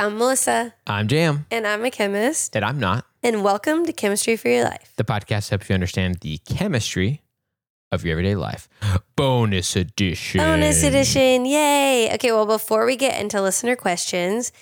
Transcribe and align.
I'm 0.00 0.16
Melissa, 0.16 0.74
I'm 0.86 1.08
Jam, 1.08 1.46
and 1.50 1.66
I'm 1.66 1.84
a 1.84 1.90
chemist. 1.90 2.54
and 2.54 2.64
I'm 2.64 2.78
not. 2.78 3.04
And 3.20 3.42
welcome 3.42 3.84
to 3.84 3.92
Chemistry 3.92 4.36
for 4.36 4.48
Your 4.48 4.62
Life. 4.62 4.92
The 4.96 5.02
podcast 5.02 5.50
helps 5.50 5.68
you 5.68 5.74
understand 5.74 6.18
the 6.20 6.38
chemistry 6.48 7.22
of 7.90 8.04
your 8.04 8.12
everyday 8.12 8.36
life. 8.36 8.68
Bonus 9.16 9.74
edition. 9.74 10.38
Bonus 10.38 10.84
edition. 10.84 11.46
Yay. 11.46 12.10
Okay, 12.14 12.30
well, 12.30 12.46
before 12.46 12.86
we 12.86 12.94
get 12.94 13.20
into 13.20 13.42
listener 13.42 13.74
questions, 13.74 14.52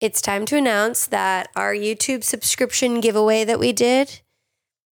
it's 0.00 0.20
time 0.20 0.44
to 0.46 0.56
announce 0.56 1.06
that 1.06 1.48
our 1.54 1.72
YouTube 1.72 2.24
subscription 2.24 3.00
giveaway 3.00 3.44
that 3.44 3.60
we 3.60 3.72
did, 3.72 4.20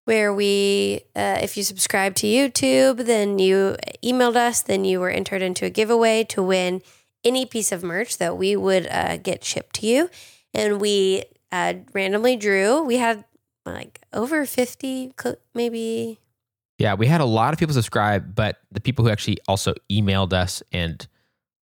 where 0.04 0.34
we, 0.34 1.02
uh, 1.14 1.38
if 1.40 1.56
you 1.56 1.62
subscribe 1.62 2.16
to 2.16 2.26
YouTube, 2.26 3.06
then 3.06 3.38
you 3.38 3.76
emailed 4.02 4.34
us, 4.34 4.62
then 4.62 4.84
you 4.84 4.98
were 4.98 5.10
entered 5.10 5.42
into 5.42 5.64
a 5.64 5.70
giveaway 5.70 6.24
to 6.24 6.42
win 6.42 6.82
any 7.26 7.44
piece 7.44 7.72
of 7.72 7.82
merch 7.82 8.18
that 8.18 8.38
we 8.38 8.56
would 8.56 8.86
uh, 8.88 9.16
get 9.16 9.44
shipped 9.44 9.74
to 9.76 9.86
you. 9.86 10.08
And 10.54 10.80
we 10.80 11.24
uh, 11.52 11.74
randomly 11.92 12.36
drew, 12.36 12.82
we 12.82 12.96
had 12.96 13.24
like 13.64 14.00
over 14.12 14.46
50, 14.46 15.12
maybe. 15.54 16.20
Yeah, 16.78 16.94
we 16.94 17.06
had 17.06 17.20
a 17.20 17.26
lot 17.26 17.52
of 17.52 17.58
people 17.58 17.74
subscribe, 17.74 18.34
but 18.34 18.58
the 18.70 18.80
people 18.80 19.04
who 19.04 19.10
actually 19.10 19.38
also 19.48 19.74
emailed 19.90 20.32
us 20.32 20.62
and 20.72 21.06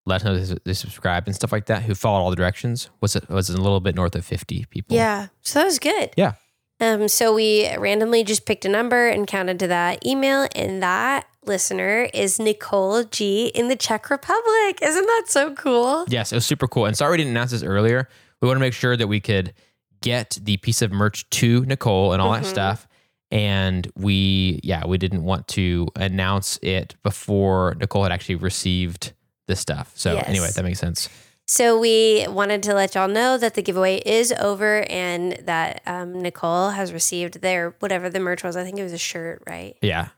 let 0.07 0.17
us 0.17 0.25
know 0.25 0.59
they- 0.65 0.73
subscribed 0.75 1.27
and 1.29 1.35
stuff 1.35 1.51
like 1.53 1.67
that, 1.67 1.83
who 1.83 1.95
followed 1.95 2.21
all 2.21 2.31
the 2.31 2.37
directions, 2.37 2.91
was 3.01 3.17
was 3.29 3.49
a 3.49 3.57
little 3.57 3.81
bit 3.81 3.95
north 3.95 4.15
of 4.15 4.25
50 4.25 4.67
people. 4.71 4.97
Yeah. 4.97 5.29
So 5.41 5.61
that 5.61 5.65
was 5.65 5.79
good. 5.79 6.11
Yeah. 6.17 6.35
Um, 6.81 7.09
so 7.09 7.33
we 7.33 7.75
randomly 7.77 8.25
just 8.25 8.45
picked 8.45 8.65
a 8.65 8.69
number 8.69 9.07
and 9.07 9.27
counted 9.27 9.59
to 9.61 9.69
that 9.69 10.05
email, 10.05 10.47
and 10.55 10.83
that 10.83 11.27
listener 11.47 12.09
is 12.15 12.39
Nicole 12.39 13.05
G 13.05 13.47
in 13.55 13.69
the 13.69 13.77
Czech 13.77 14.11
Republic. 14.11 14.79
Isn't 14.83 15.07
that 15.07 15.25
so 15.29 15.55
cool? 15.55 16.05
Yes, 16.09 16.33
it 16.33 16.37
was 16.37 16.47
super 16.47 16.67
cool. 16.69 16.87
And 16.87 16.97
sorry 16.97 17.13
we 17.13 17.17
didn't 17.19 17.31
announce 17.33 17.51
this 17.53 17.63
earlier. 17.63 18.09
We 18.41 18.49
want 18.49 18.57
to 18.57 18.61
make 18.61 18.75
sure 18.75 18.97
that 18.97 19.07
we 19.07 19.21
could 19.21 19.55
get 20.03 20.39
the 20.43 20.57
piece 20.59 20.83
of 20.83 20.93
merch 20.93 21.29
to 21.31 21.65
Nicole 21.65 22.13
and 22.13 22.21
all 22.21 22.33
Mhm. 22.33 22.43
that 22.43 22.47
stuff. 22.47 22.87
And 23.31 23.91
we, 23.97 24.61
yeah, 24.63 24.87
we 24.87 24.99
didn't 24.99 25.25
want 25.25 25.49
to 25.49 25.89
announce 25.97 26.59
it 26.63 26.95
before 27.03 27.75
Nicole 27.81 28.03
had 28.05 28.13
actually 28.13 28.37
received 28.37 29.13
the 29.49 29.57
stuff. 29.57 29.93
So 29.95 30.15
Yes. 30.15 30.25
anyway, 30.29 30.51
that 30.55 30.63
makes 30.63 30.79
sense. 30.79 31.09
So 31.47 31.79
we 31.79 32.27
wanted 32.29 32.63
to 32.65 32.75
let 32.75 32.95
y'all 32.95 33.09
know 33.09 33.37
that 33.37 33.53
the 33.55 33.61
giveaway 33.63 33.97
is 34.07 34.33
over 34.41 34.83
and 34.91 35.33
that 35.45 35.83
um, 35.85 36.23
Nicole 36.23 36.71
has 36.71 36.93
received 36.93 37.41
their 37.43 37.75
whatever 37.81 38.09
the 38.09 38.21
merch 38.21 38.43
was. 38.43 38.57
I 38.57 38.65
think 38.65 38.79
it 38.79 38.83
was 38.83 38.93
a 38.95 38.99
shirt, 38.99 39.43
right? 39.47 39.77
Yeah. 39.83 40.09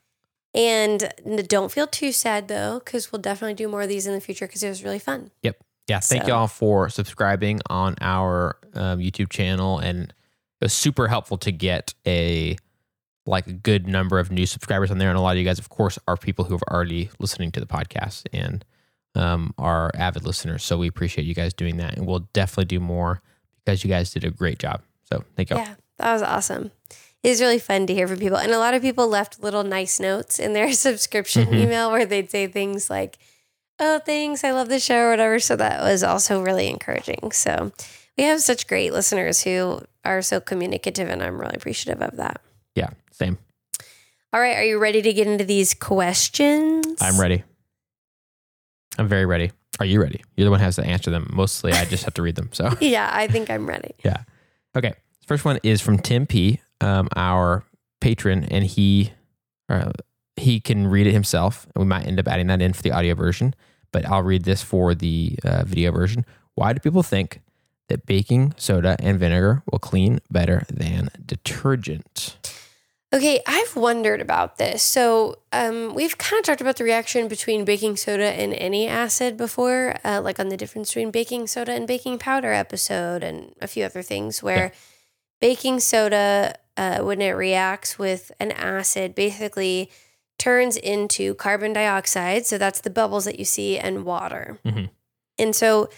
And 0.57 1.13
don't 1.49 1.71
feel 1.71 1.87
too 1.87 2.13
sad 2.13 2.49
though, 2.49 2.81
because 2.83 3.13
we'll 3.13 3.21
definitely 3.21 3.55
do 3.55 3.69
more 3.69 3.83
of 3.83 3.89
these 3.89 4.07
in 4.07 4.15
the 4.15 4.21
future 4.21 4.47
because 4.47 4.63
it 4.63 4.69
was 4.69 4.83
really 4.83 4.99
fun. 4.99 5.31
Yep. 5.43 5.59
Yeah. 5.89 6.01
Thank 6.01 6.23
So- 6.25 6.29
y'all 6.29 6.47
for 6.49 6.89
subscribing 6.89 7.61
on 7.69 7.95
our 8.01 8.57
um, 8.75 8.99
YouTube 8.99 9.29
channel. 9.29 9.79
And 9.79 10.05
it 10.05 10.65
was 10.65 10.73
super 10.73 11.09
helpful 11.09 11.37
to 11.39 11.53
get 11.53 11.95
a 12.07 12.57
like 13.29 13.47
a 13.49 13.53
good 13.53 13.89
number 13.89 14.19
of 14.21 14.31
new 14.31 14.47
subscribers 14.47 14.91
on 14.91 14.99
there. 14.99 15.11
And 15.11 15.19
a 15.19 15.21
lot 15.21 15.33
of 15.33 15.39
you 15.39 15.45
guys, 15.45 15.59
of 15.59 15.69
course, 15.69 15.99
are 16.07 16.17
people 16.17 16.45
who 16.45 16.55
have 16.55 16.63
already 16.71 17.11
listening 17.19 17.51
to 17.53 17.61
the 17.61 17.67
podcast 17.67 18.27
and 18.33 18.65
um, 19.17 19.53
are 19.59 19.91
avid 19.95 20.25
listeners. 20.25 20.63
So 20.63 20.79
we 20.79 20.87
appreciate 20.87 21.25
you 21.25 21.35
guys 21.35 21.53
doing 21.53 21.77
that. 21.79 21.97
And 21.97 22.07
we'll 22.07 22.29
definitely 22.33 22.67
do 22.67 22.81
more 22.81 23.21
because 23.65 23.83
you 23.83 23.91
guys 23.91 24.13
did 24.13 24.25
a 24.25 24.31
great 24.31 24.59
job. 24.59 24.83
So 25.13 25.25
thank 25.37 25.51
y'all. 25.51 25.59
Yeah, 25.59 25.75
that 25.99 26.13
was 26.13 26.23
awesome. 26.23 26.71
Was 27.31 27.41
really 27.41 27.59
fun 27.59 27.87
to 27.87 27.95
hear 27.95 28.07
from 28.09 28.19
people. 28.19 28.39
And 28.39 28.53
a 28.53 28.59
lot 28.59 28.75
of 28.75 28.83
people 28.83 29.09
left 29.09 29.43
little 29.43 29.65
nice 29.65 29.99
notes 30.01 30.39
in 30.39 30.53
their 30.53 30.73
subscription 30.87 31.47
Mhm. 31.49 31.63
email 31.65 31.91
where 31.91 32.07
they'd 32.07 32.31
say 32.31 32.47
things 32.47 32.89
like, 32.89 33.19
oh, 33.81 33.99
thanks, 33.99 34.45
I 34.45 34.53
love 34.53 34.69
the 34.69 34.79
show 34.81 34.99
or 34.99 35.11
whatever. 35.11 35.39
So 35.41 35.57
that 35.57 35.83
was 35.83 36.03
also 36.03 36.41
really 36.43 36.69
encouraging. 36.69 37.33
So 37.33 37.73
we 38.17 38.25
have 38.25 38.41
such 38.41 38.67
great 38.67 38.93
listeners 38.93 39.43
who 39.43 39.83
are 40.05 40.23
so 40.23 40.41
communicative, 40.41 41.09
and 41.09 41.23
I'm 41.23 41.39
really 41.41 41.57
appreciative 41.57 42.01
of 42.03 42.17
that. 42.17 42.41
Yeah. 42.75 42.91
Same. 43.13 43.39
All 44.33 44.41
right, 44.41 44.57
are 44.57 44.65
you 44.65 44.79
ready 44.79 45.03
to 45.03 45.13
get 45.13 45.27
into 45.27 45.45
these 45.45 45.75
questions? 45.75 46.97
I'm 47.01 47.19
ready. 47.21 47.43
I'm 48.99 49.09
very 49.09 49.27
ready. 49.27 49.53
Are 49.81 49.87
you 49.87 50.01
ready? 50.01 50.23
You're 50.37 50.47
the 50.47 50.51
one 50.51 50.61
who 50.61 50.65
has 50.65 50.77
to 50.77 50.85
answer 50.85 51.11
them. 51.11 51.29
Mostly 51.33 51.73
I 51.73 51.85
just 51.85 52.05
have 52.05 52.15
to 52.15 52.23
read 52.23 52.37
them. 52.37 52.51
So. 52.53 52.71
Yeah, 52.81 53.11
I 53.13 53.27
think 53.27 53.51
I'm 53.51 53.67
ready. 53.67 53.95
Yeah. 54.05 54.19
Okay. 54.77 54.95
First 55.27 55.45
one 55.45 55.59
is 55.63 55.81
from 55.81 55.99
Tim 55.99 56.27
P, 56.27 56.61
um, 56.81 57.09
our 57.17 57.65
patron, 58.01 58.45
and 58.45 58.65
he 58.65 59.13
uh, 59.69 59.93
he 60.37 60.61
can 60.61 60.87
read 60.87 61.07
it 61.07 61.13
himself. 61.13 61.67
And 61.75 61.83
we 61.83 61.89
might 61.89 62.07
end 62.07 62.21
up 62.21 62.29
adding 62.29 62.47
that 62.49 62.63
in 62.63 62.73
for 62.73 62.83
the 62.83 62.93
audio 62.93 63.15
version, 63.15 63.55
but 63.93 64.05
I'll 64.07 64.23
read 64.23 64.45
this 64.45 64.63
for 64.63 64.95
the 64.95 65.39
uh, 65.45 65.65
video 65.65 65.93
version. 65.93 66.25
Why 66.55 66.73
do 66.73 66.81
people 66.81 67.03
think 67.03 67.41
that 67.89 68.07
baking 68.07 68.55
soda 68.57 68.97
and 69.01 69.19
vinegar 69.19 69.63
will 69.71 69.79
clean 69.79 70.21
better 70.31 70.65
than 70.69 71.09
detergent? 71.25 72.37
Okay, 73.13 73.41
I've 73.47 73.77
wondered 73.77 74.21
about 74.21 74.59
this. 74.59 74.83
So, 74.83 75.37
um, 75.53 75.95
we've 75.95 76.19
kind 76.19 76.41
of 76.41 76.45
talked 76.45 76.61
about 76.61 76.77
the 76.77 76.85
reaction 76.85 77.29
between 77.29 77.65
baking 77.65 77.97
soda 77.97 78.25
and 78.25 78.53
any 78.53 78.89
acid 78.89 79.37
before, 79.37 79.97
uh, 80.05 80.21
like 80.21 80.41
on 80.41 80.49
the 80.49 80.57
difference 80.57 80.91
between 80.91 81.13
baking 81.13 81.47
soda 81.47 81.73
and 81.73 81.87
baking 81.87 82.19
powder 82.19 82.53
episode, 82.53 83.23
and 83.23 83.55
a 83.61 83.69
few 83.69 83.85
other 83.85 84.03
things 84.03 84.43
where 84.43 84.73
baking 85.41 85.81
soda, 85.81 86.55
uh, 86.77 86.99
when 87.01 87.21
it 87.21 87.31
reacts 87.31 87.99
with 87.99 88.33
an 88.41 88.53
acid, 88.53 89.15
basically 89.15 89.91
turns 90.39 90.77
into 90.77 91.35
carbon 91.35 91.73
dioxide. 91.73 92.47
So, 92.47 92.59
that's 92.59 92.81
the 92.81 92.91
bubbles 92.91 93.25
that 93.25 93.39
you 93.39 93.45
see, 93.45 93.79
and 93.79 94.05
water. 94.05 94.59
Mhm. 94.65 94.91
And 95.39 95.57
so, 95.57 95.89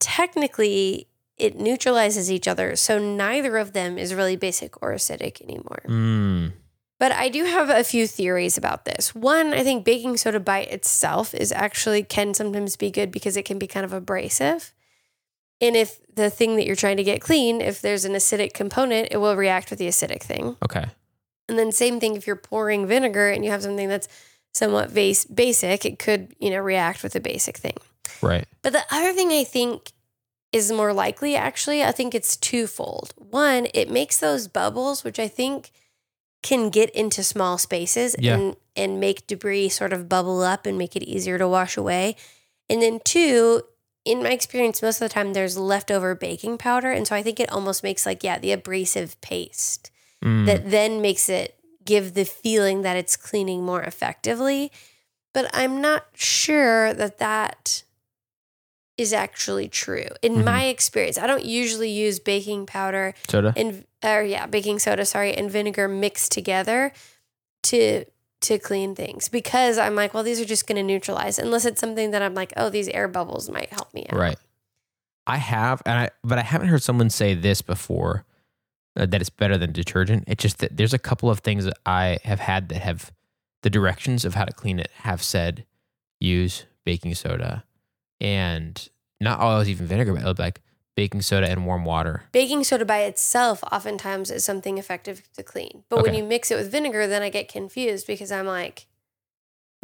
technically, 0.00 1.08
it 1.38 1.58
neutralizes 1.58 2.30
each 2.30 2.46
other. 2.46 2.76
So, 2.76 2.98
neither 2.98 3.56
of 3.56 3.72
them 3.72 3.98
is 3.98 4.14
really 4.14 4.36
basic 4.36 4.80
or 4.82 4.92
acidic 4.92 5.40
anymore. 5.42 5.82
Mm, 5.86 6.52
But 7.00 7.10
I 7.10 7.28
do 7.30 7.44
have 7.44 7.68
a 7.68 7.82
few 7.82 8.06
theories 8.06 8.56
about 8.56 8.84
this. 8.84 9.12
One, 9.12 9.52
I 9.52 9.64
think 9.64 9.84
baking 9.84 10.18
soda 10.18 10.38
by 10.38 10.60
itself 10.60 11.34
is 11.34 11.50
actually 11.50 12.04
can 12.04 12.32
sometimes 12.32 12.76
be 12.76 12.92
good 12.92 13.10
because 13.10 13.36
it 13.36 13.44
can 13.44 13.58
be 13.58 13.66
kind 13.66 13.84
of 13.84 13.92
abrasive. 13.92 14.72
And 15.62 15.76
if 15.76 15.98
the 16.14 16.28
thing 16.28 16.56
that 16.56 16.66
you're 16.66 16.76
trying 16.76 16.98
to 16.98 17.04
get 17.04 17.20
clean, 17.22 17.60
if 17.62 17.80
there's 17.80 18.04
an 18.04 18.12
acidic 18.12 18.52
component, 18.52 19.08
it 19.12 19.16
will 19.18 19.36
react 19.36 19.70
with 19.70 19.78
the 19.78 19.88
acidic 19.88 20.22
thing. 20.22 20.56
okay. 20.64 20.86
And 21.48 21.58
then 21.58 21.72
same 21.72 22.00
thing 22.00 22.16
if 22.16 22.26
you're 22.26 22.36
pouring 22.36 22.86
vinegar 22.86 23.28
and 23.30 23.44
you 23.44 23.50
have 23.50 23.62
something 23.62 23.88
that's 23.88 24.08
somewhat 24.54 24.92
base, 24.94 25.24
basic, 25.24 25.84
it 25.84 25.98
could, 25.98 26.34
you 26.38 26.50
know, 26.50 26.58
react 26.60 27.02
with 27.02 27.14
a 27.14 27.20
basic 27.20 27.56
thing. 27.56 27.76
Right. 28.20 28.46
But 28.62 28.72
the 28.72 28.84
other 28.90 29.12
thing 29.12 29.30
I 29.30 29.44
think 29.44 29.92
is 30.52 30.70
more 30.70 30.92
likely, 30.92 31.34
actually, 31.34 31.82
I 31.82 31.92
think 31.92 32.14
it's 32.14 32.36
twofold. 32.36 33.14
One, 33.16 33.66
it 33.74 33.90
makes 33.90 34.18
those 34.18 34.48
bubbles, 34.48 35.02
which 35.04 35.18
I 35.18 35.28
think 35.28 35.70
can 36.42 36.70
get 36.70 36.90
into 36.90 37.22
small 37.22 37.56
spaces 37.58 38.14
Yeah. 38.18 38.36
and, 38.36 38.56
and 38.76 39.00
make 39.00 39.26
debris 39.26 39.70
sort 39.70 39.92
of 39.92 40.08
bubble 40.08 40.42
up 40.42 40.66
and 40.66 40.76
make 40.76 40.96
it 40.96 41.02
easier 41.02 41.38
to 41.38 41.48
wash 41.48 41.76
away. 41.76 42.16
And 42.68 42.80
then 42.82 43.00
two, 43.04 43.62
in 44.04 44.22
my 44.22 44.30
experience, 44.32 44.82
most 44.82 45.00
of 45.00 45.08
the 45.08 45.12
time 45.14 45.32
there's 45.32 45.56
leftover 45.56 46.14
baking 46.14 46.58
powder. 46.58 46.90
And 46.90 47.06
so 47.06 47.14
I 47.14 47.22
think 47.22 47.38
it 47.38 47.50
almost 47.52 47.82
makes 47.82 48.04
like, 48.06 48.24
yeah, 48.24 48.38
the 48.38 48.52
abrasive 48.52 49.20
paste 49.20 49.90
Mm, 50.24 50.46
that 50.46 50.70
then 50.70 51.00
makes 51.02 51.28
it 51.28 51.56
give 51.84 52.14
the 52.14 52.24
feeling 52.24 52.82
that 52.82 52.96
it's 52.96 53.16
cleaning 53.16 53.64
more 53.64 53.82
effectively. 53.82 54.70
But 55.34 55.50
I'm 55.52 55.80
not 55.80 56.06
sure 56.14 56.94
that 56.94 57.18
that 57.18 57.82
is 58.98 59.12
actually 59.12 59.68
true. 59.68 60.06
In 60.20 60.34
Mhm. 60.34 60.44
my 60.44 60.64
experience, 60.66 61.18
I 61.18 61.26
don't 61.26 61.44
usually 61.44 61.90
use 61.90 62.20
baking 62.20 62.66
powder 62.66 63.14
soda. 63.28 63.52
and 63.56 63.84
or 64.04 64.22
yeah, 64.22 64.46
baking 64.46 64.78
soda, 64.78 65.04
sorry, 65.04 65.34
and 65.34 65.50
vinegar 65.50 65.88
mixed 65.88 66.30
together 66.32 66.92
to 67.64 68.04
to 68.42 68.58
clean 68.58 68.94
things 68.94 69.28
because 69.28 69.78
I'm 69.78 69.94
like, 69.94 70.14
well, 70.14 70.22
these 70.22 70.40
are 70.40 70.44
just 70.44 70.66
going 70.66 70.76
to 70.76 70.82
neutralize 70.82 71.38
unless 71.38 71.64
it's 71.64 71.80
something 71.80 72.10
that 72.10 72.22
I'm 72.22 72.34
like, 72.34 72.52
oh, 72.56 72.68
these 72.68 72.88
air 72.88 73.08
bubbles 73.08 73.48
might 73.48 73.70
help 73.70 73.92
me 73.94 74.06
out. 74.08 74.18
Right. 74.18 74.38
I 75.26 75.36
have, 75.36 75.82
and 75.86 75.98
I, 75.98 76.10
but 76.24 76.38
I 76.38 76.42
haven't 76.42 76.68
heard 76.68 76.82
someone 76.82 77.10
say 77.10 77.34
this 77.34 77.62
before 77.62 78.24
uh, 78.96 79.06
that 79.06 79.20
it's 79.20 79.30
better 79.30 79.56
than 79.56 79.72
detergent. 79.72 80.24
It's 80.26 80.42
just 80.42 80.58
that 80.58 80.76
there's 80.76 80.94
a 80.94 80.98
couple 80.98 81.30
of 81.30 81.40
things 81.40 81.64
that 81.64 81.78
I 81.86 82.18
have 82.24 82.40
had 82.40 82.68
that 82.70 82.82
have 82.82 83.12
the 83.62 83.70
directions 83.70 84.24
of 84.24 84.34
how 84.34 84.44
to 84.44 84.52
clean 84.52 84.78
it 84.80 84.90
have 84.94 85.22
said 85.22 85.64
use 86.20 86.66
baking 86.84 87.14
soda 87.14 87.64
and 88.20 88.88
not 89.20 89.40
always 89.40 89.68
even 89.68 89.86
vinegar, 89.86 90.14
but 90.14 90.38
like 90.38 90.60
baking 90.96 91.22
soda 91.22 91.48
and 91.48 91.66
warm 91.66 91.84
water. 91.84 92.24
Baking 92.32 92.64
soda 92.64 92.84
by 92.84 93.00
itself 93.00 93.62
oftentimes 93.72 94.30
is 94.30 94.44
something 94.44 94.78
effective 94.78 95.22
to 95.34 95.42
clean. 95.42 95.84
But 95.88 96.02
when 96.02 96.14
you 96.14 96.22
mix 96.24 96.50
it 96.50 96.56
with 96.56 96.70
vinegar, 96.70 97.06
then 97.06 97.22
I 97.22 97.30
get 97.30 97.48
confused 97.48 98.06
because 98.06 98.30
I'm 98.30 98.46
like, 98.46 98.86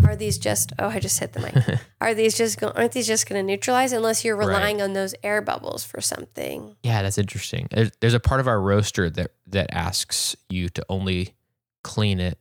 are 0.05 0.15
these 0.15 0.39
just 0.39 0.73
oh 0.79 0.89
I 0.89 1.01
just 1.01 1.19
hit 1.19 1.33
the 1.33 1.41
mic. 1.41 1.81
Are 2.01 2.15
these 2.15 2.37
just 2.39 2.61
go, 2.61 2.69
aren't 2.69 2.93
these 2.93 3.07
just 3.09 3.29
going 3.29 3.41
to 3.41 3.43
neutralize 3.43 3.93
unless 3.93 4.25
you're 4.25 4.37
Right. 4.37 4.47
relying 4.47 4.81
on 4.81 4.93
those 4.93 5.13
air 5.25 5.43
bubbles 5.43 5.83
for 5.85 6.01
something? 6.01 6.77
Yeah, 6.85 7.03
that's 7.03 7.19
interesting. 7.19 7.67
There's, 7.73 7.91
there's 8.01 8.15
a 8.15 8.21
part 8.21 8.39
of 8.39 8.47
our 8.47 8.61
roaster 8.61 9.11
that 9.11 9.33
that 9.49 9.75
asks 9.75 10.37
you 10.49 10.69
to 10.71 10.87
only 10.89 11.35
clean 11.83 12.21
it 12.21 12.39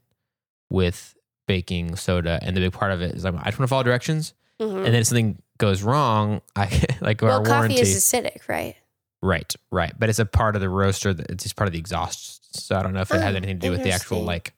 with 0.70 1.16
baking 1.48 1.96
soda, 1.96 2.38
and 2.44 2.56
the 2.56 2.62
big 2.62 2.74
part 2.74 2.92
of 2.92 3.02
it 3.02 3.16
is 3.16 3.24
like 3.24 3.34
I 3.34 3.46
just 3.46 3.58
want 3.58 3.68
to 3.68 3.68
follow 3.68 3.84
directions, 3.84 4.36
Mhm. 4.62 4.76
and 4.78 4.86
then 4.86 4.96
it's 4.96 5.10
something 5.10 5.42
goes 5.58 5.84
wrong, 5.84 6.42
I 6.56 6.84
like 7.02 7.22
well, 7.22 7.32
our 7.40 7.44
coffee 7.44 7.52
warranty. 7.52 7.80
is 7.82 7.96
acidic, 7.96 8.48
right? 8.48 8.76
right, 9.22 9.54
right. 9.72 9.94
But 9.98 10.10
it's 10.10 10.20
a 10.20 10.26
part 10.26 10.56
of 10.56 10.62
the 10.62 10.70
roaster. 10.70 11.14
That, 11.14 11.30
it's 11.32 11.44
just 11.44 11.56
part 11.56 11.68
of 11.68 11.74
the 11.74 11.80
exhaust. 11.80 12.56
So 12.68 12.76
I 12.78 12.84
don't 12.84 12.94
know 12.94 13.02
if 13.02 13.12
it 13.12 13.22
has 13.22 13.34
Oh, 13.34 13.38
anything 13.38 13.60
to 13.60 13.68
do 13.68 13.72
with 13.72 13.84
the 13.84 13.92
actual 13.92 14.24
like 14.24 14.54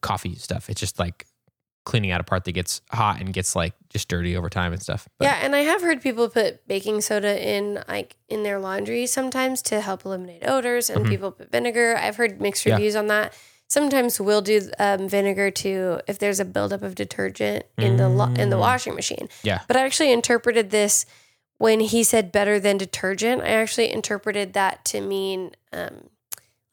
coffee 0.00 0.34
stuff. 0.36 0.70
It's 0.70 0.80
just 0.80 0.98
like 0.98 1.26
cleaning 1.86 2.10
out 2.10 2.20
a 2.20 2.24
part 2.24 2.44
that 2.44 2.52
gets 2.52 2.82
hot 2.90 3.20
and 3.20 3.32
gets 3.32 3.56
like 3.56 3.72
just 3.88 4.06
dirty 4.08 4.36
over 4.36 4.48
time 4.50 4.72
and 4.72 4.80
stuff. 4.82 5.08
But 5.18 5.24
yeah, 5.26 5.40
and 5.42 5.56
I 5.56 5.60
have 5.60 5.80
heard 5.82 6.02
people 6.02 6.28
put 6.28 6.66
baking 6.68 7.00
soda 7.00 7.42
in 7.46 7.82
like 7.88 8.16
in 8.28 8.42
their 8.42 8.58
laundry 8.58 9.06
sometimes 9.06 9.62
to 9.62 9.80
help 9.80 10.04
eliminate 10.04 10.46
odors, 10.46 10.90
and 10.90 11.06
Mhm. 11.06 11.08
people 11.08 11.32
put 11.32 11.50
vinegar. 11.50 11.96
I've 11.96 12.16
heard 12.16 12.40
mixed 12.40 12.64
Yeah. 12.66 12.74
reviews 12.74 12.96
on 12.96 13.06
that. 13.08 13.34
Sometimes 13.70 14.20
we'll 14.20 14.42
do 14.42 14.68
um, 14.78 15.08
vinegar 15.08 15.50
too 15.50 16.00
if 16.08 16.18
there's 16.18 16.40
a 16.40 16.44
buildup 16.44 16.82
of 16.82 16.94
detergent 16.96 17.64
in 17.78 17.96
the 17.96 18.08
lo- 18.08 18.34
in 18.36 18.50
the 18.50 18.56
Mm. 18.56 18.60
washing 18.60 18.94
machine. 18.96 19.28
Yeah. 19.44 19.60
But 19.68 19.76
I 19.76 19.84
actually 19.86 20.10
interpreted 20.12 20.70
this 20.70 21.06
when 21.58 21.78
he 21.80 22.02
said 22.02 22.32
better 22.32 22.58
than 22.58 22.76
detergent. 22.78 23.42
I 23.42 23.48
actually 23.50 23.92
interpreted 23.92 24.54
that 24.54 24.84
to 24.86 25.00
mean 25.00 25.52
um, 25.72 26.08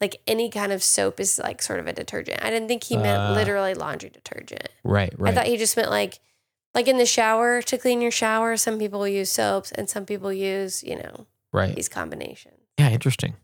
like 0.00 0.20
any 0.26 0.50
kind 0.50 0.72
of 0.72 0.82
soap 0.82 1.20
is 1.20 1.38
like 1.38 1.62
sort 1.62 1.78
of 1.78 1.86
a 1.86 1.92
detergent. 1.92 2.42
I 2.44 2.50
didn't 2.50 2.66
think 2.68 2.82
he 2.84 2.96
meant 2.96 3.20
Uh, 3.20 3.32
literally 3.32 3.74
laundry 3.74 4.10
detergent. 4.10 4.68
right, 4.82 5.12
right. 5.18 5.32
I 5.32 5.34
thought 5.36 5.46
he 5.46 5.56
just 5.56 5.76
meant 5.76 5.90
like 5.90 6.18
like 6.74 6.88
in 6.88 6.98
the 6.98 7.06
shower 7.06 7.62
to 7.62 7.78
clean 7.78 8.00
your 8.02 8.10
shower. 8.10 8.56
Some 8.56 8.76
people 8.78 9.06
use 9.06 9.30
soaps 9.30 9.70
and 9.72 9.88
some 9.88 10.04
people 10.04 10.32
use 10.32 10.82
you 10.82 10.96
know 10.96 11.26
right. 11.52 11.76
these 11.76 11.88
combinations. 11.88 12.56
Yeah, 12.76 12.90
interesting. 12.90 13.36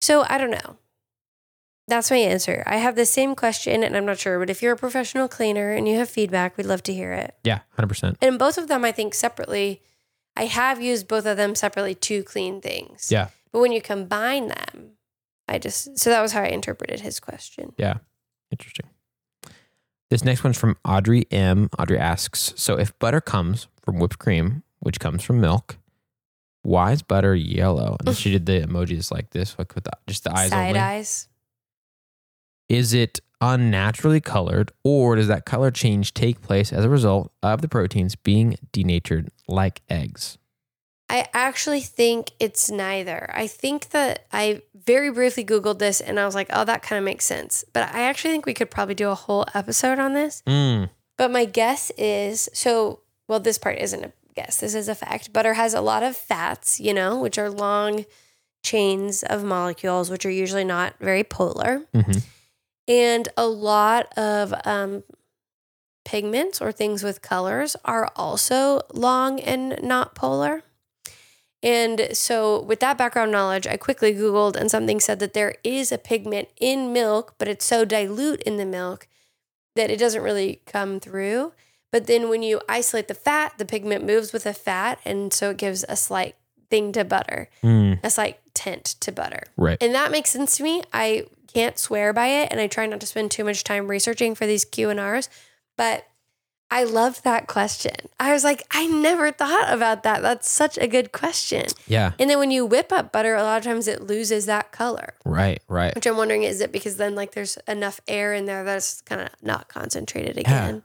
So 0.00 0.24
I 0.28 0.36
don't 0.36 0.50
know. 0.50 0.78
That's 1.92 2.10
my 2.10 2.16
answer. 2.16 2.62
I 2.64 2.76
have 2.76 2.96
the 2.96 3.04
same 3.04 3.34
question 3.34 3.84
and 3.84 3.94
I'm 3.94 4.06
not 4.06 4.18
sure, 4.18 4.38
but 4.38 4.48
if 4.48 4.62
you're 4.62 4.72
a 4.72 4.78
professional 4.78 5.28
cleaner 5.28 5.72
and 5.72 5.86
you 5.86 5.98
have 5.98 6.08
feedback, 6.08 6.56
we'd 6.56 6.64
love 6.64 6.82
to 6.84 6.94
hear 6.94 7.12
it. 7.12 7.34
Yeah, 7.44 7.58
hundred 7.76 7.88
percent. 7.88 8.16
And 8.22 8.38
both 8.38 8.56
of 8.56 8.68
them, 8.68 8.82
I 8.82 8.92
think 8.92 9.12
separately, 9.12 9.82
I 10.34 10.46
have 10.46 10.80
used 10.80 11.06
both 11.06 11.26
of 11.26 11.36
them 11.36 11.54
separately 11.54 11.94
to 11.94 12.22
clean 12.22 12.62
things. 12.62 13.12
Yeah. 13.12 13.28
But 13.52 13.60
when 13.60 13.72
you 13.72 13.82
combine 13.82 14.48
them, 14.48 14.92
I 15.46 15.58
just, 15.58 15.98
so 15.98 16.08
that 16.08 16.22
was 16.22 16.32
how 16.32 16.40
I 16.40 16.46
interpreted 16.46 17.00
his 17.00 17.20
question. 17.20 17.74
Yeah. 17.76 17.98
Interesting. 18.50 18.86
This 20.08 20.24
next 20.24 20.42
one's 20.42 20.56
from 20.56 20.78
Audrey 20.86 21.26
M. 21.30 21.68
Audrey 21.78 21.98
asks, 21.98 22.54
so 22.56 22.78
if 22.78 22.98
butter 23.00 23.20
comes 23.20 23.68
from 23.82 23.98
whipped 23.98 24.18
cream, 24.18 24.62
which 24.80 24.98
comes 24.98 25.22
from 25.22 25.42
milk, 25.42 25.76
why 26.62 26.92
is 26.92 27.02
butter 27.02 27.34
yellow? 27.34 27.98
And 28.00 28.16
she 28.16 28.30
did 28.30 28.46
the 28.46 28.60
emojis 28.66 29.12
like 29.12 29.28
this, 29.28 29.58
like 29.58 29.74
with 29.74 29.84
the, 29.84 29.92
just 30.06 30.24
the 30.24 30.34
eyes 30.34 30.48
Side 30.48 30.68
only. 30.68 30.80
eyes. 30.80 31.28
Is 32.72 32.94
it 32.94 33.20
unnaturally 33.42 34.22
colored, 34.22 34.72
or 34.82 35.14
does 35.16 35.28
that 35.28 35.44
color 35.44 35.70
change 35.70 36.14
take 36.14 36.40
place 36.40 36.72
as 36.72 36.86
a 36.86 36.88
result 36.88 37.30
of 37.42 37.60
the 37.60 37.68
proteins 37.68 38.16
being 38.16 38.56
denatured, 38.72 39.28
like 39.46 39.82
eggs? 39.90 40.38
I 41.10 41.28
actually 41.34 41.82
think 41.82 42.30
it's 42.40 42.70
neither. 42.70 43.30
I 43.34 43.46
think 43.46 43.90
that 43.90 44.24
I 44.32 44.62
very 44.74 45.10
briefly 45.10 45.44
Googled 45.44 45.80
this 45.80 46.00
and 46.00 46.18
I 46.18 46.24
was 46.24 46.34
like, 46.34 46.46
oh, 46.50 46.64
that 46.64 46.80
kind 46.82 46.96
of 46.98 47.04
makes 47.04 47.26
sense. 47.26 47.62
But 47.74 47.94
I 47.94 48.04
actually 48.04 48.30
think 48.30 48.46
we 48.46 48.54
could 48.54 48.70
probably 48.70 48.94
do 48.94 49.10
a 49.10 49.14
whole 49.14 49.44
episode 49.54 49.98
on 49.98 50.14
this. 50.14 50.42
Mm, 50.46 50.88
But 51.18 51.30
my 51.30 51.44
guess 51.44 51.92
is 51.98 52.48
so, 52.54 53.00
well, 53.28 53.40
this 53.40 53.58
part 53.58 53.76
isn't 53.80 54.02
a 54.02 54.12
guess, 54.34 54.60
this 54.60 54.74
is 54.74 54.88
a 54.88 54.94
fact. 54.94 55.30
Butter 55.30 55.52
has 55.52 55.74
a 55.74 55.82
lot 55.82 56.02
of 56.02 56.16
fats, 56.16 56.80
you 56.80 56.94
know, 56.94 57.20
which 57.20 57.36
are 57.36 57.50
long 57.50 58.06
chains 58.64 59.22
of 59.24 59.44
molecules, 59.44 60.08
which 60.08 60.24
are 60.24 60.30
usually 60.30 60.64
not 60.64 60.94
very 61.00 61.22
polar. 61.22 61.82
hmm 61.92 62.12
And 62.88 63.28
a 63.36 63.46
lot 63.46 64.16
of 64.18 64.52
um, 64.64 65.04
pigments 66.04 66.60
or 66.60 66.72
things 66.72 67.02
with 67.02 67.22
colors 67.22 67.76
are 67.84 68.10
also 68.16 68.80
long 68.92 69.40
and 69.40 69.78
not 69.82 70.14
polar. 70.14 70.62
And 71.64 72.08
so, 72.12 72.60
with 72.60 72.80
that 72.80 72.98
background 72.98 73.30
knowledge, 73.30 73.68
I 73.68 73.76
quickly 73.76 74.12
Googled 74.12 74.56
and 74.56 74.68
something 74.68 74.98
said 74.98 75.20
that 75.20 75.32
there 75.32 75.54
is 75.62 75.92
a 75.92 75.98
pigment 75.98 76.48
in 76.58 76.92
milk, 76.92 77.34
but 77.38 77.46
it's 77.46 77.64
so 77.64 77.84
dilute 77.84 78.42
in 78.42 78.56
the 78.56 78.66
milk 78.66 79.06
that 79.76 79.88
it 79.88 79.98
doesn't 79.98 80.22
really 80.22 80.60
come 80.66 80.98
through. 80.98 81.52
But 81.92 82.08
then, 82.08 82.28
when 82.28 82.42
you 82.42 82.60
isolate 82.68 83.06
the 83.06 83.14
fat, 83.14 83.58
the 83.58 83.64
pigment 83.64 84.04
moves 84.04 84.32
with 84.32 84.42
the 84.42 84.54
fat. 84.54 84.98
And 85.04 85.32
so, 85.32 85.50
it 85.50 85.56
gives 85.56 85.84
a 85.88 85.94
slight 85.94 86.34
thing 86.68 86.90
to 86.92 87.04
butter, 87.04 87.48
Mm, 87.62 88.00
a 88.02 88.10
slight 88.10 88.40
tint 88.54 88.84
to 88.98 89.12
butter. 89.12 89.44
right. 89.56 89.78
And 89.80 89.94
that 89.94 90.10
makes 90.10 90.30
sense 90.30 90.56
to 90.56 90.64
me. 90.64 90.82
I 90.92 91.26
can't 91.52 91.78
swear 91.78 92.12
by 92.12 92.26
it, 92.28 92.48
and 92.50 92.60
I 92.60 92.66
try 92.66 92.86
not 92.86 93.00
to 93.00 93.06
spend 93.06 93.30
too 93.30 93.44
much 93.44 93.64
time 93.64 93.88
researching 93.88 94.34
for 94.34 94.46
these 94.46 94.64
Q 94.64 94.90
and 94.90 95.00
R's. 95.00 95.28
But 95.76 96.06
I 96.70 96.84
love 96.84 97.22
that 97.22 97.48
question. 97.48 97.94
I 98.18 98.32
was 98.32 98.44
like, 98.44 98.62
I 98.70 98.86
never 98.86 99.30
thought 99.30 99.70
about 99.70 100.04
that. 100.04 100.22
That's 100.22 100.50
such 100.50 100.78
a 100.78 100.88
good 100.88 101.12
question. 101.12 101.66
Yeah. 101.86 102.12
And 102.18 102.30
then 102.30 102.38
when 102.38 102.50
you 102.50 102.64
whip 102.64 102.90
up 102.90 103.12
butter, 103.12 103.34
a 103.34 103.42
lot 103.42 103.58
of 103.58 103.64
times 103.64 103.86
it 103.86 104.02
loses 104.02 104.46
that 104.46 104.72
color. 104.72 105.12
Right. 105.26 105.60
Right. 105.68 105.94
Which 105.94 106.06
I'm 106.06 106.16
wondering 106.16 106.44
is 106.44 106.62
it 106.62 106.72
because 106.72 106.96
then 106.96 107.14
like 107.14 107.32
there's 107.32 107.58
enough 107.68 108.00
air 108.08 108.32
in 108.32 108.46
there 108.46 108.64
that's 108.64 109.02
kind 109.02 109.20
of 109.20 109.28
not 109.42 109.68
concentrated 109.68 110.38
again. 110.38 110.82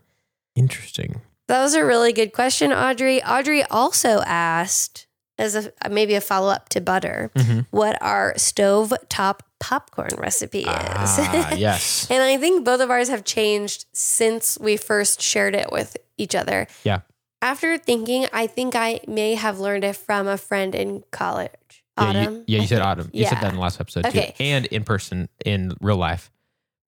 Interesting. 0.56 1.22
That 1.48 1.62
was 1.62 1.74
a 1.74 1.86
really 1.86 2.12
good 2.12 2.34
question, 2.34 2.74
Audrey. 2.74 3.24
Audrey 3.24 3.64
also 3.64 4.22
asked, 4.26 5.07
as 5.38 5.56
a 5.56 5.90
maybe 5.90 6.16
a 6.16 6.22
follow 6.22 6.50
up 6.50 6.70
to 6.70 6.82
butter, 6.82 7.32
Mhm. 7.36 7.66
what 7.72 7.98
our 8.02 8.34
stove 8.38 8.94
top 9.10 9.44
popcorn 9.60 10.12
recipe 10.18 10.60
is. 10.62 10.66
Ah, 10.68 11.52
yes. 11.56 12.08
and 12.10 12.22
I 12.24 12.38
think 12.38 12.64
both 12.66 12.80
of 12.82 12.90
ours 12.92 13.10
have 13.10 13.24
changed 13.24 13.86
since 13.94 14.58
we 14.60 14.78
first 14.78 15.22
shared 15.22 15.56
it 15.56 15.72
with 15.72 15.98
each 16.18 16.36
other. 16.36 16.68
Yeah. 16.84 17.02
After 17.42 17.78
thinking, 17.78 18.28
I 18.34 18.48
think 18.48 18.76
I 18.76 19.00
may 19.08 19.36
have 19.36 19.60
learned 19.60 19.84
it 19.84 19.96
from 19.96 20.28
a 20.28 20.38
friend 20.38 20.74
in 20.74 21.04
college. 21.12 21.52
Yeah, 22.00 22.12
you, 22.12 22.20
Autumn. 22.20 22.44
yeah, 22.48 22.60
you 22.62 22.68
said 22.68 22.82
autumn. 22.82 23.10
You 23.14 23.26
said 23.26 23.38
that 23.42 23.50
in 23.50 23.56
the 23.56 23.62
last 23.68 23.80
episode 23.82 24.06
Okay. 24.08 24.34
too, 24.38 24.44
and 24.44 24.66
in 24.68 24.84
person 24.84 25.30
in 25.46 25.74
real 25.82 25.98
life. 25.98 26.30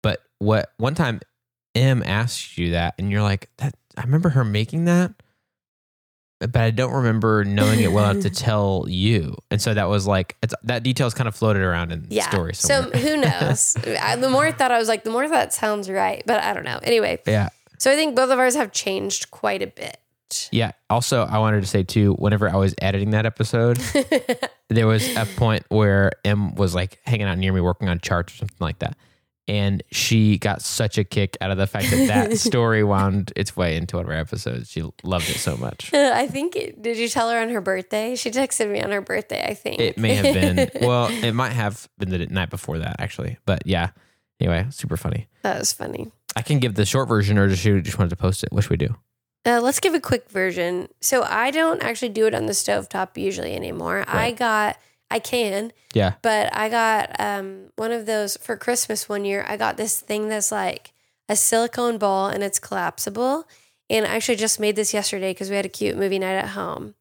But 0.03 0.21
what 0.39 0.73
one 0.77 0.95
time 0.95 1.21
M 1.75 2.03
asked 2.05 2.57
you 2.59 2.73
that, 2.73 2.95
and 2.99 3.11
you're 3.11 3.23
like, 3.23 3.49
"That 3.59 3.75
I 3.97 4.03
remember 4.03 4.31
her 4.31 4.45
making 4.45 4.85
that, 4.87 5.13
but 6.41 6.57
I 6.57 6.71
don't 6.71 6.93
remember 6.93 7.45
knowing 7.45 7.81
it 7.81 7.91
well 7.93 8.11
enough 8.11 8.23
to 8.25 8.31
tell 8.45 8.87
you." 8.89 9.37
And 9.51 9.61
so 9.61 9.75
that 9.75 9.89
was 9.89 10.07
like 10.07 10.37
it's, 10.43 10.55
that 10.65 10.83
details 10.83 11.15
kind 11.15 11.27
of 11.29 11.35
floated 11.35 11.63
around 11.63 11.93
in 11.93 12.03
the 12.09 12.15
Yeah. 12.17 12.29
story 12.31 12.55
So 12.55 12.83
who 12.83 13.17
knows? 13.21 13.77
I, 14.01 14.17
the 14.17 14.29
more 14.31 14.47
I 14.47 14.53
thought, 14.53 14.71
I 14.71 14.79
was 14.79 14.89
like, 14.89 15.05
the 15.05 15.11
more 15.11 15.29
that 15.29 15.53
sounds 15.53 15.91
right, 15.91 16.23
but 16.27 16.43
I 16.43 16.53
don't 16.55 16.65
know. 16.65 16.79
Anyway, 16.83 17.19
yeah, 17.27 17.49
so 17.79 17.91
I 17.91 17.95
think 17.97 18.15
both 18.17 18.31
of 18.31 18.39
ours 18.39 18.55
have 18.57 18.73
changed 18.73 19.31
quite 19.31 19.63
a 19.63 19.67
bit. 19.69 19.97
yeah. 20.53 20.73
Also, 20.91 21.25
I 21.25 21.39
wanted 21.39 21.61
to 21.63 21.67
say 21.67 21.83
too, 21.83 22.13
whenever 22.15 22.49
I 22.49 22.57
was 22.57 22.75
editing 22.81 23.11
that 23.11 23.25
episode, 23.27 23.77
there 24.69 24.87
was 24.87 25.07
a 25.17 25.25
point 25.37 25.65
where 25.69 26.13
M 26.25 26.55
was 26.55 26.75
like 26.75 26.99
hanging 27.05 27.27
out 27.27 27.39
near 27.39 27.53
me 27.53 27.61
working 27.61 27.89
on 27.89 27.99
charts 28.01 28.35
or 28.35 28.37
something 28.39 28.57
like 28.61 28.79
that. 28.81 28.97
And 29.49 29.83
she 29.91 30.37
got 30.37 30.61
such 30.61 30.99
a 30.99 31.05
kick 31.05 31.39
out 31.41 31.51
of 31.51 31.57
the 31.57 31.67
fact 31.67 31.91
that 31.91 32.07
that 32.07 32.39
story 32.39 32.85
wound 32.85 33.33
its 33.35 33.57
way 33.57 33.77
into 33.77 33.97
one 33.97 34.05
of 34.05 34.11
our 34.11 34.17
episodes. 34.17 34.71
She 34.71 34.83
loved 35.03 35.31
it 35.31 35.39
so 35.39 35.57
much. 35.57 35.91
I 35.95 36.27
think, 36.27 36.55
it, 36.55 36.83
did 36.83 36.99
you 36.99 37.09
tell 37.09 37.31
her 37.31 37.41
on 37.41 37.49
her 37.49 37.63
birthday? 37.63 38.15
She 38.15 38.31
texted 38.31 38.71
me 38.71 38.83
on 38.83 38.91
her 38.91 39.01
birthday, 39.01 39.45
I 39.45 39.55
think. 39.55 39.81
It 39.81 39.97
may 39.97 40.15
have 40.15 40.35
been, 40.35 40.71
well, 40.87 41.09
it 41.09 41.33
might 41.33 41.53
have 41.53 41.89
been 41.99 42.11
the 42.11 42.27
night 42.27 42.51
before 42.51 42.79
that, 42.79 42.97
actually. 42.99 43.39
But 43.47 43.67
yeah, 43.67 43.91
anyway, 44.39 44.67
super 44.71 44.99
funny. 44.99 45.29
that 45.43 45.59
was 45.59 45.73
funny. 45.73 46.13
I 46.37 46.43
can 46.43 46.59
give 46.59 46.75
the 46.75 46.85
short 46.85 47.09
version 47.09 47.39
or 47.39 47.49
just 47.49 47.65
you 47.65 47.81
just 47.81 47.99
wanted 47.99 48.11
to 48.11 48.17
post 48.17 48.45
it. 48.45 48.53
What 48.53 48.65
should 48.65 48.71
we 48.71 48.77
do? 48.77 48.95
Uh, 49.47 49.61
let's 49.63 49.81
give 49.81 49.95
a 49.95 50.01
quick 50.01 50.29
version. 50.31 50.89
So 51.01 51.23
I 51.23 51.51
don't 51.51 51.83
actually 51.83 52.11
do 52.11 52.27
it 52.27 52.35
on 52.35 52.47
the 52.47 52.53
stovetop 52.53 53.17
usually 53.17 53.55
anymore. 53.55 54.05
I 54.07 54.33
got, 54.33 54.77
I 55.11 55.19
can, 55.21 55.73
Yeah. 55.95 56.15
but 56.23 56.55
I 56.55 56.69
got 56.69 57.19
um, 57.19 57.71
one 57.77 57.93
of 57.93 58.05
those 58.07 58.37
for 58.37 58.57
Christmas 58.57 59.09
one 59.09 59.25
year. 59.25 59.45
I 59.49 59.57
got 59.57 59.77
this 59.77 60.01
thing 60.01 60.29
that's 60.29 60.53
like 60.53 60.93
a 61.29 61.37
silicone 61.37 61.97
ball 61.99 62.29
and 62.29 62.43
it's 62.43 62.59
collapsible. 62.59 63.49
And 63.91 64.05
I 64.07 64.17
actually 64.17 64.37
just 64.37 64.61
made 64.61 64.77
this 64.77 64.93
yesterday 64.93 65.31
because 65.31 65.49
we 65.49 65.57
had 65.57 65.65
a 65.65 65.71
cute 65.71 65.97
movie 65.97 66.19
night 66.19 66.35
at 66.37 66.49
home. 66.51 66.95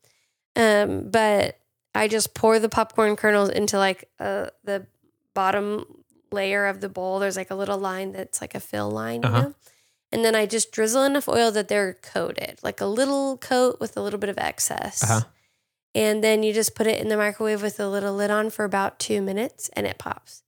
Um, 0.56 1.10
but 1.10 1.60
I 1.94 2.08
just 2.08 2.34
pour 2.34 2.60
the 2.60 2.70
popcorn 2.70 3.16
kernels 3.18 3.50
into 3.50 3.78
like 3.78 4.10
uh, 4.20 4.48
the 4.64 4.88
bottom 5.34 6.04
layer 6.32 6.66
of 6.66 6.80
the 6.82 6.90
bowl. 6.90 7.20
There's 7.20 7.36
like 7.38 7.52
a 7.52 7.56
little 7.56 7.78
line 7.78 8.14
that's 8.14 8.40
like 8.40 8.56
a 8.56 8.60
fill 8.62 8.90
line, 8.90 9.26
Uh-huh. 9.26 9.42
know? 9.42 9.54
And 10.14 10.24
then 10.24 10.34
I 10.36 10.46
just 10.46 10.72
drizzle 10.72 11.04
enough 11.04 11.28
oil 11.28 11.52
that 11.52 11.68
they're 11.68 11.96
coated, 11.96 12.60
like 12.64 12.80
a 12.80 12.86
little 12.86 13.38
coat 13.38 13.82
with 13.82 13.98
a 13.98 14.02
little 14.02 14.20
bit 14.20 14.30
of 14.30 14.38
excess. 14.38 15.04
Uh-huh. 15.04 15.22
And 15.98 16.24
then 16.24 16.44
you 16.44 16.54
just 16.54 16.76
put 16.76 16.88
it 16.88 17.02
in 17.02 17.08
the 17.10 17.18
microwave 17.18 17.62
with 17.62 17.80
a 17.80 17.88
little 17.88 18.14
lid 18.14 18.32
on 18.32 18.50
for 18.50 18.64
about 18.66 19.00
two 19.00 19.22
minutes 19.22 19.70
and 19.74 19.86
it 19.88 19.98
pops. 19.98 20.44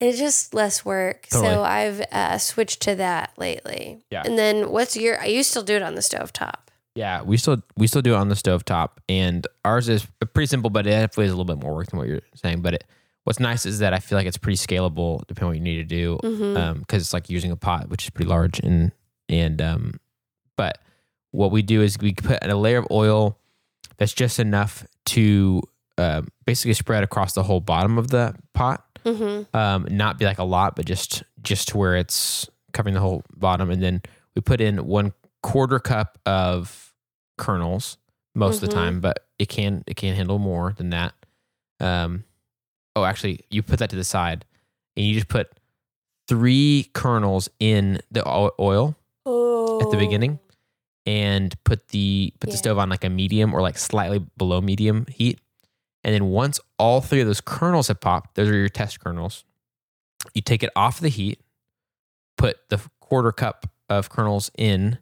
And 0.00 0.08
it's 0.10 0.18
just 0.18 0.54
less 0.54 0.84
work. 0.84 1.26
Totally. 1.30 1.52
So 1.54 1.62
I've 1.62 2.00
uh, 2.10 2.38
switched 2.38 2.80
to 2.82 2.94
that 2.96 3.32
lately. 3.36 4.02
Yeah. 4.10 4.22
And 4.24 4.38
then 4.38 4.70
what's 4.70 4.96
your, 4.96 5.22
you 5.24 5.42
still 5.42 5.62
do 5.62 5.76
it 5.76 5.82
on 5.82 5.94
the 5.94 6.02
stove 6.02 6.32
top. 6.32 6.70
Yeah, 6.96 7.22
we 7.22 7.36
still 7.36 7.62
we 7.76 7.86
still 7.86 8.02
do 8.02 8.14
it 8.14 8.16
on 8.16 8.28
the 8.28 8.34
stovetop, 8.34 8.98
and 9.08 9.46
ours 9.64 9.88
is 9.88 10.04
pretty 10.34 10.48
simple, 10.48 10.70
but 10.70 10.88
it 10.88 10.90
definitely 10.90 11.26
is 11.26 11.30
a 11.32 11.36
little 11.36 11.44
bit 11.54 11.62
more 11.62 11.72
work 11.72 11.86
than 11.86 11.98
what 12.00 12.08
you're 12.08 12.20
saying. 12.34 12.62
But 12.62 12.74
it, 12.74 12.84
what's 13.22 13.38
nice 13.38 13.64
is 13.64 13.78
that 13.78 13.94
I 13.94 14.00
feel 14.00 14.18
like 14.18 14.26
it's 14.26 14.36
pretty 14.36 14.56
scalable 14.58 15.20
depending 15.28 15.44
on 15.44 15.48
what 15.50 15.56
you 15.56 15.62
need 15.62 15.76
to 15.76 15.84
do, 15.84 16.18
Mm-hmm. 16.24 16.80
because 16.80 17.00
it's 17.02 17.12
like 17.12 17.30
using 17.30 17.52
a 17.52 17.56
pot, 17.56 17.88
which 17.90 18.02
is 18.04 18.10
pretty 18.10 18.28
large, 18.28 18.58
and 18.58 18.90
and 19.28 19.62
um, 19.62 20.00
but 20.56 20.78
what 21.30 21.52
we 21.52 21.62
do 21.62 21.80
is 21.80 21.96
we 21.96 22.12
put 22.12 22.44
a 22.44 22.56
layer 22.56 22.78
of 22.78 22.88
oil 22.90 23.38
that's 24.00 24.12
just 24.12 24.40
enough 24.40 24.84
to 25.06 25.62
uh, 25.98 26.22
basically 26.46 26.74
spread 26.74 27.04
across 27.04 27.34
the 27.34 27.42
whole 27.44 27.60
bottom 27.60 27.98
of 27.98 28.08
the 28.08 28.34
pot. 28.54 28.84
Mm-hmm. 29.04 29.56
Um, 29.56 29.86
not 29.90 30.18
be 30.18 30.24
like 30.24 30.38
a 30.38 30.44
lot, 30.44 30.74
but 30.74 30.84
just 30.86 31.22
just 31.42 31.68
to 31.68 31.78
where 31.78 31.94
it's 31.96 32.48
covering 32.72 32.94
the 32.94 33.00
whole 33.00 33.22
bottom. 33.36 33.70
And 33.70 33.80
then 33.82 34.02
we 34.34 34.42
put 34.42 34.60
in 34.60 34.84
one 34.86 35.12
quarter 35.42 35.78
cup 35.78 36.18
of 36.26 36.92
kernels 37.38 37.96
most 38.34 38.62
of 38.62 38.68
the 38.68 38.74
Mhm. 38.74 38.78
time, 38.80 39.00
but 39.00 39.26
it 39.38 39.48
can 39.48 39.84
it 39.86 39.96
can 39.96 40.14
handle 40.16 40.38
more 40.38 40.74
than 40.76 40.90
that. 40.90 41.14
Um, 41.80 42.24
oh, 42.96 43.04
actually, 43.04 43.40
you 43.50 43.62
put 43.62 43.78
that 43.78 43.90
to 43.90 43.96
the 43.96 44.04
side, 44.04 44.44
and 44.96 45.06
you 45.06 45.14
just 45.14 45.28
put 45.28 45.48
three 46.28 46.90
kernels 46.94 47.48
in 47.58 48.00
the 48.10 48.22
oil 48.60 48.96
Oh. 49.26 49.80
at 49.82 49.90
the 49.90 49.96
beginning 49.96 50.38
and 51.06 51.54
put 51.64 51.88
the 51.88 52.32
put 52.40 52.50
the 52.50 52.56
stove 52.56 52.78
on 52.78 52.88
like 52.88 53.04
a 53.04 53.10
medium 53.10 53.54
or 53.54 53.62
like 53.62 53.78
slightly 53.78 54.24
below 54.36 54.60
medium 54.60 55.06
heat. 55.08 55.40
And 56.04 56.14
then 56.14 56.26
once 56.26 56.58
all 56.78 57.00
three 57.00 57.20
of 57.20 57.26
those 57.26 57.40
kernels 57.40 57.88
have 57.88 58.00
popped, 58.00 58.34
those 58.34 58.48
are 58.48 58.56
your 58.56 58.68
test 58.68 59.00
kernels. 59.00 59.44
You 60.34 60.42
take 60.42 60.62
it 60.62 60.70
off 60.74 61.00
the 61.00 61.08
heat, 61.08 61.40
put 62.38 62.56
the 62.68 62.80
quarter 63.00 63.32
cup 63.32 63.66
of 63.88 64.08
kernels 64.08 64.50
in. 64.56 64.98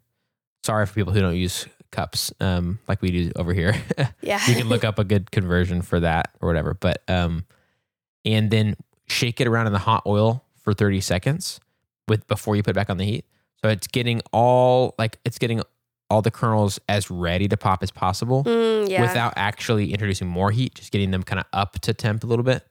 Sorry 0.65 0.87
for 0.87 0.95
people 0.95 1.13
who 1.13 1.21
don't 1.21 1.37
use 1.37 1.67
cups 1.91 2.33
um, 2.41 2.79
like 2.89 3.01
we 3.01 3.11
do 3.11 3.33
over 3.37 3.55
here. 3.55 3.75
Yeah. 4.21 4.41
you 4.47 4.55
can 4.55 4.69
look 4.69 4.85
up 4.85 4.99
a 4.99 5.05
good 5.05 5.31
conversion 5.31 5.83
for 5.83 6.01
that 6.01 6.31
or 6.41 6.49
whatever. 6.49 6.75
But 6.75 7.03
um, 7.09 7.45
and 8.25 8.51
then 8.51 8.77
shake 9.07 9.41
it 9.41 9.47
around 9.47 9.67
in 9.69 9.73
the 9.73 9.79
hot 9.79 10.03
oil 10.07 10.45
for 10.63 10.75
30 10.75 11.01
seconds 11.01 11.61
with 12.09 12.27
before 12.27 12.57
you 12.57 12.63
put 12.63 12.71
it 12.71 12.75
back 12.75 12.91
on 12.91 12.97
the 12.99 13.05
heat. 13.05 13.25
So 13.63 13.69
it's 13.69 13.87
getting 13.87 14.21
all 14.33 14.95
like 14.99 15.19
it's 15.25 15.39
getting 15.39 15.63
all 16.11 16.23
the 16.23 16.31
kernels 16.31 16.79
as 16.89 17.11
ready 17.11 17.49
to 17.49 17.57
pop 17.57 17.83
as 17.83 17.91
possible 17.91 18.43
Mm, 18.45 18.89
yeah. 18.89 19.03
without 19.03 19.35
actually 19.37 19.93
introducing 19.93 20.27
more 20.27 20.51
heat, 20.51 20.75
just 20.75 20.91
getting 20.91 21.11
them 21.11 21.23
kind 21.23 21.39
of 21.39 21.45
up 21.53 21.79
to 21.81 21.93
temp 21.93 22.25
a 22.25 22.27
little 22.27 22.45
bit. 22.45 22.65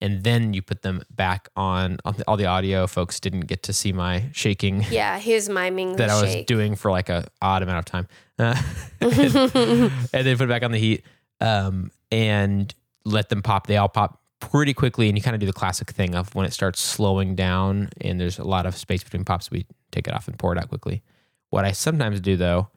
And 0.00 0.22
then 0.22 0.54
you 0.54 0.62
put 0.62 0.82
them 0.82 1.02
back 1.10 1.48
on, 1.56 1.98
on 2.04 2.14
all 2.28 2.36
the 2.36 2.46
audio 2.46 2.86
folks 2.86 3.18
didn't 3.18 3.40
get 3.48 3.64
to 3.64 3.72
see 3.72 3.92
my 3.92 4.24
shaking 4.32 4.84
yeah, 4.90 5.18
he 5.18 5.34
was 5.34 5.48
miming 5.48 5.96
that 5.96 6.08
I 6.08 6.20
was 6.22 6.32
shake. 6.32 6.46
doing 6.46 6.76
for 6.76 6.90
like 6.92 7.08
a 7.08 7.26
odd 7.42 7.62
amount 7.64 7.78
of 7.80 7.84
time. 7.84 8.06
Uh, 8.38 8.54
and, 9.00 9.12
and 10.12 10.26
then 10.26 10.36
put 10.36 10.44
it 10.44 10.48
back 10.48 10.62
on 10.62 10.70
the 10.70 10.78
heat 10.78 11.02
um, 11.40 11.90
and 12.12 12.72
let 13.04 13.28
them 13.28 13.42
pop. 13.42 13.66
They 13.66 13.76
all 13.76 13.88
pop 13.88 14.22
pretty 14.40 14.72
quickly, 14.72 15.08
and 15.08 15.18
you 15.18 15.22
kind 15.22 15.34
of 15.34 15.40
do 15.40 15.46
the 15.46 15.52
classic 15.52 15.90
thing 15.90 16.14
of 16.14 16.32
when 16.34 16.46
it 16.46 16.52
starts 16.52 16.80
slowing 16.80 17.34
down 17.34 17.88
and 18.00 18.20
there's 18.20 18.38
a 18.38 18.44
lot 18.44 18.66
of 18.66 18.76
space 18.76 19.02
between 19.02 19.24
pops, 19.24 19.50
we 19.50 19.66
take 19.90 20.06
it 20.06 20.14
off 20.14 20.28
and 20.28 20.38
pour 20.38 20.52
it 20.52 20.58
out 20.58 20.68
quickly. 20.68 21.02
What 21.50 21.64
I 21.64 21.72
sometimes 21.72 22.20
do 22.20 22.36
though 22.36 22.68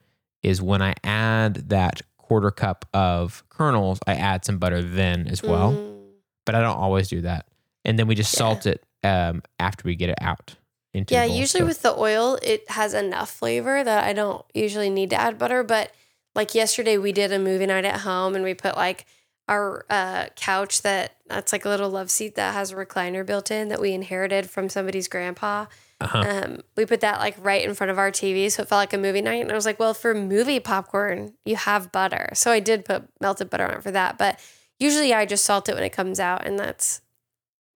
is 0.44 0.62
when 0.62 0.82
I 0.82 0.96
add 1.04 1.70
that 1.70 2.02
quarter 2.18 2.52
cup 2.52 2.86
of 2.94 3.44
kernels, 3.50 4.00
I 4.08 4.14
add 4.16 4.46
some 4.46 4.58
butter 4.58 4.82
then 4.82 5.28
as 5.28 5.44
well, 5.44 5.74
Mm. 5.74 6.02
but 6.46 6.56
I 6.56 6.62
don't 6.62 6.78
always 6.78 7.08
do 7.10 7.22
that. 7.22 7.48
And 7.86 7.98
then 8.00 8.08
we 8.08 8.16
just 8.16 8.34
Yeah. 8.34 8.38
salt 8.40 8.66
it 8.66 8.84
um, 9.04 9.42
after 9.60 9.84
we 9.86 9.96
get 9.96 10.10
it 10.10 10.18
out. 10.22 10.56
Into 10.94 11.14
Yeah, 11.14 11.24
the 11.24 11.30
bowl. 11.30 11.38
usually 11.40 11.62
So- 11.62 11.66
with 11.68 11.82
the 11.82 11.96
oil, 11.98 12.38
it 12.44 12.70
has 12.70 12.94
enough 12.94 13.32
flavor 13.32 13.84
that 13.84 14.04
I 14.04 14.14
don't 14.14 14.46
usually 14.54 14.90
need 14.90 15.10
to 15.12 15.16
add 15.16 15.38
butter. 15.40 15.64
But 15.64 15.92
like 16.36 16.54
yesterday, 16.54 16.98
we 16.98 17.12
did 17.12 17.32
a 17.32 17.40
movie 17.40 17.66
night 17.66 17.86
at 17.86 18.02
home 18.02 18.36
and 18.36 18.44
we 18.44 18.54
put 18.54 18.76
like 18.78 19.06
our 19.48 19.86
uh, 19.90 20.26
couch 20.36 20.82
that 20.84 21.16
that's 21.28 21.52
like 21.52 21.66
a 21.66 21.70
little 21.70 21.90
love 21.90 22.12
seat 22.12 22.36
that 22.36 22.54
has 22.54 22.72
a 22.72 22.76
recliner 22.76 23.26
built 23.26 23.50
in 23.52 23.70
that 23.70 23.82
we 23.82 23.92
inherited 23.94 24.50
from 24.50 24.70
somebody's 24.70 25.08
grandpa. 25.08 25.66
Uh-huh. 26.04 26.24
Um, 26.46 26.62
we 26.76 26.86
put 26.86 27.02
that 27.02 27.20
like 27.20 27.36
right 27.40 27.64
in 27.64 27.74
front 27.74 27.92
of 27.92 27.98
our 27.98 28.12
TV, 28.12 28.52
so 28.52 28.64
it 28.64 28.70
felt 28.70 28.80
like 28.80 28.94
a 28.94 28.98
movie 28.98 29.22
night. 29.22 29.42
And 29.42 29.52
I 29.52 29.56
was 29.56 29.66
like, 29.66 29.80
well, 29.80 29.94
for 29.94 30.14
movie 30.14 30.60
popcorn, 30.60 31.34
you 31.46 31.56
have 31.56 31.92
butter, 31.92 32.30
so 32.34 32.52
I 32.52 32.60
did 32.60 32.86
put 32.86 33.04
melted 33.20 33.50
butter 33.50 33.66
on 33.68 33.74
it 33.76 33.84
for 33.84 33.92
that. 33.92 34.18
But 34.18 34.40
usually, 34.80 35.14
I 35.14 35.26
just 35.26 35.46
salt 35.46 35.70
it 35.70 35.76
when 35.76 35.84
it 35.84 35.92
comes 35.92 36.20
out, 36.20 36.46
and 36.46 36.58
that's 36.60 37.02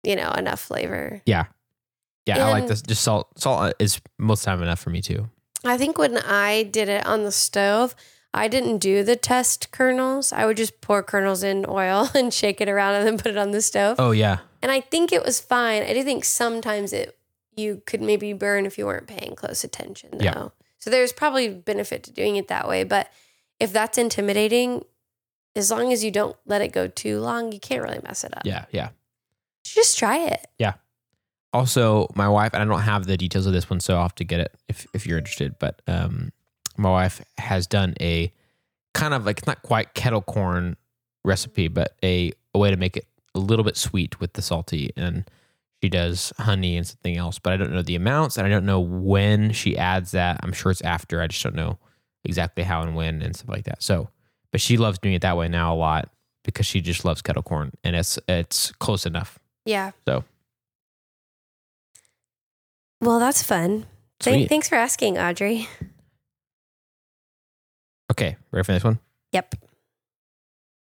you 0.03 0.15
know 0.15 0.31
enough 0.31 0.59
flavor. 0.59 1.21
Yeah, 1.25 1.45
Yeah. 2.25 2.45
I 2.47 2.49
like 2.51 2.67
this. 2.67 2.81
Just 2.81 3.01
salt. 3.03 3.39
Salt 3.39 3.73
is 3.79 3.99
most 4.17 4.43
time 4.43 4.61
enough 4.61 4.79
for 4.79 4.89
me 4.89 5.01
too. 5.01 5.29
I 5.63 5.77
think 5.77 5.97
when 5.97 6.17
I 6.19 6.63
did 6.63 6.89
it 6.89 7.05
on 7.07 7.23
the 7.23 7.31
stove, 7.31 7.95
I 8.33 8.47
didn't 8.47 8.77
do 8.79 9.03
the 9.03 9.15
test 9.15 9.71
kernels. 9.71 10.31
I 10.31 10.45
would 10.45 10.57
just 10.57 10.79
pour 10.81 11.01
kernels 11.01 11.41
in 11.41 11.65
oil 11.67 12.07
and 12.15 12.31
shake 12.33 12.61
it 12.61 12.69
around 12.69 12.95
and 12.95 13.07
then 13.07 13.17
put 13.17 13.31
it 13.31 13.37
on 13.37 13.51
the 13.51 13.61
stove. 13.61 13.95
Oh 13.99 14.11
yeah, 14.11 14.39
And 14.61 14.71
I 14.71 14.81
think 14.81 15.11
it 15.11 15.23
was 15.23 15.39
fine. 15.41 15.81
I 15.83 15.93
do 15.93 16.03
think 16.03 16.23
sometimes 16.25 16.93
it 16.93 17.17
you 17.57 17.81
could 17.85 18.01
maybe 18.01 18.33
burn 18.33 18.65
if 18.65 18.77
you 18.77 18.85
weren't 18.85 19.07
paying 19.07 19.35
close 19.35 19.63
attention 19.63 20.09
though. 20.13 20.23
Yeah. 20.23 20.47
So 20.79 20.89
there's 20.89 21.13
probably 21.13 21.49
benefit 21.49 22.03
to 22.03 22.11
doing 22.11 22.35
it 22.35 22.47
that 22.47 22.67
way, 22.67 22.83
but 22.83 23.11
if 23.59 23.71
that's 23.73 23.97
intimidating, 23.97 24.83
as 25.55 25.71
long 25.71 25.91
as 25.91 26.03
you 26.03 26.11
don't 26.11 26.35
let 26.45 26.61
it 26.61 26.71
go 26.71 26.87
too 26.87 27.19
long, 27.19 27.51
you 27.51 27.59
can't 27.59 27.81
really 27.81 27.99
mess 28.03 28.23
it 28.23 28.35
up. 28.35 28.45
yeah, 28.45 28.65
yeah. 28.71 28.89
Just 29.63 29.97
try 29.97 30.19
it. 30.19 30.45
Yeah. 30.59 30.73
Also, 31.53 32.07
my 32.13 32.27
wife, 32.27 32.53
and 32.53 32.61
I 32.61 32.65
don't 32.65 32.83
have 32.83 33.07
the 33.07 33.17
details 33.17 33.45
of 33.45 33.53
this 33.53 33.69
one, 33.69 33.79
so 33.79 33.95
I'll 33.95 34.03
have 34.03 34.15
to 34.15 34.25
get 34.25 34.41
it 34.41 34.53
if 34.67 34.85
if 34.93 35.07
you're 35.07 35.17
interested. 35.17 35.57
But 35.57 35.81
um, 35.87 36.31
my 36.77 36.89
wife 36.89 37.21
has 37.37 37.65
done 37.65 37.95
a 38.01 38.31
kind 38.93 39.13
of 39.13 39.25
like 39.25 39.39
it's 39.39 39.47
not 39.47 39.61
quite 39.61 39.93
kettle 39.93 40.21
corn 40.21 40.75
recipe, 41.23 41.67
but 41.67 41.95
a, 42.03 42.31
a 42.53 42.59
way 42.59 42.69
to 42.69 42.77
make 42.77 42.97
it 42.97 43.07
a 43.33 43.39
little 43.39 43.65
bit 43.65 43.77
sweet 43.77 44.19
with 44.19 44.33
the 44.33 44.41
salty. 44.41 44.91
And 44.95 45.29
she 45.83 45.89
does 45.89 46.33
honey 46.37 46.77
and 46.77 46.87
something 46.87 47.17
else, 47.17 47.39
but 47.39 47.53
I 47.53 47.57
don't 47.57 47.73
know 47.73 47.81
the 47.81 47.95
amounts 47.95 48.37
and 48.37 48.47
I 48.47 48.49
don't 48.49 48.65
know 48.65 48.79
when 48.79 49.51
she 49.51 49.77
adds 49.77 50.11
that. 50.11 50.39
I'm 50.41 50.53
sure 50.53 50.71
it's 50.71 50.81
after. 50.81 51.21
I 51.21 51.27
just 51.27 51.43
don't 51.43 51.55
know 51.55 51.77
exactly 52.23 52.63
how 52.63 52.81
and 52.81 52.95
when 52.95 53.21
and 53.21 53.35
stuff 53.35 53.49
like 53.49 53.65
that. 53.65 53.83
So, 53.83 54.09
but 54.51 54.61
she 54.61 54.77
loves 54.77 54.99
doing 54.99 55.15
it 55.15 55.21
that 55.21 55.37
way 55.37 55.47
now 55.47 55.73
a 55.73 55.77
lot 55.77 56.09
because 56.43 56.65
she 56.65 56.81
just 56.81 57.05
loves 57.05 57.21
kettle 57.21 57.43
corn 57.43 57.71
and 57.83 57.95
it's 57.95 58.17
it's 58.27 58.71
close 58.73 59.05
enough. 59.05 59.37
Yeah. 59.65 59.91
So. 60.07 60.23
Well, 63.01 63.19
that's 63.19 63.43
fun. 63.43 63.85
Th- 64.19 64.47
thanks 64.47 64.69
for 64.69 64.75
asking, 64.75 65.17
Audrey. 65.17 65.67
Okay, 68.11 68.37
ready 68.51 68.63
for 68.63 68.71
this 68.71 68.83
one? 68.83 68.99
Yep. 69.33 69.55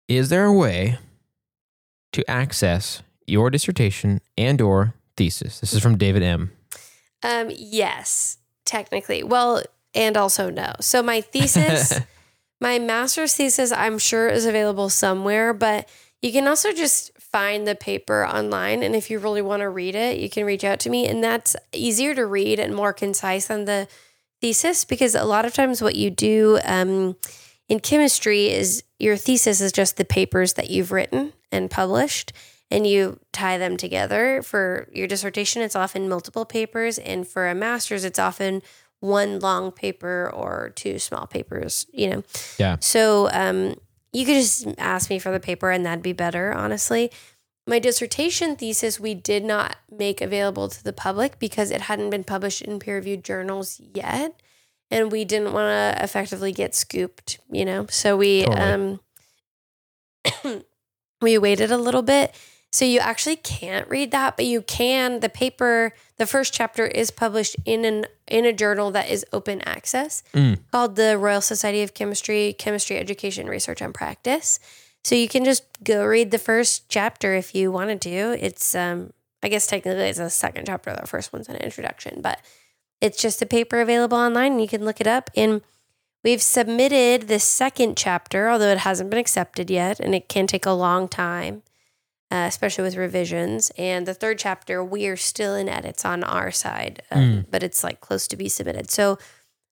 Is 0.09 0.29
there 0.29 0.45
a 0.45 0.53
way 0.53 0.99
to 2.13 2.31
access 2.31 3.03
your 3.27 3.51
dissertation 3.51 4.21
and 4.37 4.61
or 4.61 4.95
thesis? 5.17 5.61
This 5.61 5.73
is 5.73 5.83
from 5.83 5.99
David 5.99 6.23
M. 6.23 6.53
Um, 7.23 7.51
yes, 7.51 8.39
technically. 8.65 9.23
Well, 9.23 9.63
and 9.95 10.17
also 10.17 10.51
no. 10.51 10.73
So 10.81 11.03
my 11.03 11.21
thesis, 11.21 12.01
my 12.61 12.79
master's 12.79 13.35
thesis, 13.35 13.73
I'm 13.73 13.99
sure 13.99 14.29
is 14.29 14.47
available 14.47 14.89
somewhere, 14.89 15.53
but 15.53 15.89
you 16.21 16.33
can 16.33 16.47
also 16.47 16.73
just 16.73 17.11
find 17.19 17.67
the 17.67 17.75
paper 17.75 18.27
online. 18.27 18.83
And 18.83 18.95
if 18.95 19.11
you 19.11 19.19
really 19.19 19.43
want 19.43 19.61
to 19.61 19.69
read 19.69 19.95
it, 19.95 20.19
you 20.19 20.31
can 20.31 20.45
reach 20.45 20.65
out 20.65 20.81
to 20.81 20.91
me. 20.91 21.09
And 21.09 21.23
that's 21.23 21.57
easier 21.73 22.15
to 22.15 22.27
read 22.27 22.59
and 22.59 22.75
more 22.75 22.93
concise 22.93 23.47
than 23.47 23.65
the 23.65 23.89
thesis 24.41 24.85
because 24.85 25.15
a 25.15 25.25
lot 25.25 25.45
of 25.45 25.55
times 25.55 25.81
what 25.81 25.95
you 25.95 26.11
do 26.11 26.59
um, 26.65 27.17
in 27.69 27.81
chemistry 27.81 28.49
is 28.49 28.83
your 28.99 29.17
thesis 29.17 29.61
is 29.61 29.73
just 29.73 29.97
the 29.97 30.05
papers 30.05 30.55
that 30.55 30.71
you've 30.71 30.93
written 30.93 31.33
and 31.51 31.71
published 31.71 32.33
and 32.73 32.87
you 32.87 33.21
tie 33.33 33.59
them 33.59 33.77
together 33.77 34.43
for 34.43 34.89
your 34.93 35.07
dissertation 35.07 35.61
it's 35.63 35.77
often 35.77 36.09
multiple 36.09 36.45
papers 36.47 36.99
and 36.99 37.29
for 37.29 37.47
a 37.49 37.55
master's 37.55 38.03
it's 38.05 38.19
often 38.19 38.63
one 39.01 39.39
long 39.41 39.71
paper 39.71 40.31
or 40.33 40.73
two 40.75 40.99
small 40.99 41.27
papers 41.27 41.87
you 41.93 42.09
know 42.09 42.23
Yeah. 42.59 42.77
so 42.81 43.29
um, 43.33 43.75
you 44.13 44.25
could 44.25 44.37
just 44.37 44.67
ask 44.79 45.11
me 45.11 45.19
for 45.19 45.31
the 45.31 45.41
paper 45.41 45.71
and 45.71 45.85
that'd 45.85 46.03
be 46.03 46.13
better 46.15 46.53
honestly 46.53 47.11
my 47.67 47.79
dissertation 47.79 48.57
thesis 48.57 48.99
we 48.99 49.15
did 49.15 49.45
not 49.45 49.77
make 49.91 50.21
available 50.21 50.69
to 50.69 50.83
the 50.83 50.93
public 50.93 51.39
because 51.39 51.71
it 51.71 51.83
hadn't 51.83 52.11
been 52.11 52.25
published 52.25 52.63
in 52.63 52.79
peer-reviewed 52.79 53.23
journals 53.23 53.81
yet 53.95 54.41
and 54.91 55.13
we 55.13 55.25
didn't 55.25 55.53
want 55.53 55.69
to 55.97 56.03
effectively 56.03 56.53
get 56.53 56.75
scooped 56.75 57.39
you 57.51 57.65
know 57.65 57.87
so 57.91 58.17
we 58.17 58.45
Totally. 58.45 58.61
um 58.73 59.01
we 61.21 61.39
waited 61.39 61.71
a 61.71 61.77
little 61.77 62.03
bit 62.03 62.35
so 62.73 62.85
you 62.85 62.99
actually 63.01 63.37
can't 63.37 63.87
read 63.89 64.11
that 64.13 64.37
but 64.37 64.47
you 64.47 64.63
can. 64.63 65.21
The 65.21 65.29
paper 65.29 65.93
the 66.17 66.27
first 66.27 66.53
chapter 66.55 66.87
is 66.87 67.11
published 67.11 67.57
in 67.65 67.85
an 67.85 68.07
in 68.27 68.45
a 68.45 68.53
journal 68.53 68.91
that 68.93 69.11
is 69.11 69.25
open 69.33 69.61
access 69.63 70.23
Mm. 70.33 70.59
called 70.73 70.97
the 70.97 71.19
royal 71.19 71.41
society 71.43 71.83
of 71.83 71.93
chemistry 71.95 72.55
chemistry 72.59 72.97
education 72.99 73.47
research 73.47 73.81
and 73.83 73.93
practice. 73.95 74.59
So 75.05 75.15
you 75.17 75.29
can 75.29 75.45
just 75.45 75.65
go 75.85 76.05
read 76.05 76.31
the 76.31 76.39
first 76.39 76.89
chapter 76.89 77.35
if 77.35 77.55
you 77.55 77.71
wanted 77.73 78.01
to. 78.03 78.45
It's 78.45 78.75
um 78.75 79.13
i 79.45 79.49
guess 79.49 79.67
technically 79.67 80.05
it's 80.05 80.19
a 80.21 80.31
second 80.31 80.67
chapter 80.67 80.95
the 80.95 81.07
first 81.07 81.33
one's 81.33 81.49
an 81.49 81.57
introduction 81.57 82.21
but 82.23 82.39
it's 83.01 83.21
just 83.21 83.43
a 83.43 83.47
paper 83.47 83.81
available 83.81 84.17
online 84.17 84.53
and 84.53 84.61
you 84.63 84.69
can 84.69 84.85
look 84.85 85.01
it 85.01 85.07
up. 85.09 85.29
And 85.37 85.61
we've 86.23 86.41
submitted 86.41 87.27
the 87.27 87.41
second 87.41 87.97
chapter 87.97 88.49
although 88.49 88.69
it 88.71 88.79
hasn't 88.79 89.11
been 89.11 89.19
accepted 89.19 89.69
yet 89.71 89.99
and 90.01 90.15
it 90.15 90.29
can 90.29 90.47
take 90.47 90.65
a 90.65 90.71
long 90.73 91.09
time 91.09 91.63
uh, 92.33 92.47
especially 92.49 92.83
with 92.83 92.97
revisions 92.97 93.71
and 93.77 94.07
the 94.07 94.15
third 94.15 94.39
chapter 94.39 94.83
we 94.83 95.07
are 95.07 95.17
still 95.17 95.55
in 95.55 95.69
edits 95.69 96.05
on 96.05 96.25
our 96.25 96.51
side 96.51 97.03
um, 97.11 97.47
but 97.51 97.63
it's 97.63 97.85
like 97.85 98.01
close 98.01 98.27
to 98.27 98.37
be 98.37 98.49
submitted 98.49 98.91
so 98.91 99.19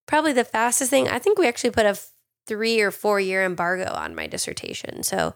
probably 0.07 0.33
the 0.33 0.45
fastest 0.45 0.91
thing 0.91 1.09
i 1.09 1.19
think 1.19 1.39
we 1.39 1.49
actually 1.49 1.71
put 1.71 1.87
a 1.87 1.91
f- 1.91 2.11
three 2.47 2.81
or 2.81 2.91
four 2.91 3.21
year 3.21 3.45
embargo 3.45 3.89
on 3.93 4.13
my 4.13 4.27
dissertation. 4.27 5.05
So 5.05 5.35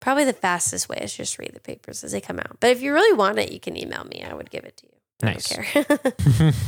probably 0.00 0.24
the 0.24 0.32
fastest 0.32 0.88
way 0.88 0.98
is 1.02 1.16
just 1.16 1.38
read 1.40 1.52
the 1.54 1.60
papers 1.60 2.04
as 2.04 2.12
they 2.12 2.20
come 2.20 2.38
out. 2.38 2.58
But 2.60 2.70
if 2.70 2.82
you 2.82 2.92
really 2.92 3.16
want 3.16 3.40
it, 3.40 3.50
you 3.50 3.58
can 3.58 3.76
email 3.76 4.04
me. 4.04 4.22
I 4.22 4.32
would 4.32 4.48
give 4.48 4.64
it 4.64 4.76
to 4.76 4.86
you. 4.86 4.92
I 5.24 5.32
Nice. 5.32 5.48
don't 5.48 5.64
care. 5.64 5.86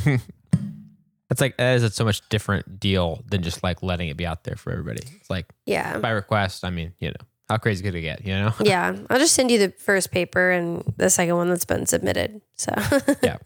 That's 1.28 1.40
like 1.40 1.56
that 1.58 1.76
is 1.76 1.84
a 1.84 1.90
so 1.90 2.04
much 2.04 2.28
different 2.28 2.80
deal 2.80 3.22
than 3.28 3.42
just 3.42 3.62
like 3.62 3.84
letting 3.84 4.08
it 4.08 4.16
be 4.16 4.26
out 4.26 4.42
there 4.42 4.56
for 4.56 4.72
everybody. 4.72 5.02
It's 5.20 5.30
like 5.30 5.46
yeah. 5.64 5.98
by 5.98 6.10
request. 6.10 6.64
I 6.64 6.70
mean, 6.70 6.92
you 6.98 7.10
know, 7.10 7.26
how 7.48 7.58
crazy 7.58 7.82
could 7.84 7.94
it 7.94 8.00
get? 8.02 8.24
You 8.26 8.34
know? 8.34 8.54
Yeah. 8.62 8.96
I'll 9.10 9.18
just 9.18 9.34
send 9.34 9.50
you 9.50 9.58
the 9.58 9.70
first 9.70 10.10
paper 10.10 10.50
and 10.50 10.82
the 10.96 11.10
second 11.10 11.36
one 11.36 11.48
that's 11.48 11.64
been 11.64 11.86
submitted. 11.86 12.40
So 12.54 12.72
Yeah. 13.22 13.36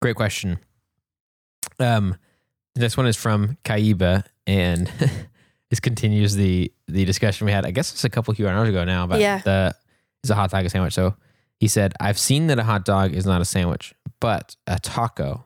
Great 0.00 0.16
question. 0.16 0.58
Um, 1.80 2.16
next 2.76 2.96
one 2.96 3.06
is 3.06 3.16
from 3.16 3.56
Kaiba, 3.64 4.24
and 4.46 4.90
this 5.70 5.80
continues 5.80 6.34
the 6.34 6.72
the 6.86 7.04
discussion 7.04 7.46
we 7.46 7.52
had. 7.52 7.66
I 7.66 7.70
guess 7.72 7.92
it's 7.92 8.04
a 8.04 8.08
couple 8.10 8.32
Q 8.34 8.46
and 8.46 8.56
R's 8.56 8.68
ago 8.68 8.84
now 8.84 9.04
about 9.04 9.20
Yeah. 9.20 9.38
the 9.38 9.74
is 10.24 10.30
a 10.30 10.34
hot 10.34 10.50
dog 10.50 10.64
a 10.64 10.70
sandwich. 10.70 10.94
So 10.94 11.14
he 11.58 11.66
said, 11.68 11.94
"I've 12.00 12.18
seen 12.18 12.46
that 12.48 12.58
a 12.58 12.62
hot 12.64 12.84
dog 12.84 13.12
is 13.12 13.26
not 13.26 13.40
a 13.40 13.44
sandwich, 13.44 13.94
but 14.20 14.56
a 14.66 14.78
taco, 14.78 15.44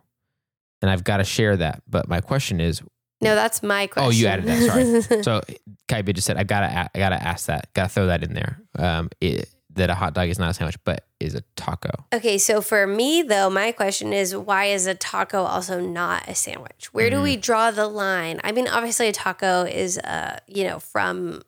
and 0.83 0.91
I've 0.91 1.05
got 1.05 1.17
to 1.19 1.25
share 1.25 1.57
that. 1.57 1.83
But 1.89 2.09
my 2.09 2.21
question 2.21 2.61
is, 2.61 2.83
no, 3.23 3.35
that's 3.35 3.62
my 3.62 3.87
question. 3.87 4.09
Oh, 4.09 4.11
you 4.11 4.26
added 4.26 4.45
that, 4.47 5.05
sorry. 5.05 5.23
so 5.23 5.41
Kaiba 5.88 6.12
just 6.14 6.26
said, 6.26 6.37
I 6.37 6.45
gotta, 6.45 6.91
I 6.95 6.99
gotta 6.99 7.23
ask 7.23 7.47
that, 7.47 7.73
gotta 7.75 7.88
throw 7.88 8.07
that 8.07 8.23
in 8.23 8.35
there. 8.35 8.61
Um, 8.79 9.09
it, 9.21 9.49
that 9.75 9.88
a 9.88 9.95
hot 9.95 10.12
dog 10.12 10.29
is 10.29 10.38
not 10.38 10.50
a 10.50 10.55
sandwich, 10.55 10.76
but 10.85 11.07
is 11.19 11.35
a 11.35 11.41
taco. 11.57 11.88
Okay, 12.12 12.37
so 12.37 12.61
for 12.61 12.87
me 12.87 13.23
though, 13.23 13.49
my 13.49 13.73
question 13.73 14.12
is 14.12 14.37
why 14.37 14.67
is 14.67 14.87
a 14.87 14.95
taco 14.95 15.45
also 15.45 15.81
not 15.81 16.29
a 16.29 16.35
sandwich? 16.35 16.91
Where 16.93 17.09
do 17.09 17.23
we 17.23 17.38
draw 17.38 17.71
the 17.71 17.87
line? 17.88 18.38
I 18.45 18.52
mean, 18.52 18.69
obviously 18.69 19.09
a 19.09 19.12
taco 19.12 19.62
is 19.62 19.97
uh, 19.97 20.38
you 20.47 20.64
know, 20.64 20.79
from 20.79 21.41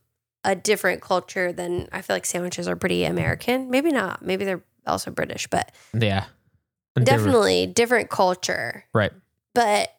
a 0.43 0.55
different 0.57 1.03
culture 1.03 1.53
than 1.53 1.87
I 1.93 2.01
feel 2.01 2.17
like 2.17 2.25
sandwiches 2.25 2.67
are 2.67 2.77
pretty 2.77 3.05
American. 3.05 3.71
Maybe 3.71 3.91
not. 3.93 4.25
Maybe 4.25 4.47
they're 4.47 4.63
also 4.87 5.11
British, 5.11 5.47
but 5.49 5.71
Yeah, 5.93 6.25
And 6.97 7.05
different- 7.05 7.27
definitely 7.27 7.67
different 7.67 8.09
culture. 8.09 8.85
right. 8.95 9.13
But 9.55 9.91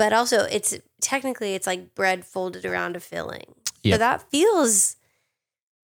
but 0.00 0.14
also 0.14 0.44
it's 0.44 0.78
technically 1.02 1.52
it's 1.54 1.66
like 1.66 1.94
bread 1.94 2.24
folded 2.24 2.64
around 2.64 2.96
a 2.96 3.00
filling. 3.00 3.54
Yep. 3.82 3.94
So 3.94 3.98
that 3.98 4.22
feels 4.30 4.96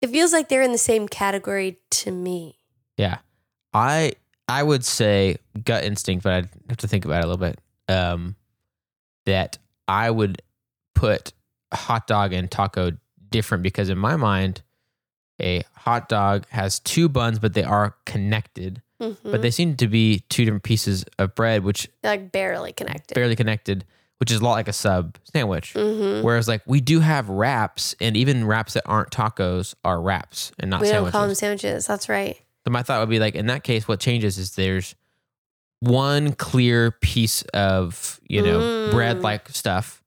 it 0.02 0.08
feels 0.08 0.30
like 0.30 0.50
they're 0.50 0.60
in 0.60 0.72
the 0.72 0.78
same 0.78 1.08
category 1.08 1.78
to 1.92 2.10
me. 2.10 2.58
Yeah, 2.98 3.20
I 3.72 4.12
I 4.46 4.62
would 4.62 4.84
say 4.84 5.38
gut 5.64 5.84
instinct, 5.84 6.22
but 6.22 6.34
I'd 6.34 6.48
have 6.68 6.76
to 6.78 6.86
think 6.86 7.06
about 7.06 7.20
it 7.20 7.24
a 7.24 7.28
little 7.28 7.38
bit. 7.38 7.58
Um, 7.88 8.36
that 9.24 9.56
I 9.88 10.10
would 10.10 10.42
put 10.94 11.32
hot 11.72 12.06
dog 12.06 12.34
and 12.34 12.50
taco 12.50 12.90
different 13.30 13.62
because 13.62 13.88
in 13.88 13.96
my 13.96 14.16
mind, 14.16 14.60
a 15.40 15.62
hot 15.76 16.10
dog 16.10 16.46
has 16.50 16.78
two 16.78 17.08
buns, 17.08 17.38
but 17.38 17.54
they 17.54 17.64
are 17.64 17.96
connected. 18.04 18.82
Mhm. 19.02 19.16
But 19.24 19.42
they 19.42 19.50
seem 19.50 19.76
to 19.76 19.88
be 19.88 20.20
two 20.28 20.44
different 20.44 20.62
pieces 20.64 21.04
of 21.18 21.34
bread, 21.34 21.64
which 21.64 21.88
They're 22.02 22.12
like 22.12 22.30
barely 22.32 22.72
connected. 22.72 23.14
barely 23.14 23.34
connected, 23.36 23.84
which 24.18 24.30
is 24.30 24.40
a 24.40 24.44
lot 24.44 24.52
like 24.52 24.68
a 24.68 24.72
sub 24.72 25.16
sandwich. 25.32 25.72
hmm 25.72 26.20
Whereas 26.22 26.46
like 26.48 26.62
we 26.66 26.80
do 26.80 27.00
have 27.00 27.28
wraps, 27.28 27.94
and 28.00 28.16
even 28.16 28.46
wraps 28.46 28.74
that 28.74 28.84
aren't 28.86 29.10
tacos 29.10 29.74
are 29.84 30.00
wraps 30.00 30.52
and 30.58 30.70
not 30.70 30.80
We 30.80 30.86
don't 30.88 30.94
sandwiches. 30.94 31.12
call 31.12 31.26
them 31.26 31.34
sandwiches. 31.34 31.86
That's 31.86 32.08
right. 32.08 32.36
So 32.64 32.70
my 32.70 32.82
thought 32.82 33.00
would 33.00 33.10
be 33.10 33.18
like 33.18 33.34
in 33.34 33.46
that 33.46 33.64
case, 33.64 33.86
what 33.88 34.00
changes 34.00 34.38
is 34.38 34.54
there's 34.54 34.94
one 35.80 36.32
clear 36.32 36.90
piece 36.92 37.42
of 37.52 38.20
you 38.26 38.40
know 38.42 38.58
Mm. 38.60 38.90
bread 38.90 39.20
like 39.22 39.48
stuff 39.50 40.02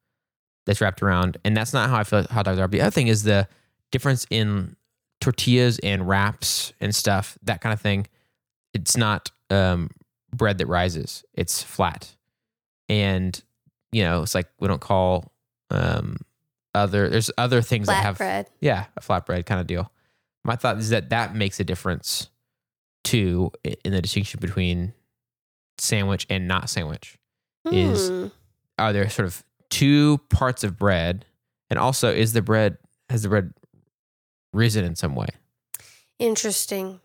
that's 0.65 0.81
wrapped 0.81 1.01
around, 1.03 1.37
and 1.45 1.55
that's 1.55 1.73
not 1.73 1.89
how 1.89 1.97
I 1.97 2.03
feel 2.03 2.23
hot 2.23 2.45
dogs 2.45 2.59
are. 2.59 2.67
The 2.67 2.81
other 2.81 2.91
thing 2.91 3.07
is 3.07 3.23
the 3.23 3.47
difference 3.91 4.25
in 4.29 4.75
tortillas 5.21 5.79
and 5.79 6.07
wraps 6.07 6.73
and 6.81 6.93
stuff, 6.95 7.37
that 7.43 7.61
kind 7.61 7.73
of 7.73 7.79
thing. 7.81 8.07
It's 8.81 8.97
not 8.97 9.31
um, 9.49 9.89
bread 10.33 10.57
that 10.59 10.67
rises; 10.67 11.23
it's 11.33 11.61
flat, 11.63 12.15
and 12.89 13.39
you 13.91 14.03
know 14.03 14.21
it's 14.23 14.35
like 14.35 14.47
we 14.59 14.67
don't 14.67 14.81
call 14.81 15.31
um, 15.71 16.17
other. 16.75 17.09
There's 17.09 17.31
other 17.37 17.61
things 17.61 17.87
that 17.87 18.03
have 18.03 18.17
Flatbread. 18.17 18.47
yeah, 18.61 18.85
a 18.95 19.01
flatbread 19.01 19.45
kind 19.45 19.59
of 19.61 19.67
deal. 19.67 19.91
My 20.43 20.55
thought 20.55 20.77
is 20.77 20.89
that 20.89 21.09
that 21.09 21.35
makes 21.35 21.59
a 21.59 21.63
difference 21.63 22.29
too 23.03 23.51
in 23.83 23.91
the 23.91 24.01
distinction 24.01 24.39
between 24.39 24.93
sandwich 25.77 26.25
and 26.29 26.47
not 26.47 26.69
sandwich. 26.69 27.17
is- 27.71 28.09
Hmm. 28.09 28.27
Are 28.79 28.93
there 28.93 29.09
sort 29.09 29.27
of 29.27 29.43
two 29.69 30.19
parts 30.29 30.63
of 30.63 30.77
bread, 30.77 31.25
and 31.69 31.79
also 31.79 32.11
is 32.13 32.33
the 32.33 32.41
bread 32.43 32.77
has 33.09 33.23
the 33.23 33.29
bread 33.29 33.53
risen 34.53 34.85
in 34.85 34.95
some 34.95 35.15
way? 35.15 35.27
interesting. 36.19 36.99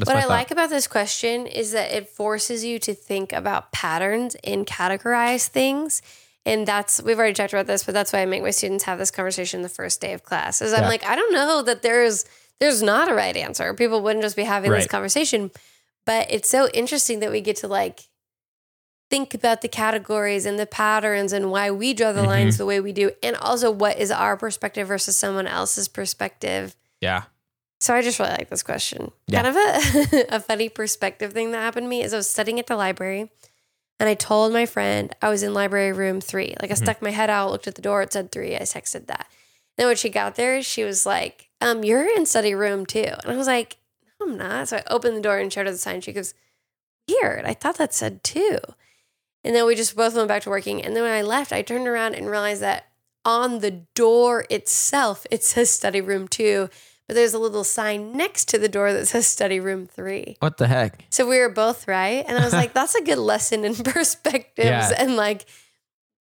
That's 0.00 0.08
what 0.08 0.16
I 0.16 0.22
thought. 0.22 0.28
like 0.30 0.50
about 0.50 0.70
this 0.70 0.86
question 0.86 1.46
is 1.46 1.72
that 1.72 1.92
it 1.92 2.08
forces 2.08 2.64
you 2.64 2.78
to 2.80 2.94
think 2.94 3.32
about 3.32 3.72
patterns 3.72 4.34
and 4.44 4.66
categorize 4.66 5.46
things. 5.48 6.02
And 6.46 6.66
that's 6.66 7.02
we've 7.02 7.18
already 7.18 7.34
talked 7.34 7.52
about 7.52 7.66
this, 7.66 7.84
but 7.84 7.92
that's 7.94 8.12
why 8.12 8.20
I 8.22 8.26
make 8.26 8.42
my 8.42 8.50
students 8.50 8.84
have 8.84 8.98
this 8.98 9.10
conversation 9.10 9.62
the 9.62 9.68
first 9.68 10.00
day 10.00 10.12
of 10.14 10.22
class. 10.22 10.60
Is 10.62 10.72
I'm 10.72 10.82
Yeah. 10.82 10.88
like, 10.88 11.04
I 11.04 11.14
don't 11.16 11.32
know 11.32 11.62
that 11.62 11.82
there's 11.82 12.24
there's 12.60 12.82
not 12.82 13.10
a 13.10 13.14
right 13.14 13.36
answer. 13.36 13.72
People 13.74 14.02
wouldn't 14.02 14.22
just 14.22 14.36
be 14.36 14.44
having 14.44 14.70
this 14.70 14.86
conversation. 14.86 15.50
But 16.06 16.26
it's 16.30 16.48
so 16.48 16.68
interesting 16.74 17.20
that 17.20 17.30
we 17.30 17.40
get 17.40 17.56
to 17.56 17.68
like 17.68 18.00
think 19.10 19.34
about 19.34 19.60
the 19.60 19.68
categories 19.68 20.46
and 20.46 20.58
the 20.58 20.66
patterns 20.66 21.32
and 21.32 21.50
why 21.50 21.70
we 21.70 21.92
draw 21.94 22.12
the 22.12 22.22
Mhm. 22.22 22.26
lines 22.26 22.58
the 22.58 22.66
way 22.66 22.78
we 22.80 22.92
do, 22.92 23.10
and 23.22 23.34
also 23.36 23.70
what 23.70 23.98
is 23.98 24.10
our 24.10 24.36
perspective 24.36 24.86
versus 24.88 25.16
someone 25.16 25.46
else's 25.46 25.88
perspective. 25.88 26.76
Yeah, 27.00 27.24
So 27.80 27.94
I 27.94 28.02
just 28.02 28.18
really 28.18 28.32
like 28.32 28.50
this 28.50 28.62
question. 28.62 29.10
Yeah. 29.26 29.42
Kind 29.42 29.56
of 29.56 30.12
a, 30.12 30.26
a 30.36 30.40
funny 30.40 30.68
perspective 30.68 31.32
thing 31.32 31.50
that 31.52 31.58
happened 31.58 31.84
to 31.84 31.88
me 31.88 32.02
is 32.02 32.12
I 32.12 32.18
was 32.18 32.28
studying 32.30 32.58
at 32.60 32.66
the 32.66 32.76
library 32.76 33.30
and 33.98 34.08
I 34.08 34.14
told 34.14 34.52
my 34.52 34.66
friend 34.66 35.14
I 35.22 35.30
was 35.30 35.42
in 35.42 35.54
library 35.54 35.92
room 35.92 36.20
three. 36.20 36.54
Like 36.60 36.70
I 36.70 36.74
Mhm. 36.74 36.82
stuck 36.82 37.02
my 37.02 37.10
head 37.10 37.30
out, 37.30 37.50
looked 37.50 37.66
at 37.66 37.74
the 37.76 37.82
door, 37.82 38.02
it 38.02 38.12
said 38.12 38.30
three. 38.30 38.54
I 38.54 38.60
texted 38.60 39.06
that. 39.06 39.26
Then 39.78 39.86
when 39.86 39.96
she 39.96 40.10
got 40.10 40.34
there, 40.34 40.62
she 40.62 40.84
was 40.84 41.06
like, 41.06 41.48
um, 41.62 41.82
you're 41.84 42.06
in 42.06 42.26
study 42.26 42.54
room 42.54 42.84
two. 42.84 43.04
And 43.22 43.32
I 43.32 43.36
was 43.36 43.46
like, 43.46 43.78
no, 44.20 44.26
I'm 44.26 44.36
not. 44.36 44.68
So 44.68 44.76
I 44.78 44.82
opened 44.90 45.16
the 45.16 45.20
door 45.22 45.38
and 45.38 45.50
showed 45.50 45.66
her 45.66 45.72
the 45.72 45.78
sign. 45.78 46.02
She 46.02 46.12
goes, 46.12 46.34
weird. 47.08 47.44
I 47.46 47.54
thought 47.54 47.78
that 47.78 47.94
said 47.94 48.22
two. 48.22 48.58
And 49.42 49.54
then 49.54 49.64
we 49.66 49.74
just 49.74 49.96
both 49.96 50.14
went 50.14 50.28
back 50.28 50.42
to 50.42 50.50
working. 50.50 50.82
And 50.84 50.94
then 50.94 51.02
when 51.02 51.12
I 51.12 51.22
left, 51.22 51.50
I 51.50 51.62
turned 51.62 51.88
around 51.88 52.14
and 52.14 52.30
realized 52.30 52.60
that 52.60 52.88
on 53.24 53.60
the 53.60 53.70
door 53.94 54.44
itself, 54.50 55.26
it 55.30 55.42
says 55.44 55.70
study 55.70 56.02
room 56.02 56.28
two, 56.28 56.68
but 57.10 57.16
there's 57.16 57.34
a 57.34 57.40
little 57.40 57.64
sign 57.64 58.12
next 58.16 58.46
to 58.50 58.58
the 58.58 58.68
door 58.68 58.92
that 58.92 59.06
says 59.06 59.26
study 59.26 59.58
room 59.58 59.84
three. 59.88 60.36
what 60.38 60.58
the 60.58 60.68
heck? 60.68 61.04
So 61.10 61.26
we 61.28 61.40
were 61.40 61.48
both 61.48 61.88
right. 61.88 62.24
And 62.28 62.38
I 62.38 62.44
was 62.44 62.52
like, 62.52 62.72
that's 62.78 62.94
a 62.94 63.02
good 63.02 63.18
lesson 63.18 63.64
in 63.64 63.74
perspectives 63.96 64.56
Yeah. 64.68 64.92
and 64.96 65.16
like 65.16 65.44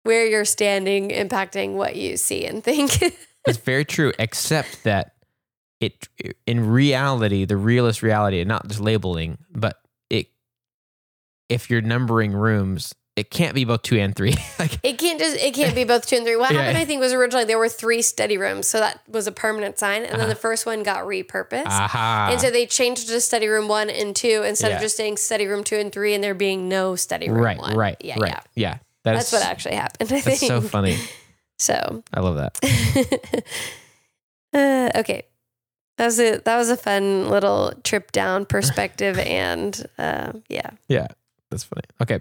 where 0.02 0.26
you're 0.26 0.44
standing 0.44 1.08
impacting 1.08 1.72
what 1.76 1.96
you 1.96 2.18
see 2.18 2.44
and 2.44 2.62
think. 2.62 3.02
It's 3.46 3.56
very 3.58 3.84
true, 3.86 4.12
except 4.18 4.84
that 4.84 5.14
it 5.80 6.06
in 6.46 6.68
reality, 6.70 7.44
the 7.46 7.56
realist 7.56 8.02
reality, 8.02 8.40
and 8.40 8.48
not 8.48 8.66
just 8.68 8.80
labeling, 8.80 9.38
but 9.50 9.76
it 10.10 10.26
if 11.48 11.70
you're 11.70 11.80
numbering 11.82 12.32
rooms, 12.32 12.94
it 13.16 13.30
can't 13.30 13.54
be 13.54 13.64
both 13.64 13.82
two 13.82 13.96
and 13.96 14.14
three. 14.14 14.34
like 14.58 14.78
it 14.82 14.98
can't 14.98 15.20
just 15.20 15.36
it 15.36 15.54
can't 15.54 15.74
be 15.74 15.84
both 15.84 16.06
two 16.06 16.16
and 16.16 16.24
three. 16.24 16.34
What 16.36 16.52
Yeah. 16.52 16.62
happened, 16.62 16.78
I 16.78 16.84
think, 16.84 17.00
was 17.00 17.12
originally 17.12 17.44
there 17.44 17.58
were 17.58 17.68
three 17.68 18.02
study 18.02 18.36
rooms. 18.38 18.66
So 18.66 18.78
that 18.80 19.00
was 19.08 19.26
a 19.28 19.32
permanent 19.32 19.78
sign. 19.78 20.02
And 20.02 20.12
then 20.14 20.20
Uh-huh. 20.22 20.28
the 20.30 20.34
first 20.34 20.66
one 20.66 20.82
got 20.82 21.04
repurposed. 21.04 21.66
aha. 21.66 22.30
And 22.32 22.40
so 22.40 22.50
they 22.50 22.66
changed 22.66 23.06
to 23.08 23.20
study 23.20 23.46
room 23.46 23.68
one 23.68 23.88
and 23.88 24.16
two 24.16 24.42
instead 24.44 24.70
Yeah. 24.70 24.76
of 24.76 24.82
just 24.82 24.96
saying 24.96 25.18
study 25.18 25.46
room 25.46 25.62
two 25.62 25.76
and 25.76 25.92
three 25.92 26.12
and 26.14 26.24
there 26.24 26.34
being 26.34 26.68
no 26.68 26.96
study 26.96 27.28
room 27.28 27.40
right, 27.42 27.58
one. 27.58 27.76
right, 27.76 27.96
Yeah, 28.00 28.16
right. 28.18 28.30
yeah. 28.32 28.40
Yeah. 28.54 28.78
That 29.04 29.14
That's 29.14 29.26
is- 29.28 29.32
what 29.34 29.44
actually 29.46 29.76
happened. 29.76 30.10
I 30.12 30.20
That's 30.20 30.38
think. 30.40 30.50
so 30.50 30.60
funny. 30.60 30.98
So, 31.56 32.02
I 32.12 32.18
love 32.18 32.34
that. 32.34 32.58
uh, 34.52 34.90
okay, 35.00 35.22
that 35.98 36.04
was 36.06 36.18
a 36.18 36.38
that 36.44 36.56
was 36.56 36.68
a 36.68 36.76
fun 36.76 37.28
little 37.30 37.72
trip 37.84 38.10
down 38.10 38.44
perspective, 38.44 39.18
and 39.20 39.86
uh, 39.98 40.32
yeah, 40.48 40.70
Yeah, 40.88 41.06
that's 41.50 41.62
funny. 41.62 41.84
Okay. 42.02 42.18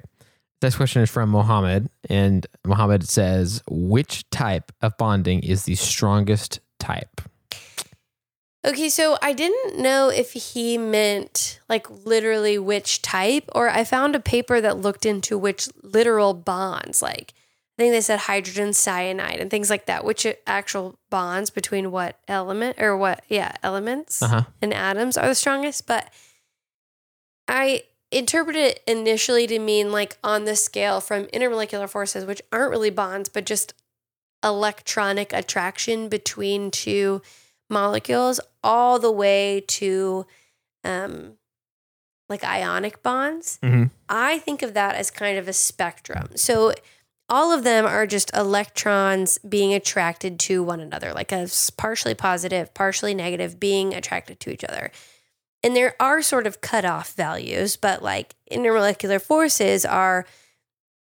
Next 0.64 0.78
question 0.78 1.02
is 1.02 1.10
from 1.10 1.30
Mohammed, 1.30 1.90
and 2.10 2.48
Mohammed 2.66 3.08
says, 3.08 3.62
"Which 3.68 4.30
type 4.30 4.72
of 4.82 4.98
bonding 4.98 5.42
is 5.42 5.66
the 5.66 5.76
strongest 5.76 6.62
type?" 6.80 7.22
okay. 8.66 8.88
So 8.88 9.18
I 9.22 9.34
didn't 9.34 9.78
know 9.78 10.08
if 10.08 10.32
he 10.32 10.78
meant 10.78 11.60
like 11.68 11.90
literally 12.06 12.58
which 12.58 13.02
type, 13.02 13.50
or 13.54 13.70
I 13.70 13.84
found 13.84 14.16
a 14.16 14.22
paper 14.22 14.62
that 14.62 14.78
looked 14.78 15.06
into 15.06 15.38
which 15.38 15.68
literal 15.82 16.34
bonds, 16.34 17.02
like. 17.02 17.34
I 17.78 17.82
think 17.82 17.94
they 17.94 18.02
said 18.02 18.20
hydrogen 18.20 18.72
cyanide 18.72 19.40
and 19.40 19.50
things 19.50 19.72
like 19.72 19.88
that, 19.88 20.06
which 20.06 20.28
actual 20.46 21.00
bonds 21.10 21.50
between 21.50 21.90
what 21.90 22.20
element 22.28 22.80
or 22.80 22.96
what, 22.96 23.24
yeah, 23.28 23.54
elements. 23.64 24.22
Uh 24.22 24.28
huh. 24.28 24.44
and 24.62 24.72
atoms 24.76 25.18
are 25.18 25.28
the 25.28 25.34
strongest, 25.34 25.88
but 25.88 26.08
I 27.48 27.82
interpret 28.18 28.56
it 28.56 28.82
initially 28.88 29.48
to 29.48 29.60
mean 29.60 29.92
like 29.92 30.18
on 30.24 30.46
the 30.46 30.56
scale 30.56 31.02
from 31.02 31.26
intermolecular 31.28 31.90
forces, 31.90 32.26
which 32.26 32.42
aren't 32.52 32.72
really 32.72 32.90
bonds, 32.90 33.30
but 33.30 33.46
just 33.46 33.74
electronic 34.44 35.32
attraction 35.34 36.10
between 36.10 36.70
two 36.70 37.22
molecules 37.70 38.40
all 38.64 39.00
the 39.00 39.12
way 39.12 39.64
to 39.68 40.26
um 40.84 41.34
like 42.30 42.44
ionic 42.44 43.04
bonds. 43.04 43.60
Mhm. 43.62 43.92
I 44.10 44.40
think 44.40 44.62
of 44.62 44.74
that 44.74 44.96
as 44.96 45.12
kind 45.12 45.38
of 45.38 45.48
a 45.48 45.54
spectrum. 45.54 46.30
So 46.36 46.74
all 47.30 47.52
of 47.52 47.64
them 47.64 47.86
are 47.86 48.06
just 48.06 48.34
electrons 48.36 49.38
being 49.40 49.74
attracted 49.74 50.40
to 50.40 50.62
one 50.64 50.80
another, 50.80 51.14
like 51.14 51.32
a 51.32 51.50
partially 51.78 52.14
positive, 52.14 52.74
partially 52.74 53.14
negative 53.14 53.60
being 53.60 53.94
attracted 53.94 54.40
to 54.42 54.52
each 54.52 54.64
other. 54.64 54.92
And 55.64 55.76
there 55.76 55.96
are 56.00 56.22
sort 56.22 56.46
of 56.46 56.60
cutoff 56.62 57.14
values, 57.14 57.78
but 57.78 58.04
like 58.04 58.36
intermolecular 58.52 59.22
forces 59.22 59.86
are 59.86 60.26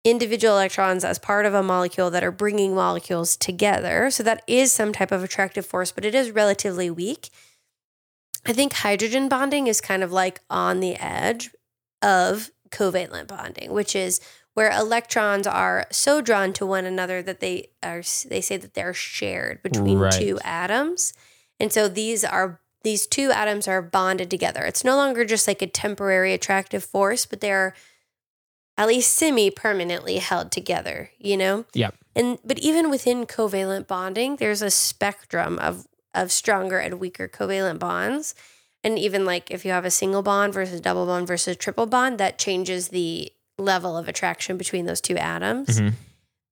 individual 0.05 0.55
electrons 0.55 1.03
as 1.03 1.17
part 1.17 1.45
of 1.45 1.53
a 1.53 1.63
molecule 1.63 2.11
that 2.11 2.23
are 2.23 2.31
bringing 2.31 2.75
molecules 2.75 3.35
together. 3.35 4.11
So 4.11 4.21
that 4.23 4.43
is 4.47 4.71
some 4.71 4.93
type 4.93 5.11
of 5.11 5.23
attractive 5.23 5.65
force, 5.65 5.91
but 5.91 6.05
it 6.05 6.13
is 6.13 6.31
relatively 6.31 6.89
weak. 6.89 7.29
I 8.45 8.53
think 8.53 8.73
hydrogen 8.73 9.29
bonding 9.29 9.67
is 9.67 9.79
kind 9.81 10.03
of 10.03 10.11
like 10.11 10.41
on 10.49 10.81
the 10.81 10.95
edge 10.97 11.51
of 12.01 12.51
covalent 12.69 13.27
bonding, 13.27 13.71
which 13.71 13.95
is 13.95 14.19
where 14.53 14.69
electrons 14.71 15.47
are 15.47 15.87
so 15.91 16.21
drawn 16.21 16.51
to 16.53 16.65
one 16.65 16.85
another 16.85 17.23
that 17.23 17.39
they 17.39 17.69
are 17.81 18.03
they 18.27 18.41
say 18.41 18.57
that 18.57 18.73
they're 18.73 18.93
shared 18.93 19.63
between 19.63 19.97
Right. 19.97 20.11
two 20.11 20.37
atoms. 20.43 21.13
And 21.59 21.71
so 21.71 21.87
these 21.87 22.25
are 22.25 22.59
these 22.83 23.07
two 23.07 23.31
atoms 23.31 23.67
are 23.67 23.81
bonded 23.81 24.29
together. 24.29 24.63
It's 24.63 24.83
no 24.83 24.95
longer 24.95 25.25
just 25.25 25.47
like 25.47 25.61
a 25.61 25.67
temporary 25.67 26.33
attractive 26.33 26.83
force, 26.83 27.25
but 27.25 27.41
they're 27.41 27.73
at 28.77 28.87
least 28.87 29.13
semi 29.13 29.49
permanently 29.49 30.17
held 30.17 30.51
together, 30.51 31.11
you 31.17 31.37
know? 31.37 31.65
Yep. 31.73 31.95
And 32.15 32.39
but 32.43 32.59
even 32.59 32.89
within 32.89 33.25
covalent 33.25 33.87
bonding, 33.87 34.35
there's 34.37 34.61
a 34.61 34.71
spectrum 34.71 35.59
of 35.59 35.87
of 36.13 36.31
stronger 36.31 36.77
and 36.77 36.99
weaker 36.99 37.27
covalent 37.27 37.79
bonds. 37.79 38.35
And 38.83 38.99
even 38.99 39.25
like 39.25 39.49
if 39.49 39.63
you 39.63 39.71
have 39.71 39.85
a 39.85 39.91
single 39.91 40.21
bond 40.21 40.53
versus 40.53 40.81
double 40.81 41.05
bond 41.05 41.27
versus 41.27 41.55
triple 41.55 41.85
bond, 41.85 42.19
that 42.19 42.37
changes 42.37 42.89
the 42.89 43.31
level 43.57 43.97
of 43.97 44.07
attraction 44.07 44.57
between 44.57 44.85
those 44.85 45.01
two 45.01 45.17
atoms. 45.17 45.79
Mhm. 45.79 45.93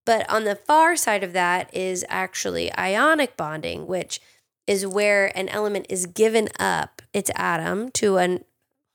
But 0.05 0.27
on 0.29 0.45
the 0.45 0.55
far 0.55 0.95
side 0.95 1.23
of 1.23 1.33
that 1.33 1.73
is 1.75 2.05
actually 2.07 2.73
ionic 2.77 3.35
bonding, 3.37 3.85
which 3.85 4.21
is 4.71 4.85
where 4.87 5.35
an 5.37 5.49
element 5.49 5.85
is 5.89 6.05
given 6.05 6.47
up 6.59 7.01
its 7.13 7.29
atom 7.35 7.89
to 7.91 8.17
an 8.17 8.43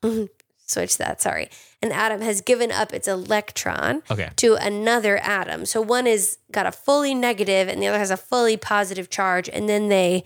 switch 0.65 0.97
that, 0.97 1.21
sorry. 1.21 1.49
An 1.81 1.91
atom 1.91 2.21
has 2.21 2.41
given 2.41 2.71
up 2.71 2.93
its 2.93 3.07
electron 3.07 4.01
Okay. 4.09 4.29
to 4.37 4.55
another 4.55 5.17
atom. 5.17 5.65
So 5.65 5.81
one 5.81 6.07
is 6.07 6.37
got 6.51 6.65
a 6.65 6.71
fully 6.71 7.13
negative 7.13 7.67
and 7.67 7.81
the 7.81 7.87
other 7.87 7.99
has 7.99 8.11
a 8.11 8.17
fully 8.17 8.57
positive 8.57 9.09
charge 9.09 9.47
and 9.49 9.69
then 9.69 9.87
they 9.89 10.23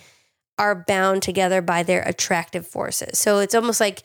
are 0.58 0.76
bound 0.76 1.22
together 1.24 1.62
by 1.62 1.84
their 1.84 2.02
attractive 2.04 2.66
forces. 2.68 3.18
So 3.20 3.40
it's 3.40 3.56
almost 3.56 3.80
like 3.80 4.04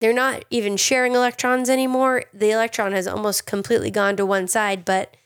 they're 0.00 0.12
not 0.12 0.44
even 0.50 0.76
sharing 0.76 1.14
electrons 1.14 1.68
anymore. 1.68 2.24
The 2.32 2.50
electron 2.50 2.92
has 2.92 3.06
almost 3.06 3.46
completely 3.46 3.90
gone 3.90 4.16
to 4.16 4.26
one 4.26 4.48
side, 4.48 4.84
but 4.84 5.16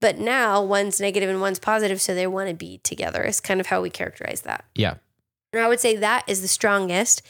but 0.00 0.18
now 0.18 0.62
one's 0.62 1.00
negative 1.00 1.30
and 1.30 1.40
one's 1.40 1.58
positive, 1.58 2.00
so 2.00 2.14
they 2.14 2.26
want 2.26 2.48
to 2.48 2.54
be 2.54 2.78
together. 2.78 3.22
Is 3.22 3.40
kind 3.40 3.60
of 3.60 3.66
how 3.66 3.80
we 3.80 3.90
characterize 3.90 4.42
that. 4.42 4.64
Yeah. 4.74 4.94
And 5.52 5.62
I 5.62 5.68
would 5.68 5.80
say 5.80 5.96
that 5.96 6.24
is 6.26 6.42
the 6.42 6.48
strongest. 6.48 7.22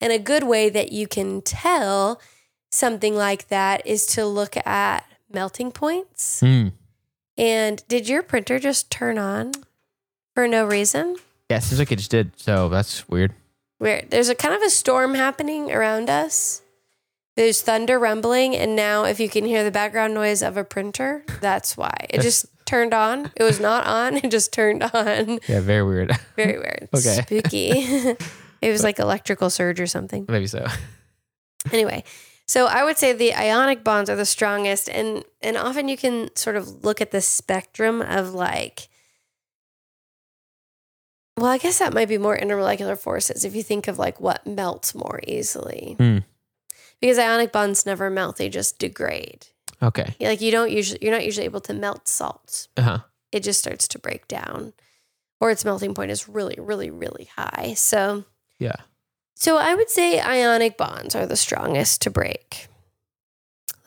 And 0.00 0.12
a 0.12 0.18
good 0.18 0.42
way 0.42 0.68
that 0.68 0.92
you 0.92 1.06
can 1.06 1.42
tell 1.42 2.20
something 2.70 3.14
like 3.14 3.48
that 3.48 3.86
is 3.86 4.04
to 4.06 4.26
look 4.26 4.56
at 4.66 5.06
melting 5.30 5.70
points. 5.70 6.40
Hmm. 6.40 6.68
And 7.36 7.82
did 7.88 8.08
your 8.08 8.22
printer 8.22 8.58
just 8.58 8.90
turn 8.90 9.16
on 9.16 9.52
for 10.34 10.46
no 10.46 10.66
reason? 10.66 11.16
Yeah, 11.48 11.58
it 11.58 11.62
seems 11.62 11.78
like 11.78 11.92
it 11.92 11.96
just 11.96 12.10
did. 12.10 12.38
So 12.38 12.68
that's 12.68 13.08
weird. 13.08 13.32
Weird. 13.78 14.10
there's 14.10 14.28
a 14.28 14.34
kind 14.34 14.54
of 14.54 14.62
a 14.62 14.70
storm 14.70 15.14
happening 15.14 15.72
around 15.72 16.08
us. 16.08 16.62
There's 17.34 17.62
thunder 17.62 17.98
rumbling, 17.98 18.54
and 18.54 18.76
now 18.76 19.04
if 19.04 19.18
you 19.18 19.28
can 19.28 19.46
hear 19.46 19.64
the 19.64 19.70
background 19.70 20.12
noise 20.12 20.42
of 20.42 20.56
a 20.58 20.64
printer, 20.64 21.24
that's 21.40 21.76
why. 21.76 21.94
It 22.10 22.20
just 22.22 22.46
turned 22.66 22.92
on. 22.92 23.30
It 23.36 23.42
was 23.42 23.58
not 23.58 23.86
on, 23.86 24.18
it 24.18 24.30
just 24.30 24.52
turned 24.52 24.82
on. 24.82 25.38
Yeah, 25.48 25.60
very 25.60 25.82
weird. 25.82 26.12
Very 26.36 26.58
weird. 26.58 26.88
Okay. 26.94 27.22
Spooky. 27.22 27.70
it 28.60 28.70
was 28.70 28.82
like 28.82 28.98
electrical 28.98 29.48
surge 29.48 29.80
or 29.80 29.86
something. 29.86 30.26
Maybe 30.28 30.46
so. 30.46 30.66
Anyway, 31.72 32.04
so 32.46 32.66
I 32.66 32.84
would 32.84 32.98
say 32.98 33.12
the 33.12 33.34
ionic 33.34 33.82
bonds 33.82 34.10
are 34.10 34.16
the 34.16 34.26
strongest, 34.26 34.88
and 34.90 35.24
and 35.40 35.56
often 35.56 35.88
you 35.88 35.96
can 35.96 36.28
sort 36.36 36.56
of 36.56 36.84
look 36.84 37.00
at 37.00 37.12
the 37.12 37.20
spectrum 37.20 38.02
of 38.02 38.34
like. 38.34 38.88
Well, 41.38 41.50
I 41.50 41.56
guess 41.58 41.78
that 41.78 41.94
might 41.94 42.08
be 42.08 42.18
more 42.18 42.36
intermolecular 42.36 42.98
forces 42.98 43.44
if 43.44 43.54
you 43.56 43.62
think 43.62 43.88
of 43.88 43.98
like 43.98 44.20
what 44.20 44.46
melts 44.46 44.94
more 44.94 45.20
easily. 45.26 45.94
Hmm. 45.98 46.18
Because 47.02 47.18
ionic 47.18 47.52
bonds 47.52 47.84
never 47.84 48.08
melt; 48.08 48.36
they 48.38 48.48
just 48.48 48.78
degrade. 48.78 49.48
Okay. 49.82 50.14
Like 50.20 50.40
you 50.40 50.50
don't 50.52 50.70
usually, 50.70 51.00
you're 51.02 51.12
not 51.12 51.24
usually 51.24 51.44
able 51.44 51.60
to 51.62 51.74
melt 51.74 52.06
salts. 52.08 52.68
Uh 52.78 52.82
huh. 52.82 52.98
It 53.32 53.42
just 53.42 53.58
starts 53.60 53.86
to 53.88 53.98
break 53.98 54.28
down, 54.28 54.72
or 55.40 55.50
its 55.50 55.64
melting 55.64 55.92
point 55.94 56.10
is 56.12 56.28
really, 56.28 56.56
really, 56.58 56.88
really 56.90 57.28
high. 57.36 57.74
So 57.76 58.24
Yeah. 58.58 58.76
so 59.34 59.56
I 59.58 59.74
would 59.74 59.90
say 59.90 60.20
ionic 60.20 60.78
bonds 60.78 61.14
are 61.16 61.26
the 61.26 61.36
strongest 61.36 62.00
to 62.02 62.10
break. 62.10 62.68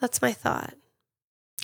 That's 0.02 0.22
my 0.22 0.34
thought. 0.34 0.74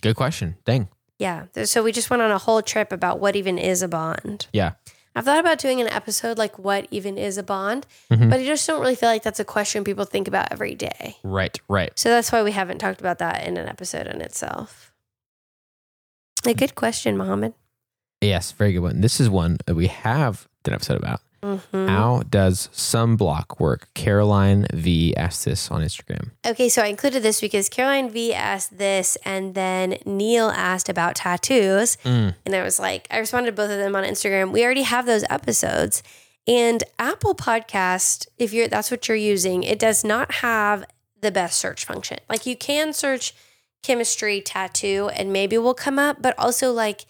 Good 0.00 0.16
question. 0.16 0.56
Dang. 0.64 0.88
Yeah. 1.18 1.46
So 1.64 1.82
we 1.82 1.92
just 1.92 2.08
went 2.08 2.22
on 2.22 2.30
a 2.30 2.38
whole 2.38 2.62
trip 2.62 2.90
about 2.92 3.20
what 3.20 3.36
even 3.36 3.58
is 3.58 3.82
a 3.82 3.88
bond. 3.88 4.46
Yeah. 4.52 4.72
I've 5.14 5.24
thought 5.26 5.38
about 5.40 5.58
doing 5.58 5.80
an 5.80 5.88
episode 5.88 6.38
like 6.38 6.58
what 6.58 6.86
even 6.90 7.18
is 7.18 7.36
a 7.36 7.42
bond, 7.42 7.86
Mhm. 8.10 8.30
but 8.30 8.40
I 8.40 8.44
just 8.44 8.66
don't 8.66 8.80
really 8.80 8.94
feel 8.94 9.10
like 9.10 9.22
that's 9.22 9.40
a 9.40 9.44
question 9.44 9.84
people 9.84 10.04
think 10.06 10.26
about 10.26 10.50
every 10.50 10.74
day. 10.74 11.16
Right. 11.22 11.58
Right. 11.68 11.92
So 11.98 12.08
that's 12.08 12.32
why 12.32 12.42
we 12.42 12.52
haven't 12.52 12.78
talked 12.78 13.00
about 13.00 13.18
that 13.18 13.46
in 13.46 13.56
an 13.58 13.68
episode 13.68 14.06
in 14.06 14.20
itself. 14.22 14.92
A 16.46 16.54
good 16.54 16.74
question, 16.74 17.16
Mohammed. 17.16 17.54
Yes. 18.20 18.52
Very 18.52 18.72
good 18.72 18.80
one. 18.80 19.00
This 19.00 19.20
is 19.20 19.28
one 19.28 19.58
that 19.66 19.74
we 19.74 19.88
have 19.88 20.48
done 20.64 20.72
an 20.72 20.76
episode 20.76 20.96
about. 20.96 21.20
Mhm. 21.42 21.88
How 21.88 22.22
does 22.28 22.68
sunblock 22.72 23.58
work? 23.58 23.88
Caroline 23.94 24.66
V 24.72 25.14
asked 25.16 25.44
this 25.44 25.70
on 25.70 25.82
Instagram. 25.82 26.30
Okay, 26.46 26.68
so 26.68 26.82
I 26.82 26.86
included 26.86 27.22
this 27.22 27.40
because 27.40 27.68
Caroline 27.68 28.10
V 28.10 28.32
asked 28.32 28.78
this, 28.78 29.16
and 29.24 29.54
then 29.54 29.98
Neil 30.06 30.50
asked 30.50 30.88
about 30.88 31.16
tattoos. 31.16 31.96
Mm. 32.04 32.34
And 32.46 32.54
I 32.54 32.62
was 32.62 32.78
like, 32.78 33.08
I 33.10 33.18
responded 33.18 33.50
to 33.50 33.56
both 33.56 33.70
of 33.70 33.78
them 33.78 33.96
on 33.96 34.04
Instagram. 34.04 34.52
We 34.52 34.64
already 34.64 34.82
have 34.82 35.06
those 35.06 35.24
episodes. 35.28 36.02
And 36.46 36.82
Apple 36.98 37.34
Podcast, 37.34 38.26
if 38.38 38.52
you're 38.52 38.68
that's 38.68 38.90
what 38.90 39.06
you're 39.08 39.16
using, 39.16 39.62
it 39.62 39.78
does 39.78 40.04
not 40.04 40.32
have 40.36 40.84
the 41.20 41.30
best 41.30 41.58
search 41.58 41.84
function. 41.84 42.18
Like 42.28 42.46
you 42.46 42.56
can 42.56 42.92
search 42.92 43.34
chemistry 43.82 44.40
tattoo 44.40 45.10
and 45.14 45.32
maybe 45.32 45.58
will 45.58 45.74
come 45.74 45.98
up, 45.98 46.20
but 46.20 46.36
also 46.38 46.72
like 46.72 47.06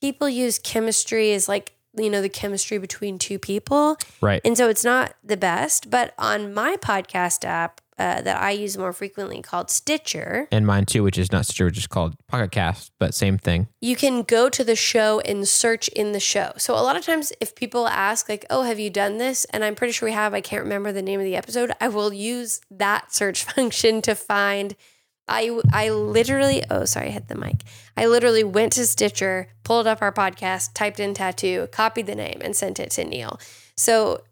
people 0.00 0.28
use 0.28 0.58
chemistry 0.58 1.32
as 1.32 1.48
like, 1.48 1.72
you 1.94 2.10
know, 2.10 2.22
the 2.22 2.28
chemistry 2.28 2.78
between 2.78 3.18
two 3.18 3.38
people. 3.38 3.96
Right. 4.20 4.40
And 4.44 4.56
so 4.56 4.68
it's 4.68 4.84
not 4.84 5.14
the 5.22 5.36
best, 5.36 5.90
but 5.90 6.14
on 6.18 6.54
my 6.54 6.76
podcast 6.76 7.44
app 7.44 7.80
uh, 7.98 8.22
that 8.22 8.40
I 8.40 8.50
use 8.50 8.76
more 8.78 8.92
frequently 8.92 9.42
called 9.42 9.70
Stitcher, 9.70 10.48
And 10.50 10.66
mine 10.66 10.86
too, 10.86 11.02
which 11.04 11.18
is 11.18 11.30
not 11.30 11.44
Stitcher, 11.44 11.66
which 11.66 11.76
is 11.76 11.86
called 11.86 12.16
Pocket 12.26 12.50
Cast, 12.50 12.90
but 12.98 13.14
same 13.14 13.36
thing. 13.38 13.68
you 13.80 13.94
can 13.96 14.22
go 14.22 14.48
to 14.48 14.64
the 14.64 14.74
show 14.74 15.20
and 15.20 15.46
search 15.46 15.88
in 15.88 16.12
the 16.12 16.18
show. 16.18 16.52
So 16.56 16.74
a 16.74 16.80
lot 16.80 16.96
of 16.96 17.04
times 17.04 17.32
if 17.40 17.54
people 17.54 17.86
ask 17.86 18.28
like, 18.28 18.46
"Oh, 18.48 18.62
have 18.62 18.80
you 18.80 18.88
done 18.90 19.18
this?" 19.18 19.44
and 19.46 19.62
I'm 19.62 19.74
pretty 19.74 19.92
sure 19.92 20.08
we 20.08 20.14
have, 20.14 20.32
I 20.32 20.40
can't 20.40 20.62
remember 20.62 20.90
the 20.90 21.02
name 21.02 21.20
of 21.20 21.24
the 21.24 21.36
episode, 21.36 21.72
I 21.80 21.88
will 21.88 22.12
use 22.12 22.60
that 22.70 23.14
search 23.14 23.44
function 23.54 24.00
to 24.02 24.14
find 24.14 24.74
I 25.32 25.60
I 25.72 25.90
literally, 25.90 26.62
oh 26.70 26.84
sorry, 26.84 27.06
I 27.08 27.10
hit 27.10 27.28
the 27.28 27.34
mic. 27.34 27.62
I 27.96 28.06
literally 28.06 28.44
went 28.44 28.72
to 28.74 28.86
Stitcher, 28.86 29.48
pulled 29.64 29.86
up 29.86 30.02
our 30.02 30.12
podcast, 30.12 30.74
typed 30.74 31.00
in 31.00 31.14
tattoo, 31.14 31.68
copied 31.72 32.06
the 32.06 32.14
name 32.14 32.38
and 32.42 32.54
sent 32.54 32.78
it 32.78 32.90
to 32.92 33.04
Neil. 33.04 33.40
So, 33.76 34.22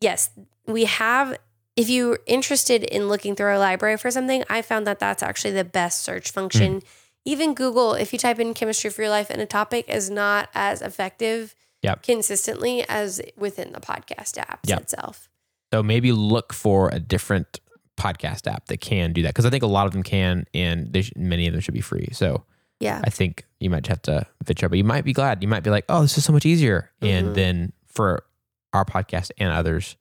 yes, 0.00 0.30
we 0.66 0.84
have 0.84 1.36
if 1.76 1.90
you're 1.90 2.20
interested 2.26 2.84
in 2.84 3.08
looking 3.08 3.34
through 3.34 3.46
our 3.48 3.58
library 3.58 3.96
for 3.96 4.10
something, 4.10 4.44
I 4.48 4.62
found 4.62 4.86
that 4.86 5.00
that's 5.00 5.24
actually 5.24 5.54
the 5.54 5.64
best 5.64 6.02
search 6.02 6.30
function. 6.30 6.74
Hmm. 6.74 6.78
Even 7.24 7.54
Google, 7.54 7.94
if 7.94 8.12
you 8.12 8.18
type 8.18 8.38
in 8.38 8.54
chemistry 8.54 8.90
for 8.90 9.02
your 9.02 9.10
life 9.10 9.28
and 9.30 9.40
a 9.42 9.46
topic 9.46 9.88
is 9.88 10.08
not 10.10 10.48
as 10.54 10.80
effective 10.82 11.54
Yep. 11.82 12.02
consistently 12.02 12.82
as 12.88 13.20
within 13.36 13.72
the 13.72 13.80
podcast 13.80 14.38
app 14.38 14.60
Yep. 14.66 14.80
itself. 14.82 15.28
So 15.72 15.82
maybe 15.82 16.12
look 16.12 16.52
for 16.54 16.88
a 16.90 17.00
different 17.00 17.60
podcast 17.96 18.46
app 18.52 18.66
that 18.66 18.80
can 18.80 19.12
do 19.12 19.22
that 19.22 19.28
because 19.28 19.46
I 19.46 19.50
think 19.50 19.62
a 19.62 19.68
lot 19.68 19.86
of 19.86 19.92
them 19.92 20.02
can, 20.02 20.46
and 20.52 20.92
they 20.92 21.02
sh- 21.02 21.12
many 21.16 21.46
of 21.46 21.52
them 21.52 21.60
should 21.60 21.74
be 21.74 21.80
free. 21.80 22.08
So 22.12 22.44
Yeah. 22.80 23.00
I 23.04 23.10
think 23.10 23.46
you 23.60 23.70
might 23.70 23.86
have 23.86 24.02
to 24.02 24.26
venture, 24.44 24.68
but 24.68 24.78
you 24.78 24.84
might 24.84 25.04
be 25.04 25.12
glad. 25.12 25.42
You 25.42 25.48
might 25.48 25.62
be 25.62 25.70
like, 25.70 25.84
"Oh, 25.88 26.02
this 26.02 26.18
is 26.18 26.24
so 26.24 26.32
much 26.32 26.44
easier," 26.44 26.90
Mhm. 27.00 27.08
and 27.08 27.34
then 27.34 27.72
for 27.86 28.24
our 28.72 28.84
podcast 28.84 29.30
and 29.38 29.52
others, 29.52 29.96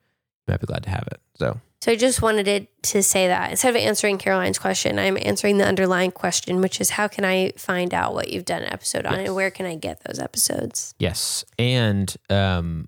you 0.47 0.51
might 0.53 0.59
be 0.59 0.65
glad 0.67 0.83
to 0.83 0.89
have 0.89 1.07
it. 1.11 1.21
So 1.35 1.59
So 1.81 1.91
I 1.91 1.95
just 1.97 2.21
wanted 2.21 2.47
it 2.47 2.69
to 2.83 3.03
say 3.03 3.27
that 3.27 3.51
instead 3.51 3.69
of 3.69 3.75
answering 3.75 4.17
Caroline's 4.17 4.57
question, 4.57 4.97
I'm 4.97 5.17
answering 5.21 5.57
the 5.57 5.65
underlying 5.65 6.11
question, 6.11 6.61
which 6.61 6.79
is 6.81 6.91
how 6.91 7.07
can 7.09 7.25
I 7.25 7.51
find 7.57 7.93
out 7.93 8.13
what 8.13 8.29
you've 8.29 8.45
done 8.45 8.63
an 8.63 8.71
episode 8.71 9.05
on 9.05 9.19
Yes. 9.19 9.25
and 9.27 9.35
where 9.35 9.51
can 9.51 9.65
I 9.65 9.75
get 9.75 10.01
those 10.05 10.17
episodes? 10.17 10.95
Yes. 10.97 11.43
And 11.59 12.15
um, 12.29 12.87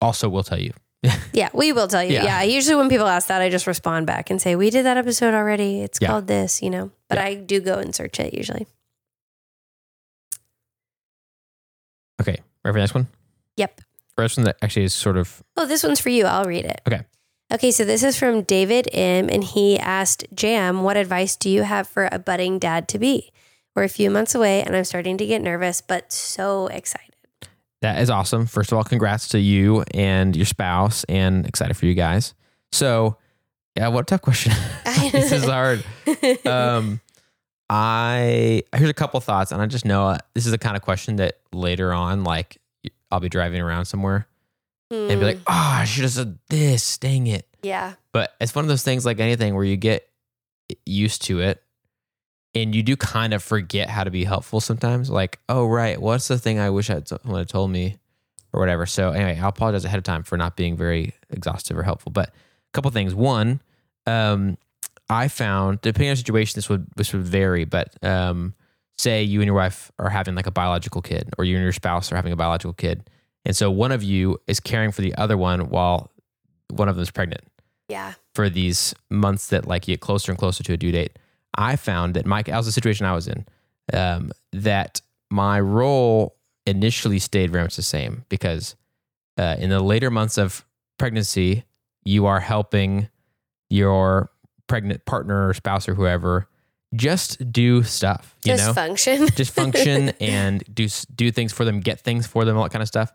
also, 0.00 0.28
we'll 0.30 0.42
tell 0.44 0.58
you. 0.60 0.72
Yeah, 1.32 1.48
we 1.52 1.72
will 1.72 1.88
tell 1.88 2.02
you. 2.04 2.12
Yeah. 2.14 2.24
Yeah. 2.24 2.42
usually 2.42 2.76
when 2.76 2.88
people 2.88 3.06
ask 3.06 3.28
that, 3.28 3.42
I 3.42 3.50
just 3.50 3.66
respond 3.66 4.06
back 4.06 4.30
and 4.30 4.40
say, 4.40 4.56
we 4.56 4.70
did 4.70 4.84
that 4.86 4.96
episode 4.96 5.34
already. 5.34 5.80
It's 5.82 5.98
Yeah. 6.00 6.08
called 6.08 6.26
this, 6.26 6.62
you 6.62 6.70
know, 6.70 6.90
but 7.08 7.18
Yeah. 7.18 7.24
I 7.24 7.34
do 7.34 7.60
go 7.60 7.74
and 7.78 7.94
search 7.94 8.18
it 8.20 8.32
usually. 8.34 8.66
Okay. 12.20 12.36
Ready 12.64 12.72
for 12.72 12.72
the 12.72 12.78
next 12.78 12.94
one? 12.94 13.06
Yep. 13.56 13.80
First 14.16 14.38
one 14.38 14.44
that 14.46 14.56
actually 14.62 14.84
is 14.84 14.94
sort 14.94 15.16
of 15.16 15.42
Oh, 15.56 15.66
this 15.66 15.82
one's 15.82 16.00
for 16.00 16.08
you. 16.08 16.24
I'll 16.24 16.44
read 16.44 16.64
it. 16.64 16.80
Okay. 16.88 17.02
Okay, 17.52 17.70
so 17.70 17.84
this 17.84 18.02
is 18.02 18.18
from 18.18 18.42
David 18.42 18.88
M. 18.92 19.28
And 19.30 19.44
he 19.44 19.78
asked 19.78 20.24
Jam, 20.34 20.82
what 20.82 20.96
advice 20.96 21.36
do 21.36 21.48
you 21.50 21.62
have 21.62 21.86
for 21.86 22.08
a 22.10 22.18
budding 22.18 22.58
dad 22.58 22.88
to 22.88 22.98
be? 22.98 23.30
We're 23.74 23.84
a 23.84 23.88
few 23.88 24.10
months 24.10 24.34
away 24.34 24.62
and 24.62 24.74
I'm 24.74 24.84
starting 24.84 25.18
to 25.18 25.26
get 25.26 25.42
nervous, 25.42 25.80
but 25.82 26.10
so 26.12 26.66
excited. 26.68 27.05
That 27.82 28.00
is 28.00 28.10
awesome. 28.10 28.46
First 28.46 28.72
of 28.72 28.78
all, 28.78 28.84
congrats 28.84 29.28
to 29.28 29.38
you 29.38 29.84
and 29.92 30.34
your 30.34 30.46
spouse, 30.46 31.04
and 31.04 31.46
excited 31.46 31.76
for 31.76 31.86
you 31.86 31.94
guys. 31.94 32.34
So, 32.72 33.16
yeah, 33.76 33.88
what 33.88 34.00
a 34.00 34.04
tough 34.04 34.22
question. 34.22 34.52
this 35.12 35.32
is 35.32 35.44
hard. 35.44 35.84
Um, 36.46 37.00
I 37.68 38.62
here's 38.74 38.90
a 38.90 38.94
couple 38.94 39.20
thoughts, 39.20 39.50
and 39.52 39.60
I 39.60 39.66
just 39.66 39.84
know 39.84 40.06
uh, 40.08 40.18
this 40.34 40.46
is 40.46 40.52
the 40.52 40.58
kind 40.58 40.76
of 40.76 40.82
question 40.82 41.16
that 41.16 41.40
later 41.52 41.92
on, 41.92 42.22
like 42.24 42.58
I'll 43.10 43.20
be 43.20 43.28
driving 43.28 43.60
around 43.60 43.86
somewhere 43.86 44.26
and 44.90 45.08
be 45.08 45.16
like, 45.26 45.38
Mm, 45.38 45.44
"Oh, 45.48 45.52
I 45.80 45.84
should 45.84 46.04
have 46.04 46.12
said 46.12 46.38
this. 46.48 46.96
Dang 46.98 47.26
it!" 47.26 47.46
yeah. 47.62 47.94
But 48.12 48.34
it's 48.40 48.54
one 48.54 48.64
of 48.64 48.68
those 48.68 48.84
things, 48.84 49.04
like 49.04 49.18
anything, 49.18 49.54
where 49.54 49.64
you 49.64 49.76
get 49.76 50.08
used 50.84 51.22
to 51.22 51.40
it, 51.40 51.62
and 52.62 52.74
you 52.74 52.82
do 52.82 52.96
kind 52.96 53.34
of 53.34 53.42
forget 53.42 53.88
how 53.90 54.04
to 54.04 54.10
be 54.10 54.24
helpful 54.24 54.60
sometimes. 54.60 55.10
Like, 55.10 55.38
oh 55.48 55.66
right, 55.66 56.00
what's 56.00 56.28
the 56.28 56.38
thing 56.38 56.58
I 56.58 56.70
wish 56.70 56.90
I'd 56.90 57.06
someone 57.08 57.38
had 57.38 57.48
told 57.48 57.70
me, 57.70 57.96
or 58.52 58.60
whatever. 58.60 58.86
So 58.86 59.10
anyway, 59.10 59.38
I'll 59.40 59.48
apologize 59.50 59.84
ahead 59.84 59.98
of 59.98 60.04
time 60.04 60.22
for 60.22 60.36
not 60.36 60.56
being 60.56 60.76
very 60.76 61.14
exhaustive 61.30 61.76
or 61.76 61.82
helpful. 61.82 62.10
But 62.12 62.28
a 62.30 62.32
couple 62.72 62.90
things. 62.90 63.14
One, 63.14 63.60
um, 64.06 64.56
I 65.08 65.28
found 65.28 65.80
depending 65.82 66.10
on 66.10 66.12
the 66.14 66.16
situation, 66.18 66.56
this 66.56 66.68
would 66.68 66.86
this 66.96 67.12
would 67.12 67.22
vary. 67.22 67.64
But 67.64 67.94
um, 68.02 68.54
say 68.98 69.22
you 69.22 69.40
and 69.40 69.46
your 69.46 69.54
wife 69.56 69.92
are 69.98 70.08
having 70.10 70.34
like 70.34 70.46
a 70.46 70.50
biological 70.52 71.02
kid, 71.02 71.34
or 71.38 71.44
you 71.44 71.56
and 71.56 71.62
your 71.62 71.72
spouse 71.72 72.10
are 72.10 72.16
having 72.16 72.32
a 72.32 72.36
biological 72.36 72.72
kid, 72.72 73.08
and 73.44 73.54
so 73.54 73.70
one 73.70 73.92
of 73.92 74.02
you 74.02 74.38
is 74.46 74.60
caring 74.60 74.90
for 74.92 75.02
the 75.02 75.14
other 75.16 75.36
one 75.36 75.68
while 75.68 76.10
one 76.70 76.88
of 76.88 76.96
them 76.96 77.02
is 77.02 77.10
pregnant 77.12 77.42
Yeah. 77.88 78.14
for 78.34 78.48
these 78.50 78.92
months 79.08 79.48
that 79.48 79.68
like 79.68 79.86
you 79.86 79.94
get 79.94 80.00
closer 80.00 80.32
and 80.32 80.38
closer 80.38 80.64
to 80.64 80.72
a 80.72 80.76
due 80.76 80.90
date. 80.90 81.16
I 81.56 81.76
found 81.76 82.14
that 82.14 82.26
Mike, 82.26 82.46
that 82.46 82.56
was 82.56 82.66
the 82.66 82.72
situation 82.72 83.06
I 83.06 83.14
was 83.14 83.28
in, 83.28 83.46
um, 83.92 84.32
that 84.52 85.00
my 85.30 85.60
role 85.60 86.36
initially 86.66 87.18
stayed 87.18 87.50
very 87.50 87.64
much 87.64 87.76
the 87.76 87.82
same 87.82 88.24
because 88.28 88.76
uh, 89.38 89.56
in 89.58 89.70
the 89.70 89.80
later 89.80 90.10
months 90.10 90.38
of 90.38 90.64
pregnancy, 90.98 91.64
you 92.04 92.26
are 92.26 92.40
helping 92.40 93.08
your 93.70 94.30
pregnant 94.66 95.04
partner 95.04 95.48
or 95.48 95.54
spouse 95.54 95.88
or 95.88 95.94
whoever 95.94 96.48
just 96.94 97.52
do 97.52 97.82
stuff, 97.82 98.36
you 98.44 98.52
Just 98.52 98.66
know, 98.66 98.72
function. 98.72 99.28
just 99.36 99.52
function 99.52 100.10
and 100.20 100.62
do 100.72 100.88
do 101.14 101.30
things 101.30 101.52
for 101.52 101.64
them, 101.64 101.80
get 101.80 102.00
things 102.00 102.26
for 102.26 102.44
them, 102.44 102.56
all 102.56 102.62
that 102.62 102.72
kind 102.72 102.82
of 102.82 102.88
stuff. 102.88 103.12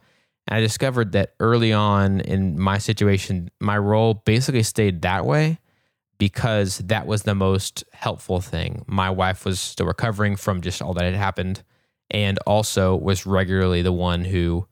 And 0.47 0.57
I 0.57 0.61
discovered 0.61 1.13
that 1.13 1.33
early 1.39 1.71
on 1.71 2.19
in 2.21 2.59
my 2.59 2.77
situation, 2.77 3.49
my 3.59 3.77
role 3.77 4.13
basically 4.13 4.63
stayed 4.63 5.01
that 5.03 5.25
way 5.25 5.59
because 6.21 6.77
that 6.77 7.07
was 7.07 7.23
the 7.23 7.33
most 7.33 7.83
helpful 7.93 8.39
thing. 8.39 8.85
My 8.85 9.09
wife 9.09 9.43
was 9.43 9.59
still 9.59 9.87
recovering 9.87 10.35
from 10.35 10.61
just 10.61 10.79
all 10.79 10.93
that 10.93 11.03
had 11.03 11.15
happened 11.15 11.63
and 12.11 12.37
also 12.45 12.95
was 12.95 13.25
regularly 13.25 13.81
the 13.81 13.91
one 13.91 14.23
who 14.23 14.67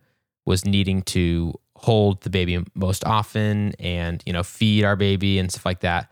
was 0.45 0.63
needing 0.63 1.01
to 1.01 1.55
hold 1.75 2.21
the 2.21 2.29
baby 2.29 2.63
most 2.75 3.03
often 3.03 3.73
and, 3.79 4.21
you 4.27 4.31
know, 4.31 4.43
feed 4.43 4.83
our 4.83 4.95
baby 4.95 5.39
and 5.39 5.51
stuff 5.51 5.65
like 5.65 5.79
that 5.79 6.12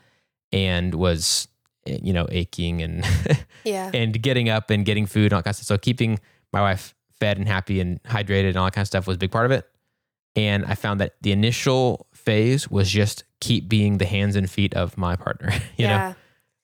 and 0.51 0.95
was 0.95 1.47
you 1.85 2.11
know 2.11 2.27
aching 2.31 2.81
and 2.81 3.05
yeah. 3.63 3.91
and 3.93 4.19
getting 4.23 4.49
up 4.49 4.71
and 4.71 4.87
getting 4.87 5.05
food 5.05 5.25
and 5.25 5.33
all 5.33 5.39
that 5.41 5.43
kind 5.43 5.51
of 5.51 5.57
stuff. 5.57 5.67
So 5.67 5.77
keeping 5.77 6.19
my 6.51 6.61
wife 6.61 6.95
fed 7.19 7.37
and 7.37 7.47
happy 7.47 7.79
and 7.79 8.01
hydrated 8.05 8.49
and 8.49 8.57
all 8.57 8.65
that 8.65 8.73
kind 8.73 8.81
of 8.81 8.87
stuff 8.87 9.05
was 9.05 9.17
a 9.17 9.19
big 9.19 9.31
part 9.31 9.45
of 9.45 9.51
it. 9.51 9.69
And 10.35 10.65
I 10.65 10.73
found 10.73 10.99
that 10.99 11.13
the 11.21 11.31
initial 11.31 12.06
phase 12.27 12.69
was 12.69 12.87
just 13.01 13.23
keep 13.39 13.63
being 13.69 13.97
the 13.99 14.05
hands 14.05 14.35
and 14.35 14.49
feet 14.49 14.73
of 14.83 14.97
my 14.97 15.15
partner. 15.15 15.49
You 15.77 15.85
yeah. 15.85 16.13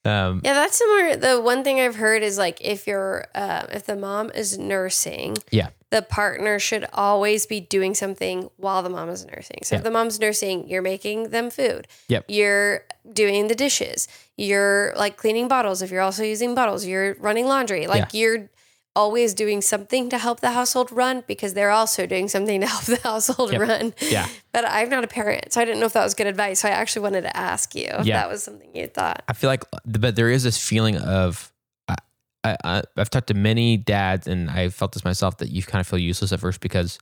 know, 0.05 0.11
um, 0.11 0.41
Yeah, 0.43 0.53
that's 0.59 0.77
similar. 0.77 1.15
The 1.15 1.41
one 1.41 1.63
thing 1.63 1.79
I've 1.79 1.95
heard 1.95 2.21
is 2.29 2.37
like 2.37 2.57
if 2.61 2.87
you're 2.87 3.25
uh, 3.43 3.63
if 3.77 3.83
the 3.85 3.95
mom 3.95 4.25
is 4.41 4.57
nursing, 4.57 5.37
Yeah. 5.59 5.69
the 5.95 6.01
partner 6.01 6.59
should 6.59 6.85
always 6.91 7.45
be 7.53 7.59
doing 7.75 7.93
something 7.95 8.49
while 8.57 8.81
the 8.83 8.89
mom 8.97 9.09
is 9.15 9.25
nursing. 9.25 9.59
So 9.63 9.69
Yeah. 9.75 9.77
if 9.79 9.83
the 9.83 9.91
mom's 9.97 10.19
nursing, 10.19 10.67
you're 10.69 10.81
making 10.93 11.29
them 11.35 11.49
food. 11.49 11.87
Yep. 12.09 12.25
You're 12.27 12.83
doing 13.21 13.47
the 13.47 13.55
dishes. 13.55 14.07
You're 14.35 14.93
like 15.03 15.15
cleaning 15.17 15.47
bottles. 15.47 15.81
If 15.83 15.89
you're 15.91 16.01
also 16.09 16.23
using 16.23 16.55
bottles, 16.55 16.85
you're 16.85 17.13
running 17.27 17.45
laundry. 17.53 17.83
Like 17.87 18.13
you're 18.19 18.49
always 18.95 19.33
doing 19.33 19.61
something 19.61 20.09
to 20.09 20.17
help 20.17 20.39
the 20.39 20.51
household 20.51 20.91
run 20.91 21.23
because 21.27 21.53
they're 21.55 21.71
also 21.71 22.05
doing 22.05 22.27
something 22.27 22.61
to 22.61 22.67
help 22.67 22.83
the 22.83 22.99
household 23.03 23.51
Yep. 23.51 23.61
run. 23.61 23.93
yeah. 24.01 24.27
But 24.51 24.65
I'm 24.67 24.89
not 24.89 25.03
a 25.03 25.07
parent, 25.07 25.51
so 25.53 25.61
I 25.61 25.65
didn't 25.65 25.79
know 25.79 25.87
if 25.87 25.93
that 25.93 26.03
was 26.03 26.13
good 26.13 26.27
advice. 26.27 26.59
So 26.59 26.67
I 26.67 26.71
actually 26.71 27.01
wanted 27.03 27.21
to 27.21 27.35
ask 27.35 27.73
you 27.75 27.85
if 27.87 28.05
Yeah. 28.05 28.17
that 28.21 28.29
was 28.29 28.43
something 28.43 28.69
you 28.75 28.87
thought. 28.87 29.23
I 29.27 29.33
feel 29.33 29.49
like, 29.49 29.63
uh, 29.73 29.79
but 29.85 30.15
there 30.15 30.29
is 30.29 30.43
this 30.43 30.57
feeling 30.57 30.97
of, 30.97 31.51
I, 31.87 31.95
I, 32.43 32.57
I- 32.63 32.83
I've 32.97 33.09
talked 33.09 33.27
to 33.27 33.33
many 33.33 33.77
dads, 33.77 34.27
and 34.27 34.49
I 34.49 34.69
felt 34.69 34.91
this 34.91 35.03
myself 35.03 35.37
that 35.37 35.49
you 35.49 35.63
kind 35.63 35.79
of 35.81 35.87
feel 35.87 35.99
useless 35.99 36.31
at 36.31 36.39
first 36.39 36.59
because 36.61 36.99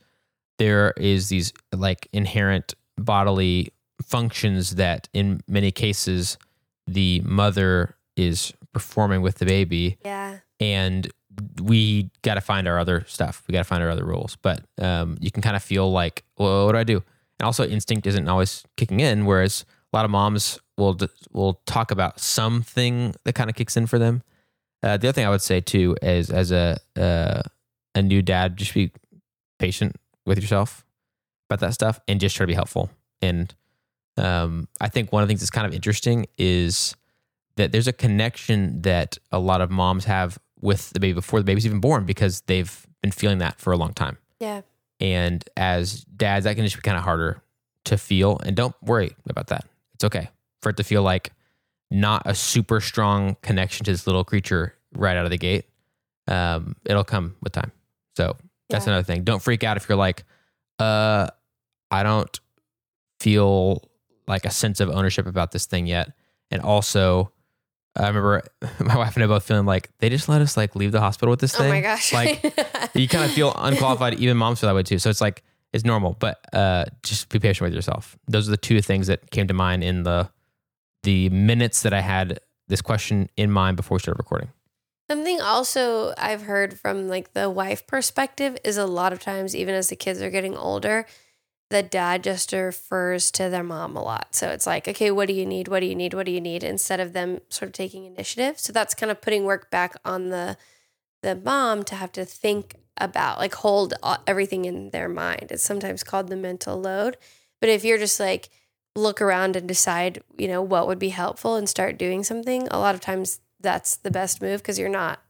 there 0.60 0.94
is 0.98 1.28
these 1.30 1.52
like 1.76 2.08
inherent 2.14 2.74
bodily 2.98 3.74
functions 4.02 4.76
that, 4.76 5.10
in 5.14 5.42
many 5.48 5.72
cases, 5.72 6.38
the 6.88 7.22
mother 7.26 7.96
is 8.16 8.54
performing 8.74 9.22
with 9.22 9.36
the 9.40 9.46
baby, 9.46 9.98
Yeah. 10.06 10.38
and 10.60 11.12
we 11.62 12.10
got 12.22 12.36
to 12.36 12.42
find 12.42 12.68
our 12.68 12.80
other 12.80 13.06
stuff. 13.08 13.44
We 13.48 13.54
got 13.54 13.60
to 13.60 13.64
find 13.66 13.84
our 13.84 13.90
other 13.90 14.06
rules. 14.06 14.38
But 14.42 14.64
um, 14.80 15.18
you 15.20 15.32
can 15.32 15.42
kind 15.42 15.56
of 15.56 15.64
feel 15.64 15.92
like, 15.92 16.24
well, 16.38 16.66
what 16.66 16.74
do 16.74 16.78
I 16.78 16.84
do? 16.84 17.04
And 17.40 17.46
also, 17.46 17.66
instinct 17.66 18.08
isn't 18.08 18.28
always 18.28 18.64
kicking 18.78 19.00
in. 19.00 19.26
Whereas 19.26 19.66
a 19.92 19.98
lot 19.98 20.06
of 20.06 20.12
moms 20.12 20.60
will 20.78 20.98
will 21.32 21.62
talk 21.66 21.92
about 21.92 22.20
something 22.20 23.16
that 23.24 23.34
kind 23.34 23.50
of 23.50 23.56
kicks 23.56 23.78
in 23.78 23.88
for 23.88 24.00
them. 24.00 24.24
Uh, 24.84 24.98
the 24.98 25.08
other 25.08 25.14
thing 25.14 25.26
I 25.26 25.30
would 25.30 25.42
say 25.42 25.62
too 25.62 25.96
is, 26.02 26.30
as 26.30 26.52
a 26.52 26.78
uh, 26.96 27.42
a 27.96 28.02
new 28.02 28.22
dad, 28.22 28.58
just 28.58 28.74
be 28.74 28.92
patient 29.60 29.96
with 30.26 30.40
yourself 30.40 30.86
about 31.50 31.60
that 31.60 31.74
stuff, 31.74 32.00
and 32.08 32.20
just 32.20 32.36
try 32.36 32.46
to 32.46 32.48
be 32.48 32.54
helpful. 32.54 32.90
And 33.22 33.54
um, 34.18 34.68
I 34.80 34.90
think 34.90 35.12
one 35.12 35.24
of 35.24 35.28
the 35.28 35.32
things 35.32 35.42
that's 35.42 35.52
kind 35.52 35.68
of 35.68 35.74
interesting 35.74 36.26
is 36.38 36.96
that 37.58 37.72
there's 37.72 37.88
a 37.88 37.94
connection 37.94 38.82
that 38.82 39.18
a 39.32 39.40
lot 39.40 39.62
of 39.62 39.70
moms 39.70 40.06
have 40.06 40.40
with 40.62 40.92
the 40.92 41.00
baby 41.00 41.14
before 41.14 41.40
the 41.40 41.44
baby's 41.44 41.66
even 41.66 41.80
born 41.80 42.06
because 42.06 42.42
they've 42.42 42.88
been 43.02 43.12
feeling 43.12 43.40
that 43.40 43.60
for 43.60 43.74
a 43.74 43.78
long 43.78 43.94
time. 43.94 44.18
Yeah. 44.40 44.62
And 45.00 45.44
as 45.58 46.04
dads, 46.04 46.44
that 46.46 46.56
can 46.56 46.64
just 46.64 46.76
be 46.76 46.82
kind 46.82 46.98
of 46.98 47.04
harder 47.04 47.42
to 47.86 47.98
feel. 47.98 48.40
And 48.46 48.56
don't 48.56 48.76
worry 48.84 49.16
about 49.28 49.48
that. 49.48 49.66
It's 49.96 50.04
okay 50.04 50.30
for 50.62 50.70
it 50.70 50.78
to 50.78 50.84
feel 50.84 51.02
like 51.02 51.32
not 51.90 52.22
a 52.26 52.36
super 52.36 52.80
strong 52.80 53.36
connection 53.42 53.84
to 53.86 53.92
this 53.92 54.06
little 54.06 54.24
creature 54.24 54.76
right 54.94 55.18
out 55.18 55.26
of 55.26 55.32
the 55.32 55.38
gate. 55.38 55.66
Um, 56.28 56.76
it'll 56.86 57.04
come 57.04 57.36
with 57.42 57.54
time. 57.54 57.72
So 58.16 58.38
that's 58.70 58.86
Yeah. 58.86 58.94
another 58.94 59.04
thing. 59.04 59.24
Don't 59.24 59.42
freak 59.42 59.64
out 59.64 59.78
if 59.78 59.90
you're 59.90 59.98
like, 59.98 60.24
uh, 60.80 61.28
I 61.90 62.04
don't 62.04 62.40
feel 63.20 63.84
like 64.28 64.46
a 64.46 64.52
sense 64.52 64.80
of 64.80 64.90
ownership 64.90 65.26
about 65.28 65.52
this 65.52 65.66
thing 65.66 65.88
yet. 65.88 66.12
And 66.52 66.62
also, 66.62 67.32
I 67.96 68.08
remember 68.08 68.44
my 68.80 68.96
wife 68.96 69.16
and 69.16 69.24
I 69.24 69.28
both 69.28 69.44
feeling 69.44 69.66
like 69.66 69.90
they 70.00 70.10
just 70.10 70.30
let 70.30 70.42
us 70.42 70.56
like 70.56 70.76
leave 70.76 70.92
the 70.92 71.02
hospital 71.02 71.32
with 71.32 71.40
this 71.40 71.56
thing. 71.56 71.68
Oh 71.68 71.70
my 71.70 71.82
gosh. 71.82 72.14
Like 72.14 72.44
you 72.94 73.08
kind 73.08 73.26
of 73.26 73.32
feel 73.32 73.54
unqualified. 73.58 74.16
Even 74.16 74.38
moms 74.38 74.62
feel 74.62 74.70
that 74.70 74.76
way 74.76 74.84
too. 74.84 75.00
So 75.00 75.10
it's 75.10 75.22
like 75.22 75.44
it's 75.74 75.86
normal, 75.86 76.16
but 76.20 76.40
uh, 76.54 76.86
just 77.04 77.30
be 77.30 77.40
patient 77.40 77.66
with 77.66 77.74
yourself. 77.74 78.18
Those 78.28 78.48
are 78.48 78.52
the 78.52 78.58
two 78.58 78.82
things 78.82 79.08
that 79.08 79.32
came 79.32 79.48
to 79.48 79.54
mind 79.54 79.84
in 79.84 80.04
the 80.04 80.30
the 81.04 81.30
minutes 81.30 81.82
that 81.82 81.94
I 81.94 82.02
had 82.02 82.40
this 82.68 82.82
question 82.82 83.30
in 83.36 83.52
mind 83.52 83.76
before 83.78 83.96
we 83.96 84.00
started 84.00 84.20
recording. 84.20 84.50
Something 85.10 85.42
also 85.42 86.14
I've 86.18 86.44
heard 86.44 86.80
from 86.80 87.10
like 87.10 87.34
the 87.34 87.50
wife 87.50 87.86
perspective 87.86 88.58
is 88.64 88.78
a 88.78 88.86
lot 88.86 89.12
of 89.12 89.20
times, 89.20 89.56
even 89.56 89.76
as 89.76 89.90
the 89.90 89.96
kids 89.96 90.22
are 90.22 90.30
getting 90.30 90.56
older, 90.56 91.06
the 91.72 91.82
dad 91.82 92.22
just 92.22 92.52
refers 92.52 93.32
to 93.32 93.50
their 93.50 93.64
mom 93.64 93.96
a 93.96 94.04
lot. 94.04 94.36
So 94.36 94.50
it's 94.50 94.68
like, 94.68 94.90
okay, 94.90 95.10
what 95.10 95.28
do 95.28 95.34
you 95.34 95.46
need? 95.46 95.70
What 95.70 95.80
do 95.80 95.86
you 95.86 95.96
need? 95.96 96.14
What 96.14 96.26
do 96.26 96.32
you 96.32 96.42
need? 96.42 96.64
Instead 96.64 97.00
of 97.00 97.14
them 97.14 97.40
sort 97.48 97.70
of 97.70 97.74
taking 97.74 98.06
initiative. 98.06 98.60
So 98.60 98.74
that's 98.74 98.94
kind 98.94 99.10
of 99.10 99.22
putting 99.22 99.46
work 99.46 99.72
back 99.72 99.96
on 100.06 100.30
the 100.30 100.58
the 101.24 101.36
mom 101.36 101.84
to 101.84 101.96
have 101.96 102.12
to 102.12 102.26
think 102.26 102.76
about, 102.98 103.38
like 103.38 103.54
hold 103.56 103.94
everything 104.26 104.66
in 104.66 104.90
their 104.90 105.08
mind. 105.08 105.48
It's 105.52 105.64
sometimes 105.64 106.04
called 106.04 106.30
the 106.30 106.36
mental 106.36 106.82
load. 106.82 107.16
But 107.60 107.70
if 107.70 107.84
you're 107.86 108.00
just 108.00 108.20
like, 108.20 108.50
look 108.96 109.22
around 109.22 109.56
and 109.56 109.68
decide, 109.68 110.24
you 110.36 110.48
know, 110.48 110.64
what 110.64 110.88
would 110.88 110.98
be 110.98 111.10
helpful 111.10 111.56
and 111.56 111.70
start 111.70 112.00
doing 112.00 112.24
something, 112.24 112.68
a 112.70 112.80
lot 112.80 112.96
of 112.96 113.02
times 113.02 113.40
that's 113.60 113.96
the 113.96 114.10
best 114.10 114.42
move 114.42 114.62
because 114.62 114.80
you're 114.80 114.90
not 114.90 115.22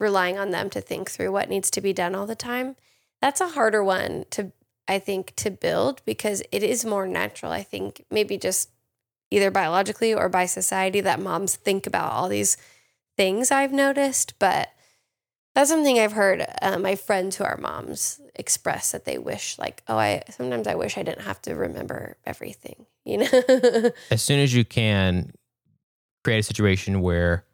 relying 0.00 0.36
on 0.36 0.50
them 0.50 0.68
to 0.70 0.80
think 0.80 1.10
through 1.10 1.30
what 1.30 1.48
needs 1.48 1.70
to 1.70 1.80
be 1.80 1.92
done 1.92 2.16
all 2.16 2.26
the 2.26 2.34
time. 2.34 2.74
That's 3.22 3.40
a 3.40 3.50
harder 3.50 3.84
one 3.84 4.24
to 4.30 4.50
I 4.86 4.98
think 4.98 5.34
to 5.36 5.50
build 5.50 6.02
because 6.04 6.42
it 6.52 6.62
is 6.62 6.84
more 6.84 7.06
natural. 7.06 7.52
I 7.52 7.62
think 7.62 8.04
maybe 8.10 8.36
just 8.36 8.70
either 9.30 9.50
biologically 9.50 10.14
or 10.14 10.28
by 10.28 10.46
society 10.46 11.00
that 11.00 11.20
moms 11.20 11.56
think 11.56 11.86
about 11.86 12.12
all 12.12 12.28
these 12.28 12.56
things 13.16 13.50
I've 13.50 13.72
noticed, 13.72 14.38
but 14.38 14.68
that's 15.54 15.70
something 15.70 15.98
I've 15.98 16.12
heard 16.12 16.44
uh, 16.62 16.78
my 16.78 16.96
friends 16.96 17.36
who 17.36 17.44
are 17.44 17.56
moms 17.56 18.20
express 18.34 18.92
that 18.92 19.04
they 19.04 19.18
wish, 19.18 19.58
like, 19.58 19.82
oh, 19.88 19.96
I 19.96 20.22
sometimes 20.30 20.66
I 20.66 20.74
wish 20.74 20.98
I 20.98 21.02
didn't 21.02 21.22
have 21.22 21.40
to 21.42 21.54
remember 21.54 22.16
everything, 22.26 22.86
you 23.04 23.18
know? 23.18 23.90
as 24.10 24.22
soon 24.22 24.40
as 24.40 24.54
you 24.54 24.64
can 24.64 25.32
create 26.24 26.38
a 26.38 26.42
situation 26.42 27.00
where 27.00 27.44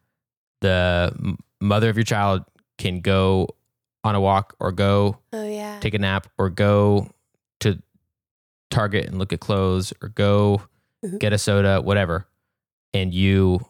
the 0.60 1.36
mother 1.60 1.90
of 1.90 1.96
your 1.96 2.04
child 2.04 2.44
can 2.78 3.00
go 3.00 3.48
on 4.04 4.14
a 4.14 4.20
walk 4.20 4.54
or 4.60 4.72
go 4.72 5.18
oh, 5.32 5.46
yeah. 5.46 5.78
take 5.80 5.92
a 5.92 5.98
nap 5.98 6.26
or 6.38 6.48
go 6.48 7.10
Target 8.70 9.06
and 9.06 9.18
look 9.18 9.32
at 9.32 9.40
clothes 9.40 9.92
or 10.02 10.08
go 10.08 10.62
Mhm. 11.04 11.18
get 11.18 11.32
a 11.32 11.38
soda, 11.38 11.80
whatever, 11.80 12.26
and 12.94 13.12
you 13.14 13.60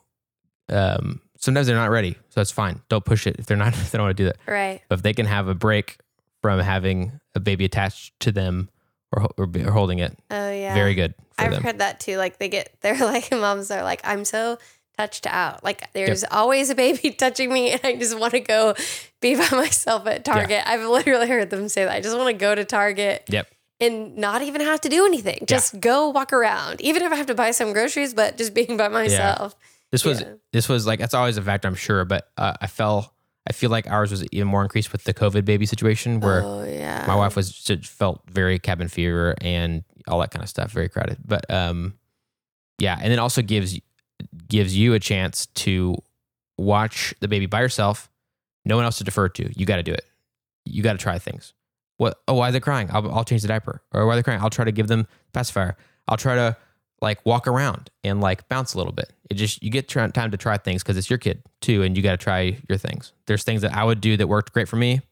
um 0.68 1.20
sometimes 1.38 1.66
they're 1.66 1.76
not 1.76 1.90
ready. 1.90 2.12
So 2.28 2.40
that's 2.40 2.50
fine. 2.50 2.80
Don't 2.88 3.04
push 3.04 3.26
it 3.26 3.36
if 3.38 3.46
they're 3.46 3.56
not 3.56 3.68
if 3.68 3.90
they 3.92 3.98
don't 3.98 4.06
want 4.06 4.16
to 4.16 4.22
do 4.22 4.26
that. 4.26 4.36
Right. 4.46 4.80
But 4.88 4.98
if 4.98 5.02
they 5.02 5.12
can 5.14 5.26
have 5.26 5.48
a 5.48 5.54
break 5.54 5.98
from 6.42 6.58
having 6.60 7.20
a 7.34 7.40
baby 7.40 7.64
attached 7.64 8.18
to 8.20 8.32
them 8.32 8.68
or, 9.12 9.28
or, 9.36 9.46
or 9.66 9.70
holding 9.72 9.98
it, 9.98 10.16
Oh, 10.30 10.50
yeah. 10.52 10.74
very 10.74 10.94
good 10.94 11.14
for 11.32 11.44
I've 11.44 11.50
them. 11.52 11.62
heard 11.62 11.78
that 11.78 12.00
too. 12.00 12.16
Like 12.16 12.38
they 12.38 12.48
get, 12.48 12.72
they're 12.80 12.96
like, 12.98 13.30
moms 13.32 13.70
are 13.70 13.82
like, 13.82 14.00
I'm 14.04 14.24
so 14.24 14.58
touched 14.98 15.26
out. 15.26 15.62
Like 15.64 15.92
there's 15.92 16.24
always 16.24 16.70
a 16.70 16.74
baby 16.74 17.10
touching 17.18 17.52
me 17.52 17.72
and 17.72 17.80
I 17.84 17.96
just 17.96 18.18
want 18.18 18.32
to 18.32 18.40
go 18.40 18.74
be 19.20 19.34
by 19.36 19.48
myself 19.52 20.06
at 20.06 20.24
Target. 20.24 20.62
I've 20.66 20.84
literally 20.86 21.28
heard 21.28 21.50
them 21.50 21.68
say 21.68 21.84
that. 21.84 21.92
I 21.94 22.00
just 22.00 22.16
want 22.16 22.28
to 22.28 22.32
go 22.34 22.54
to 22.54 22.64
Target. 22.64 23.24
Yep. 23.28 23.48
And 23.80 24.16
not 24.16 24.42
even 24.42 24.60
have 24.60 24.80
to 24.82 24.88
do 24.88 25.06
anything. 25.06 25.44
Just 25.46 25.80
go 25.80 26.10
walk 26.10 26.32
around. 26.32 26.80
Even 26.82 27.02
if 27.02 27.12
I 27.12 27.16
have 27.16 27.26
to 27.26 27.34
buy 27.34 27.50
some 27.52 27.72
groceries, 27.72 28.12
but 28.12 28.36
just 28.36 28.52
being 28.52 28.76
by 28.76 28.88
myself. 28.88 29.54
Yeah. 29.56 29.66
This 29.90 30.04
was 30.04 30.20
Yeah. 30.20 30.34
this 30.52 30.68
was 30.68 30.86
like 30.86 30.98
that's 30.98 31.14
always 31.14 31.36
a 31.36 31.42
factor, 31.42 31.66
I'm 31.66 31.74
sure, 31.74 32.04
but 32.04 32.28
uh, 32.36 32.54
I 32.60 32.66
fell. 32.66 33.14
I 33.48 33.52
feel 33.52 33.70
like 33.70 33.90
ours 33.90 34.10
was 34.10 34.22
even 34.32 34.46
more 34.48 34.62
increased 34.62 34.92
with 34.92 35.04
the 35.04 35.14
COVID 35.14 35.46
baby 35.46 35.64
situation, 35.64 36.20
where 36.20 36.42
oh 36.42 36.62
yeah. 36.62 37.04
my 37.08 37.16
wife 37.16 37.36
was 37.36 37.56
felt 37.84 38.22
very 38.30 38.58
cabin 38.58 38.88
fever 38.88 39.34
and 39.40 39.82
all 40.06 40.20
that 40.20 40.30
kind 40.30 40.42
of 40.42 40.48
stuff, 40.48 40.70
very 40.70 40.88
crowded. 40.90 41.16
But 41.26 41.50
um, 41.50 41.94
yeah, 42.78 42.98
and 43.00 43.10
then 43.10 43.18
also 43.18 43.40
gives 43.40 43.80
gives 44.46 44.76
you 44.76 44.92
a 44.92 45.00
chance 45.00 45.46
to 45.46 45.96
watch 46.58 47.14
the 47.20 47.28
baby 47.28 47.46
by 47.46 47.62
yourself, 47.62 48.10
no 48.64 48.76
one 48.76 48.84
else 48.84 48.98
to 48.98 49.04
defer 49.04 49.28
to. 49.30 49.50
You 49.58 49.64
got 49.66 49.76
to 49.76 49.82
do 49.82 49.92
it. 49.92 50.04
You 50.66 50.82
got 50.82 50.92
to 50.92 50.98
try 50.98 51.18
things. 51.18 51.54
What? 52.00 52.18
Oh, 52.26 52.32
why 52.32 52.48
are 52.48 52.52
they 52.52 52.60
crying? 52.60 52.88
I'll, 52.90 53.12
I'll 53.12 53.24
change 53.24 53.42
the 53.42 53.48
diaper. 53.48 53.82
Or 53.92 54.06
why 54.06 54.14
are 54.14 54.16
they 54.16 54.22
crying? 54.22 54.40
I'll 54.40 54.48
try 54.48 54.64
to 54.64 54.72
give 54.72 54.88
them 54.88 55.06
pacifier. 55.34 55.76
I'll 56.08 56.16
try 56.16 56.34
to 56.34 56.56
like 57.02 57.24
walk 57.26 57.46
around 57.46 57.90
and 58.02 58.22
like 58.22 58.48
bounce 58.48 58.72
a 58.72 58.78
little 58.78 58.94
bit. 58.94 59.12
It 59.28 59.34
just 59.34 59.62
you 59.62 59.68
get 59.70 59.86
try, 59.86 60.08
time 60.08 60.30
to 60.30 60.38
try 60.38 60.56
things 60.56 60.82
because 60.82 60.96
it's 60.96 61.10
your 61.10 61.18
kid 61.18 61.42
too, 61.60 61.82
and 61.82 61.94
you 61.98 62.02
got 62.02 62.12
to 62.12 62.16
try 62.16 62.56
your 62.70 62.78
things. 62.78 63.12
There's 63.26 63.44
things 63.44 63.60
that 63.60 63.74
I 63.74 63.84
would 63.84 64.00
do 64.00 64.16
that 64.16 64.28
worked 64.28 64.54
great 64.54 64.66
for 64.66 64.76
me 64.76 65.02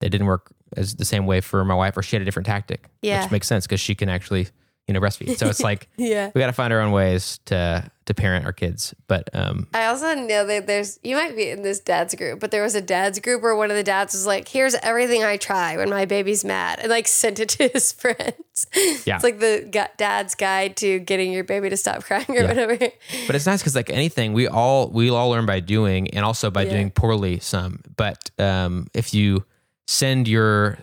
that 0.00 0.08
didn't 0.08 0.28
work 0.28 0.50
as 0.78 0.94
the 0.94 1.04
same 1.04 1.26
way 1.26 1.42
for 1.42 1.62
my 1.62 1.74
wife, 1.74 1.94
or 1.98 2.02
she 2.02 2.16
had 2.16 2.22
a 2.22 2.24
different 2.24 2.46
tactic, 2.46 2.88
Yeah. 3.02 3.22
which 3.22 3.30
makes 3.30 3.46
sense 3.46 3.66
because 3.66 3.80
she 3.80 3.94
can 3.94 4.08
actually 4.08 4.48
you 4.88 4.94
know 4.94 5.00
breastfeed. 5.00 5.36
So 5.38 5.48
it's 5.48 5.60
like 5.60 5.88
yeah. 5.96 6.30
we 6.34 6.40
got 6.40 6.48
to 6.48 6.52
find 6.52 6.72
our 6.72 6.80
own 6.80 6.90
ways 6.92 7.38
to 7.46 7.88
to 8.06 8.14
parent 8.14 8.44
our 8.44 8.52
kids. 8.52 8.92
But 9.06 9.28
um, 9.32 9.68
I 9.72 9.86
also 9.86 10.14
know 10.16 10.44
that 10.46 10.66
there's 10.66 10.98
you 11.04 11.14
might 11.14 11.36
be 11.36 11.48
in 11.50 11.62
this 11.62 11.78
dad's 11.78 12.14
group, 12.16 12.40
but 12.40 12.50
there 12.50 12.62
was 12.62 12.74
a 12.74 12.80
dad's 12.80 13.20
group 13.20 13.40
where 13.42 13.54
one 13.54 13.70
of 13.70 13.76
the 13.76 13.84
dads 13.84 14.14
was 14.14 14.26
like, 14.26 14.48
"Here's 14.48 14.74
everything 14.76 15.22
I 15.22 15.36
try 15.36 15.76
when 15.76 15.90
my 15.90 16.06
baby's 16.06 16.44
mad," 16.44 16.80
and 16.80 16.90
like 16.90 17.06
sent 17.06 17.38
it 17.38 17.50
to 17.50 17.68
his 17.72 17.92
friends. 17.92 18.66
Yeah. 19.06 19.14
it's 19.14 19.24
like 19.24 19.38
the 19.38 19.88
dad's 19.96 20.34
guide 20.34 20.76
to 20.78 20.98
getting 20.98 21.32
your 21.32 21.44
baby 21.44 21.70
to 21.70 21.76
stop 21.76 22.02
crying 22.02 22.26
or 22.28 22.34
Yeah. 22.42 22.48
whatever. 22.48 22.76
but 23.26 23.36
it's 23.36 23.46
nice 23.46 23.60
because 23.60 23.74
like 23.76 23.90
anything 23.90 24.32
we 24.32 24.48
all 24.48 24.88
we 24.90 25.08
all 25.10 25.30
learn 25.30 25.46
by 25.46 25.60
doing 25.60 26.10
and 26.10 26.24
also 26.24 26.50
by 26.50 26.62
Yeah. 26.64 26.70
doing 26.72 26.90
poorly 26.90 27.38
some 27.38 27.80
but 27.96 28.30
um 28.38 28.86
if 28.92 29.14
you 29.14 29.44
send 29.86 30.26
your 30.28 30.78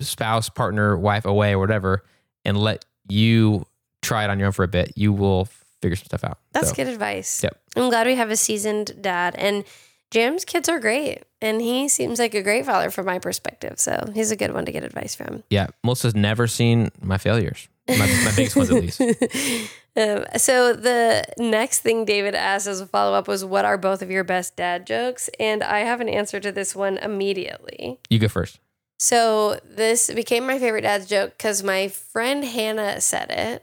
spouse 0.00 0.48
partner 0.48 0.96
wife 0.96 1.24
away 1.24 1.52
or 1.52 1.58
whatever 1.58 2.04
and 2.44 2.56
let 2.56 2.84
you 3.08 3.66
try 4.02 4.24
it 4.24 4.30
on 4.30 4.38
your 4.38 4.46
own 4.46 4.52
for 4.52 4.62
a 4.64 4.68
bit 4.68 4.92
you 4.96 5.12
will 5.12 5.46
figure 5.80 5.96
some 5.96 6.06
stuff 6.06 6.24
out 6.24 6.38
That's 6.52 6.68
So, 6.70 6.74
good 6.74 6.88
advice. 6.88 7.42
Yep. 7.42 7.60
I'm 7.76 7.88
glad 7.90 8.06
we 8.06 8.14
have 8.14 8.30
a 8.30 8.36
seasoned 8.36 8.96
dad, 9.02 9.34
and 9.36 9.64
Jam's 10.10 10.44
kids 10.44 10.68
are 10.68 10.78
great, 10.78 11.24
and 11.42 11.60
he 11.60 11.88
seems 11.88 12.18
like 12.18 12.34
a 12.34 12.42
great 12.42 12.64
father 12.64 12.90
from 12.90 13.06
my 13.06 13.18
perspective. 13.18 13.78
So 13.78 14.10
he's 14.14 14.30
a 14.30 14.36
good 14.36 14.54
one 14.54 14.64
to 14.66 14.72
get 14.72 14.84
advice 14.84 15.14
from. 15.14 15.42
yeah 15.50 15.66
melissa's 15.84 16.14
never 16.14 16.46
seen 16.46 16.90
my 17.02 17.18
failures 17.18 17.68
my, 17.88 17.96
my 17.98 18.32
biggest 18.34 18.56
ones 18.56 18.70
at 18.70 18.82
least 18.82 19.00
um, 19.96 20.24
so 20.36 20.72
the 20.72 21.24
next 21.38 21.80
thing 21.80 22.04
David 22.04 22.34
asked 22.34 22.66
as 22.66 22.80
a 22.80 22.86
follow 22.86 23.14
up 23.16 23.28
was, 23.28 23.44
"What 23.44 23.64
are 23.64 23.78
both 23.78 24.02
of 24.02 24.10
your 24.10 24.24
best 24.24 24.56
dad 24.56 24.86
jokes?" 24.86 25.30
And 25.38 25.62
I 25.62 25.80
have 25.80 26.00
an 26.00 26.08
answer 26.08 26.40
to 26.40 26.50
this 26.50 26.74
one 26.74 26.98
immediately. 26.98 27.98
you 28.10 28.18
go 28.18 28.28
first 28.28 28.58
So 28.98 29.60
this 29.64 30.10
became 30.12 30.46
my 30.46 30.58
favorite 30.58 30.82
dad's 30.82 31.06
joke 31.06 31.32
because 31.36 31.62
my 31.62 31.88
friend 31.88 32.44
Hannah 32.44 33.00
said 33.00 33.30
it 33.30 33.62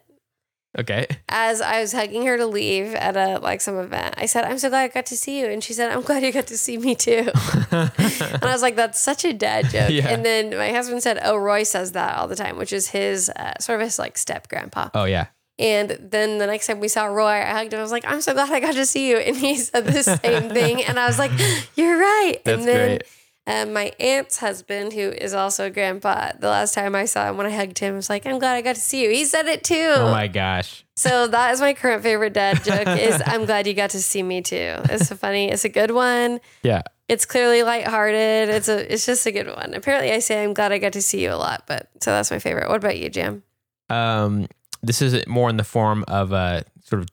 okay 0.77 1.05
as 1.29 1.61
I 1.61 1.81
was 1.81 1.91
hugging 1.91 2.25
her 2.25 2.35
to 2.37 2.47
leave 2.47 2.95
at 2.95 3.15
a 3.15 3.39
like 3.39 3.61
some 3.61 3.77
event. 3.77 4.15
I 4.17 4.25
said, 4.25 4.43
"I'm 4.45 4.57
so 4.57 4.69
glad 4.69 4.83
I 4.83 4.87
got 4.87 5.05
to 5.07 5.17
see 5.17 5.39
you," 5.39 5.47
and 5.47 5.63
she 5.63 5.73
said, 5.73 5.91
"I'm 5.91 6.01
glad 6.01 6.23
you 6.23 6.31
got 6.31 6.47
to 6.47 6.57
see 6.57 6.77
me 6.77 6.95
too." 6.95 7.29
and 7.71 8.43
I 8.43 8.51
was 8.51 8.61
like, 8.61 8.75
"That's 8.75 8.99
such 8.99 9.25
a 9.25 9.33
dad 9.33 9.69
joke." 9.69 9.89
Yeah. 9.89 10.09
And 10.09 10.25
then 10.25 10.55
my 10.57 10.71
husband 10.71 11.03
said, 11.03 11.19
"Oh, 11.23 11.35
Roy 11.37 11.63
says 11.63 11.91
that 11.93 12.17
all 12.17 12.27
the 12.27 12.35
time," 12.35 12.57
which 12.57 12.73
is 12.73 12.87
his 12.89 13.29
uh, 13.29 13.53
sort 13.59 13.81
of 13.81 13.85
his 13.85 13.99
like 13.99 14.17
step 14.17 14.47
grandpa. 14.49 14.89
oh 14.93 15.05
yeah 15.05 15.27
And 15.59 15.97
then 16.01 16.39
the 16.39 16.47
next 16.47 16.67
time 16.67 16.79
we 16.79 16.87
saw 16.87 17.05
Roy, 17.05 17.27
I 17.27 17.51
hugged 17.51 17.73
him. 17.73 17.79
I 17.79 17.83
was 17.83 17.91
like, 17.91 18.05
I'm 18.07 18.21
so 18.21 18.33
glad 18.33 18.51
I 18.51 18.59
got 18.59 18.73
to 18.73 18.85
see 18.85 19.09
you. 19.09 19.17
And 19.17 19.35
he 19.35 19.55
said 19.57 19.85
the 19.85 20.03
same 20.03 20.49
thing. 20.49 20.83
And 20.83 20.99
I 20.99 21.05
was 21.05 21.19
like, 21.19 21.31
You're 21.75 21.97
right. 21.99 22.37
That's 22.43 22.57
and 22.59 22.67
then 22.67 22.87
great. 22.97 23.03
Um, 23.45 23.73
my 23.73 23.91
aunt's 23.99 24.37
husband, 24.37 24.93
who 24.93 25.09
is 25.09 25.33
also 25.33 25.65
a 25.65 25.69
grandpa, 25.69 26.31
the 26.39 26.47
last 26.47 26.73
time 26.73 26.95
I 26.95 27.03
saw 27.05 27.29
him 27.29 27.35
when 27.35 27.45
I 27.45 27.49
hugged 27.49 27.77
him, 27.79 27.95
was 27.95 28.09
like, 28.09 28.25
I'm 28.25 28.39
glad 28.39 28.55
I 28.55 28.61
got 28.61 28.75
to 28.75 28.81
see 28.81 29.03
you. 29.03 29.09
He 29.09 29.25
said 29.25 29.47
it 29.47 29.65
too. 29.65 29.93
oh 29.97 30.11
my 30.11 30.29
gosh 30.29 30.85
So 30.95 31.27
that 31.27 31.51
is 31.53 31.59
my 31.59 31.73
current 31.73 32.03
favorite 32.03 32.31
dad 32.33 32.63
joke 32.63 32.87
is 32.87 33.21
I'm 33.25 33.45
glad 33.45 33.67
you 33.67 33.73
got 33.73 33.89
to 33.91 34.01
see 34.01 34.23
me 34.23 34.41
too. 34.41 34.75
It's 34.85 35.11
a 35.11 35.15
funny, 35.17 35.49
it's 35.49 35.65
a 35.65 35.69
good 35.69 35.91
one. 35.91 36.39
yeah 36.63 36.83
It's 37.09 37.25
clearly 37.25 37.63
lighthearted. 37.63 38.47
It's 38.49 38.69
a 38.69 38.93
it's 38.93 39.05
just 39.05 39.25
a 39.25 39.31
good 39.31 39.47
one. 39.47 39.73
Apparently 39.73 40.11
I 40.13 40.19
say 40.19 40.41
I'm 40.43 40.53
glad 40.53 40.71
I 40.71 40.77
got 40.77 40.93
to 40.93 41.01
see 41.01 41.21
you 41.23 41.31
a 41.31 41.35
lot, 41.35 41.63
but 41.67 41.89
so 42.01 42.11
that's 42.11 42.31
my 42.31 42.39
favorite. 42.39 42.69
What 42.69 42.77
about 42.77 42.97
you, 42.97 43.09
Jam? 43.09 43.43
um 43.89 44.47
this 44.81 45.01
is 45.01 45.25
more 45.27 45.49
in 45.49 45.55
the 45.57 45.63
form 45.63 46.03
of 46.07 46.31
a 46.33 46.63
sort 46.83 47.01
of 47.01 47.07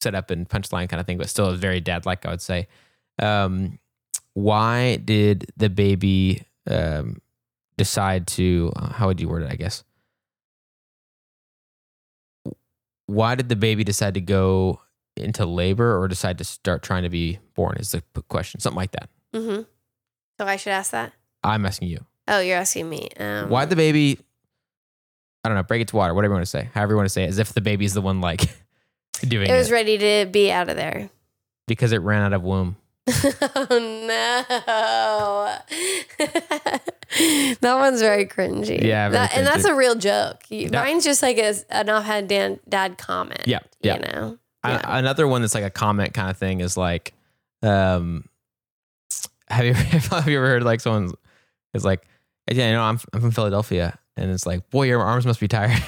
setup 0.00 0.30
and 0.30 0.48
punchline 0.48 0.88
kind 0.88 1.00
of 1.00 1.06
thing, 1.06 1.18
but 1.18 1.28
still 1.28 1.46
a 1.46 1.56
very 1.56 1.80
dad 1.80 2.06
like, 2.06 2.24
I 2.24 2.30
would 2.30 2.40
say. 2.40 2.68
Um, 3.18 3.79
why 4.34 4.96
did 4.96 5.46
the 5.56 5.68
baby 5.70 6.42
um, 6.68 7.20
decide 7.76 8.26
to, 8.28 8.72
uh, 8.76 8.88
how 8.92 9.06
would 9.08 9.20
you 9.20 9.28
word 9.28 9.42
it, 9.42 9.50
I 9.50 9.56
guess? 9.56 9.84
Why 13.06 13.34
did 13.34 13.48
the 13.48 13.56
baby 13.56 13.84
decide 13.84 14.14
to 14.14 14.20
go 14.20 14.80
into 15.16 15.44
labor 15.44 15.98
or 16.00 16.06
decide 16.08 16.38
to 16.38 16.44
start 16.44 16.82
trying 16.82 17.02
to 17.02 17.08
be 17.08 17.38
born? 17.54 17.76
Is 17.78 17.90
the 17.90 18.02
question. 18.28 18.60
Something 18.60 18.76
like 18.76 18.92
that. 18.92 19.08
Mm-hmm. 19.34 19.62
So 20.38 20.46
I 20.46 20.56
should 20.56 20.72
ask 20.72 20.92
that? 20.92 21.12
I'm 21.42 21.66
asking 21.66 21.88
you. 21.88 22.04
Oh, 22.28 22.40
you're 22.40 22.56
asking 22.58 22.88
me. 22.88 23.08
Um, 23.18 23.48
Why 23.50 23.64
the 23.64 23.74
baby, 23.76 24.18
I 25.42 25.48
don't 25.48 25.56
know, 25.56 25.64
break 25.64 25.82
it 25.82 25.88
to 25.88 25.96
water, 25.96 26.14
whatever 26.14 26.32
you 26.34 26.36
want 26.36 26.46
to 26.46 26.50
say, 26.50 26.68
however 26.72 26.92
you 26.92 26.96
want 26.96 27.06
to 27.06 27.12
say 27.12 27.24
it, 27.24 27.28
as 27.28 27.38
if 27.38 27.52
the 27.52 27.60
baby's 27.60 27.94
the 27.94 28.00
one 28.00 28.20
like 28.20 28.40
doing 29.26 29.48
It 29.50 29.54
it. 29.54 29.56
was 29.58 29.70
ready 29.72 29.98
to 29.98 30.26
be 30.30 30.52
out 30.52 30.68
of 30.68 30.76
there. 30.76 31.10
because 31.66 31.90
it 31.92 31.98
ran 32.02 32.22
out 32.22 32.32
of 32.32 32.42
womb. 32.42 32.76
Oh 33.56 33.66
no. 34.06 35.56
that 37.60 37.74
one's 37.74 38.00
very 38.00 38.26
cringy. 38.26 38.82
Yeah, 38.82 39.08
very 39.08 39.12
That- 39.12 39.36
and 39.36 39.46
that's 39.46 39.64
a 39.64 39.74
real 39.74 39.94
joke. 39.94 40.42
You- 40.48 40.68
Yeah. 40.72 40.82
Mine's 40.84 41.04
just 41.04 41.22
like 41.22 41.38
a, 41.38 41.54
an 41.70 41.88
offhand 41.90 42.28
dad, 42.28 42.60
dad 42.68 42.98
comment. 42.98 43.42
Yeah, 43.46 43.60
yeah. 43.80 43.94
You 43.94 44.00
know? 44.00 44.38
I- 44.62 44.70
Yeah. 44.72 44.80
another 44.98 45.26
one 45.26 45.40
that's 45.42 45.54
like 45.54 45.64
a 45.64 45.70
comment 45.70 46.14
kind 46.14 46.30
of 46.30 46.36
thing 46.36 46.60
is 46.60 46.76
like, 46.76 47.12
um, 47.62 48.24
have 49.48 49.64
you 49.64 49.74
have 49.74 50.28
you 50.28 50.38
ever 50.38 50.46
heard 50.46 50.62
like 50.62 50.80
someone 50.80 51.12
is 51.74 51.84
like, 51.84 52.02
yeah, 52.50 52.68
you 52.68 52.72
know, 52.74 52.82
I'm 52.82 52.98
I'm 53.12 53.20
from 53.20 53.30
Philadelphia, 53.32 53.98
and 54.16 54.30
it's 54.30 54.46
like, 54.46 54.68
boy, 54.70 54.84
your 54.86 55.00
arms 55.02 55.26
must 55.26 55.40
be 55.40 55.48
tired. 55.48 55.82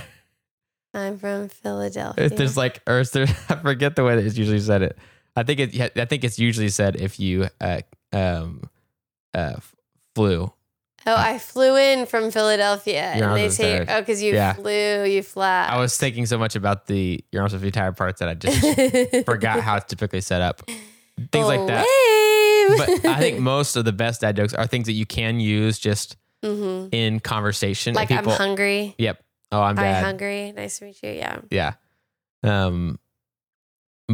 I'm 0.94 1.18
from 1.18 1.48
Philadelphia. 1.48 2.28
There's 2.28 2.56
like, 2.56 2.82
or 2.86 3.00
is 3.00 3.10
there? 3.12 3.26
I 3.48 3.54
forget 3.56 3.96
the 3.96 4.04
way 4.04 4.14
that 4.16 4.24
it's 4.26 4.36
usually 4.36 4.60
said 4.60 4.82
it. 4.82 4.98
I 5.36 5.42
think 5.44 5.60
it. 5.60 5.98
I 5.98 6.04
think 6.04 6.24
it's 6.24 6.38
usually 6.38 6.68
said 6.68 6.96
if 6.96 7.18
you 7.20 7.48
uh 7.60 7.80
um 8.12 8.62
uh 9.34 9.56
flew 10.14 10.52
Oh, 11.04 11.16
I 11.16 11.38
flew 11.40 11.76
in 11.76 12.06
from 12.06 12.30
Philadelphia, 12.30 13.02
and 13.02 13.36
they 13.36 13.48
say, 13.48 13.72
tired. 13.84 13.88
"Oh, 13.90 14.00
because 14.00 14.22
you 14.22 14.34
Yeah. 14.34 14.52
flew, 14.52 15.02
you 15.04 15.24
flat." 15.24 15.70
I 15.72 15.80
was 15.80 15.96
thinking 15.98 16.26
so 16.26 16.38
much 16.38 16.54
about 16.54 16.86
the 16.86 17.24
your 17.32 17.42
arms 17.42 17.54
are 17.54 17.70
tired 17.72 17.96
parts 17.96 18.20
that 18.20 18.28
I 18.28 18.34
just 18.34 19.24
forgot 19.26 19.60
how 19.62 19.76
it's 19.78 19.86
typically 19.86 20.20
set 20.20 20.42
up. 20.42 20.62
Things 21.32 21.48
like 21.48 21.66
that. 21.66 21.84
Lame. 21.86 22.78
But 22.78 23.04
I 23.04 23.18
think 23.18 23.38
most 23.40 23.74
of 23.74 23.84
the 23.84 23.92
best 23.92 24.20
dad 24.20 24.36
jokes 24.36 24.54
are 24.54 24.66
things 24.68 24.86
that 24.86 24.92
you 24.92 25.04
can 25.06 25.40
use 25.40 25.78
just 25.80 26.16
hmm 26.44 26.86
in 26.92 27.18
conversation. 27.18 27.94
like 27.94 28.06
people, 28.08 28.30
I'm 28.32 28.38
hungry. 28.38 28.94
Yep. 28.98 29.24
Oh, 29.50 29.60
I'm 29.60 29.74
dad. 29.74 30.04
hungry. 30.04 30.52
Nice 30.52 30.78
to 30.78 30.84
meet 30.84 31.02
you. 31.02 31.10
Yeah. 31.10 31.40
Yeah. 31.50 31.72
Um, 32.44 33.00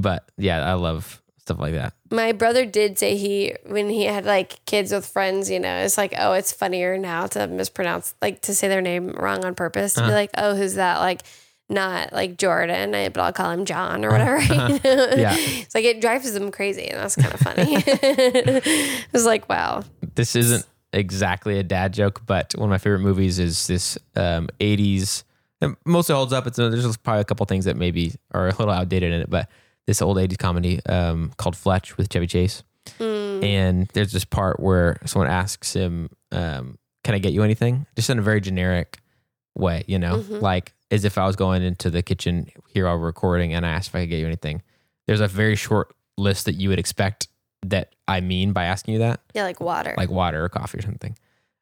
but 0.01 0.31
yeah, 0.37 0.65
I 0.69 0.75
love 0.75 1.21
stuff 1.39 1.59
like 1.59 1.75
that. 1.75 1.95
My 2.11 2.33
brother 2.33 2.67
did 2.67 2.99
say 2.99 3.17
he 3.17 3.55
when 3.67 3.89
he 3.89 4.05
had 4.05 4.25
like 4.25 4.65
kids 4.67 4.93
with 4.93 5.07
friends, 5.07 5.51
you 5.51 5.59
know, 5.61 5.77
it's 5.79 5.97
like, 5.99 6.15
oh, 6.19 6.33
it's 6.33 6.53
funnier 6.53 6.99
now 6.99 7.27
to 7.29 7.47
mispronounce 7.47 8.15
like 8.21 8.43
to 8.43 8.55
say 8.55 8.69
their 8.69 8.81
name 8.83 9.11
wrong 9.11 9.45
on 9.45 9.55
purpose. 9.55 9.95
To 9.95 10.01
Uh-huh. 10.01 10.11
be 10.11 10.15
like, 10.15 10.31
oh, 10.37 10.55
who's 10.55 10.75
that? 10.75 10.99
Like 10.99 11.23
not 11.71 12.13
like 12.15 12.39
Jordan, 12.39 12.93
but 13.13 13.19
I'll 13.19 13.33
call 13.33 13.51
him 13.51 13.65
John 13.67 14.05
or 14.05 14.11
Uh-huh. 14.15 14.39
whatever. 14.39 14.75
you 14.75 14.81
know? 14.85 15.17
Yeah. 15.17 15.37
It's 15.39 15.75
like 15.75 15.85
it 15.85 16.01
drives 16.01 16.33
them 16.33 16.51
crazy 16.51 16.87
and 16.89 16.99
that's 17.01 17.17
kind 17.17 17.33
of 17.35 17.41
funny. 17.41 17.77
it 17.87 19.07
was 19.13 19.25
like, 19.27 19.49
wow. 19.49 19.85
This 20.15 20.35
isn't 20.37 20.67
exactly 20.93 21.59
a 21.59 21.63
dad 21.63 21.93
joke, 21.93 22.23
but 22.27 22.55
one 22.57 22.69
of 22.69 22.71
my 22.71 22.79
favorite 22.79 23.01
movies 23.01 23.39
is 23.39 23.67
this 23.67 23.99
um, 24.17 24.49
80s. 24.61 25.25
and 25.61 25.77
Mostly 25.85 26.15
holds 26.15 26.33
up. 26.33 26.47
It's 26.47 26.57
there's 26.57 26.97
probably 26.99 27.21
a 27.21 27.25
couple 27.25 27.45
things 27.47 27.65
that 27.67 27.77
maybe 27.77 28.15
are 28.33 28.49
a 28.49 28.53
little 28.53 28.71
outdated 28.71 29.13
in 29.13 29.21
it, 29.23 29.31
but 29.31 29.49
this 29.89 30.03
old 30.03 30.19
80s 30.19 30.37
comedy 30.37 30.85
um, 30.87 31.33
called 31.39 31.57
Fletch 31.57 31.97
with 31.97 32.13
Chevy 32.13 32.27
Chase. 32.27 32.63
Mm. 33.01 33.43
And 33.43 33.89
there's 33.95 34.13
this 34.13 34.25
part 34.27 34.61
where 34.61 34.99
someone 35.07 35.31
asks 35.31 35.73
him, 35.75 36.11
um, 36.31 36.77
"Can 37.05 37.15
I 37.15 37.19
get 37.19 37.33
you 37.33 37.43
anything?" 37.43 37.87
Just 37.97 38.11
in 38.11 38.19
a 38.19 38.23
very 38.23 38.41
generic 38.43 39.01
way, 39.57 39.85
you 39.87 39.99
know, 39.99 40.19
Mhm. 40.19 40.43
like 40.43 40.75
as 40.91 41.05
if 41.05 41.17
I 41.19 41.27
was 41.27 41.37
going 41.37 41.63
into 41.63 41.89
the 41.91 42.03
kitchen 42.03 42.49
here 42.69 42.85
while 42.85 42.99
we're 42.99 43.07
recording 43.07 43.55
and 43.55 43.65
I 43.67 43.71
asked 43.71 43.89
if 43.89 43.95
I 43.95 44.01
could 44.03 44.11
get 44.11 44.19
you 44.21 44.27
anything. 44.27 44.63
There's 45.07 45.21
a 45.21 45.29
very 45.29 45.57
short 45.57 45.95
list 46.19 46.45
that 46.45 46.55
you 46.55 46.69
would 46.69 46.79
expect 46.79 47.29
that 47.67 47.95
I 48.07 48.21
mean 48.21 48.53
by 48.53 48.65
asking 48.65 48.95
you 48.95 49.01
that 49.01 49.21
Yeah, 49.35 49.45
like 49.45 49.61
water. 49.61 49.95
like 49.97 50.11
water 50.11 50.45
or 50.45 50.49
coffee 50.49 50.79
or 50.79 50.83
something. 50.83 51.17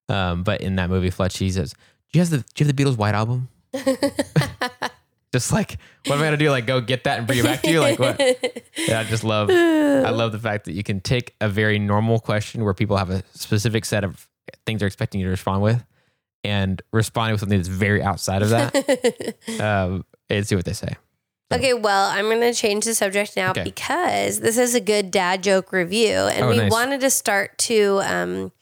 Um, 0.08 0.42
but 0.42 0.60
in 0.60 0.76
that 0.76 0.90
movie, 0.90 1.10
Fletch, 1.10 1.38
he 1.38 1.50
says, 1.50 1.72
"Do 2.12 2.18
you 2.18 2.20
have 2.20 2.30
the 2.30 2.38
Do 2.38 2.44
you 2.64 2.66
have 2.66 2.76
the 2.76 2.84
Beatles' 2.84 2.96
White 2.96 3.14
Album?" 3.14 3.48
Just 5.36 5.52
like, 5.52 5.76
what 6.06 6.14
am 6.16 6.22
I 6.22 6.24
gonna 6.24 6.36
do? 6.38 6.50
Like, 6.50 6.66
go 6.66 6.80
get 6.80 7.04
that 7.04 7.18
and 7.18 7.26
bring 7.26 7.38
it 7.40 7.44
back 7.44 7.60
to 7.62 7.70
you? 7.70 7.80
Like, 7.80 7.98
what? 7.98 8.18
Yeah, 8.88 9.00
I 9.00 9.04
just 9.04 9.22
love. 9.24 9.50
I 9.50 10.10
love 10.10 10.32
the 10.32 10.38
fact 10.38 10.64
that 10.66 10.72
you 10.72 10.82
can 10.82 11.00
take 11.00 11.34
a 11.40 11.48
very 11.48 11.78
normal 11.78 12.18
question 12.20 12.64
where 12.64 12.72
people 12.74 12.96
have 12.96 13.10
a 13.10 13.22
specific 13.34 13.84
set 13.84 14.02
of 14.04 14.28
things 14.64 14.78
they're 14.80 14.86
expecting 14.86 15.20
you 15.20 15.26
to 15.26 15.30
respond 15.30 15.60
with, 15.62 15.84
and 16.44 16.80
responding 16.92 17.32
with 17.32 17.40
something 17.40 17.58
that's 17.58 17.68
very 17.68 18.02
outside 18.02 18.42
of 18.42 18.50
that, 18.50 19.34
um, 19.60 20.04
and 20.30 20.46
see 20.46 20.54
what 20.56 20.64
they 20.64 20.72
say. 20.72 20.94
Okay, 21.52 21.74
well, 21.74 22.10
I'm 22.10 22.24
going 22.24 22.40
to 22.40 22.52
change 22.54 22.84
the 22.86 22.94
subject 22.94 23.36
now 23.36 23.50
Okay. 23.50 23.62
because 23.64 24.40
this 24.40 24.56
is 24.58 24.74
a 24.74 24.80
good 24.80 25.10
dad 25.10 25.42
joke 25.42 25.72
review, 25.72 26.12
and 26.16 26.44
Oh, 26.46 26.50
we 26.50 26.56
nice. 26.56 26.72
wanted 26.72 27.00
to 27.02 27.10
start 27.10 27.58
to 27.58 28.00
um, 28.04 28.52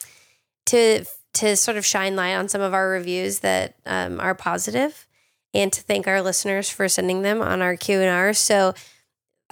to 0.66 1.04
to 1.34 1.56
sort 1.56 1.76
of 1.76 1.84
shine 1.84 2.14
light 2.16 2.34
on 2.34 2.48
some 2.48 2.60
of 2.60 2.72
our 2.74 2.88
reviews 2.88 3.40
that 3.40 3.74
um, 3.86 4.20
are 4.20 4.34
positive, 4.34 5.06
and 5.54 5.72
to 5.72 5.80
thank 5.82 6.06
our 6.06 6.20
listeners 6.20 6.68
for 6.68 6.88
sending 6.88 7.22
them 7.22 7.40
on 7.40 7.62
our 7.62 7.76
Q 7.76 8.00
and 8.00 8.10
R. 8.10 8.32
So. 8.34 8.74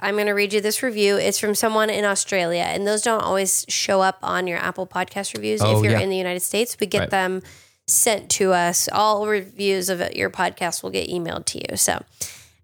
I'm 0.01 0.15
going 0.15 0.27
to 0.27 0.33
read 0.33 0.53
you 0.53 0.61
this 0.61 0.83
review. 0.83 1.17
It's 1.17 1.39
from 1.39 1.55
someone 1.55 1.89
in 1.89 2.05
Australia, 2.05 2.63
and 2.67 2.85
those 2.85 3.03
don't 3.03 3.23
always 3.23 3.65
show 3.69 4.01
up 4.01 4.19
on 4.21 4.49
your 4.49 4.59
Apple 4.59 4.85
Podcast 4.85 5.33
reviews 5.35 5.61
Oh, 5.63 5.77
if 5.79 5.85
you're 5.85 5.93
yeah. 5.93 6.01
in 6.01 6.11
the 6.11 6.17
United 6.17 6.41
States. 6.41 6.77
We 6.81 6.89
get 6.89 7.01
Right. 7.01 7.11
them 7.11 7.43
sent 7.87 8.29
to 8.31 8.53
us. 8.53 8.89
All 8.91 9.29
reviews 9.29 9.89
of 9.91 10.01
your 10.17 10.29
podcast 10.29 10.83
will 10.83 10.91
get 10.91 11.09
emailed 11.09 11.45
to 11.47 11.59
you. 11.59 11.77
So, 11.77 12.03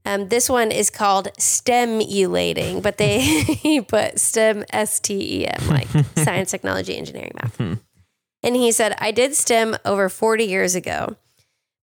um, 0.05 0.28
this 0.30 0.51
one 0.51 0.72
is 0.72 0.91
called 0.91 1.28
stimulating, 1.39 2.80
but 2.80 2.97
they 2.99 3.20
he 3.20 3.80
put 3.80 4.18
STEM 4.18 4.64
S 4.72 4.99
T 4.99 5.43
E 5.43 5.47
M 5.47 5.68
like 5.68 5.86
science, 6.16 6.51
technology, 6.51 6.97
engineering, 6.97 7.32
math. 7.41 7.61
And 7.61 8.57
he 8.57 8.72
said, 8.72 8.97
"I 8.99 9.11
did 9.12 9.36
STEM 9.36 9.76
over 9.84 10.09
40 10.09 10.45
years 10.45 10.74
ago, 10.74 11.16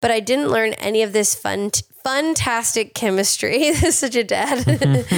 but 0.02 0.10
I 0.10 0.20
didn't 0.20 0.50
learn 0.50 0.74
any 0.74 1.02
of 1.02 1.14
this 1.14 1.34
fun, 1.34 1.70
fantastic 2.04 2.92
chemistry." 2.92 3.58
this 3.70 3.82
is 3.82 3.98
such 3.98 4.16
a 4.16 4.24
dad. 4.24 5.08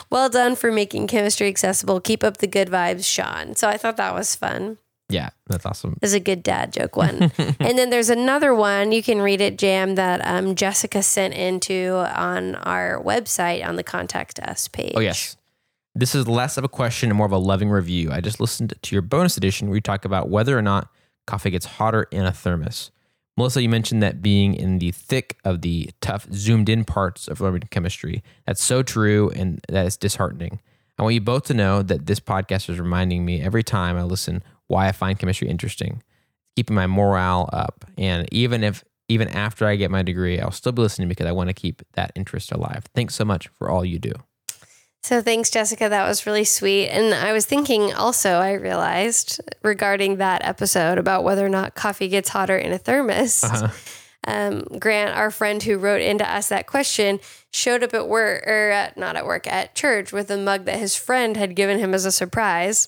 well 0.10 0.28
done 0.28 0.54
for 0.54 0.70
making 0.70 1.06
chemistry 1.06 1.48
accessible. 1.48 2.00
Keep 2.00 2.22
up 2.22 2.36
the 2.36 2.46
good 2.46 2.68
vibes, 2.68 3.06
Sean. 3.06 3.54
So 3.54 3.66
I 3.66 3.78
thought 3.78 3.96
that 3.96 4.14
was 4.14 4.34
fun. 4.34 4.76
Yeah, 5.12 5.30
that's 5.46 5.66
awesome. 5.66 5.98
Is 6.00 6.14
a 6.14 6.20
good 6.20 6.42
dad 6.42 6.72
joke 6.72 6.96
one. 6.96 7.30
and 7.38 7.78
then 7.78 7.90
there's 7.90 8.08
another 8.08 8.54
one 8.54 8.92
you 8.92 9.02
can 9.02 9.20
read 9.20 9.40
it, 9.40 9.58
Jam, 9.58 9.94
that 9.96 10.20
um, 10.24 10.54
Jessica 10.54 11.02
sent 11.02 11.34
into 11.34 11.92
on 12.16 12.54
our 12.56 13.00
website 13.02 13.66
on 13.66 13.76
the 13.76 13.82
contact 13.82 14.38
us 14.40 14.68
page. 14.68 14.94
Oh, 14.96 15.00
yes. 15.00 15.36
This 15.94 16.14
is 16.14 16.26
less 16.26 16.56
of 16.56 16.64
a 16.64 16.68
question 16.68 17.10
and 17.10 17.18
more 17.18 17.26
of 17.26 17.32
a 17.32 17.38
loving 17.38 17.68
review. 17.68 18.10
I 18.10 18.22
just 18.22 18.40
listened 18.40 18.72
to 18.80 18.94
your 18.94 19.02
bonus 19.02 19.36
edition 19.36 19.68
where 19.68 19.76
you 19.76 19.82
talk 19.82 20.06
about 20.06 20.30
whether 20.30 20.56
or 20.56 20.62
not 20.62 20.88
coffee 21.26 21.50
gets 21.50 21.66
hotter 21.66 22.04
in 22.10 22.24
a 22.24 22.32
thermos. 22.32 22.90
Melissa, 23.36 23.62
you 23.62 23.68
mentioned 23.68 24.02
that 24.02 24.20
being 24.20 24.54
in 24.54 24.78
the 24.78 24.90
thick 24.90 25.38
of 25.44 25.62
the 25.62 25.90
tough, 26.00 26.26
zoomed 26.32 26.68
in 26.68 26.84
parts 26.84 27.28
of 27.28 27.40
learning 27.40 27.68
chemistry. 27.70 28.22
That's 28.46 28.62
so 28.62 28.82
true 28.82 29.30
and 29.30 29.64
that 29.68 29.86
is 29.86 29.96
disheartening. 29.96 30.60
I 30.98 31.02
want 31.02 31.14
you 31.14 31.20
both 31.20 31.44
to 31.44 31.54
know 31.54 31.82
that 31.82 32.06
this 32.06 32.20
podcast 32.20 32.68
is 32.68 32.78
reminding 32.78 33.24
me 33.24 33.40
every 33.40 33.62
time 33.62 33.96
I 33.96 34.02
listen 34.02 34.42
why 34.66 34.88
I 34.88 34.92
find 34.92 35.18
chemistry 35.18 35.48
interesting, 35.48 36.02
keeping 36.56 36.76
my 36.76 36.86
morale 36.86 37.48
up. 37.52 37.84
And 37.96 38.28
even 38.32 38.62
if 38.62 38.84
even 39.08 39.28
after 39.28 39.66
I 39.66 39.76
get 39.76 39.90
my 39.90 40.02
degree, 40.02 40.40
I'll 40.40 40.50
still 40.50 40.72
be 40.72 40.80
listening 40.80 41.08
because 41.08 41.26
I 41.26 41.32
want 41.32 41.48
to 41.48 41.54
keep 41.54 41.82
that 41.94 42.12
interest 42.14 42.52
alive. 42.52 42.84
Thanks 42.94 43.14
so 43.14 43.24
much 43.24 43.48
for 43.58 43.68
all 43.70 43.84
you 43.84 43.98
do. 43.98 44.12
So 45.02 45.20
thanks, 45.20 45.50
Jessica. 45.50 45.88
That 45.88 46.06
was 46.06 46.26
really 46.26 46.44
sweet. 46.44 46.88
And 46.88 47.12
I 47.12 47.32
was 47.32 47.44
thinking 47.44 47.92
also, 47.92 48.34
I 48.34 48.52
realized 48.52 49.40
regarding 49.62 50.16
that 50.16 50.44
episode 50.44 50.96
about 50.96 51.24
whether 51.24 51.44
or 51.44 51.48
not 51.48 51.74
coffee 51.74 52.06
gets 52.08 52.28
hotter 52.28 52.56
in 52.56 52.72
a 52.72 52.78
thermos. 52.78 53.42
Uh-huh. 53.42 53.68
Um, 54.24 54.62
Grant, 54.78 55.16
our 55.16 55.32
friend 55.32 55.60
who 55.60 55.78
wrote 55.78 56.00
in 56.00 56.18
to 56.18 56.30
us 56.30 56.48
that 56.50 56.68
question, 56.68 57.18
showed 57.50 57.82
up 57.82 57.92
at 57.92 58.08
work 58.08 58.46
or 58.46 58.70
at, 58.70 58.96
not 58.96 59.16
at 59.16 59.26
work 59.26 59.48
at 59.48 59.74
church 59.74 60.12
with 60.12 60.30
a 60.30 60.36
mug 60.36 60.66
that 60.66 60.78
his 60.78 60.94
friend 60.94 61.36
had 61.36 61.56
given 61.56 61.80
him 61.80 61.92
as 61.92 62.04
a 62.04 62.12
surprise, 62.12 62.86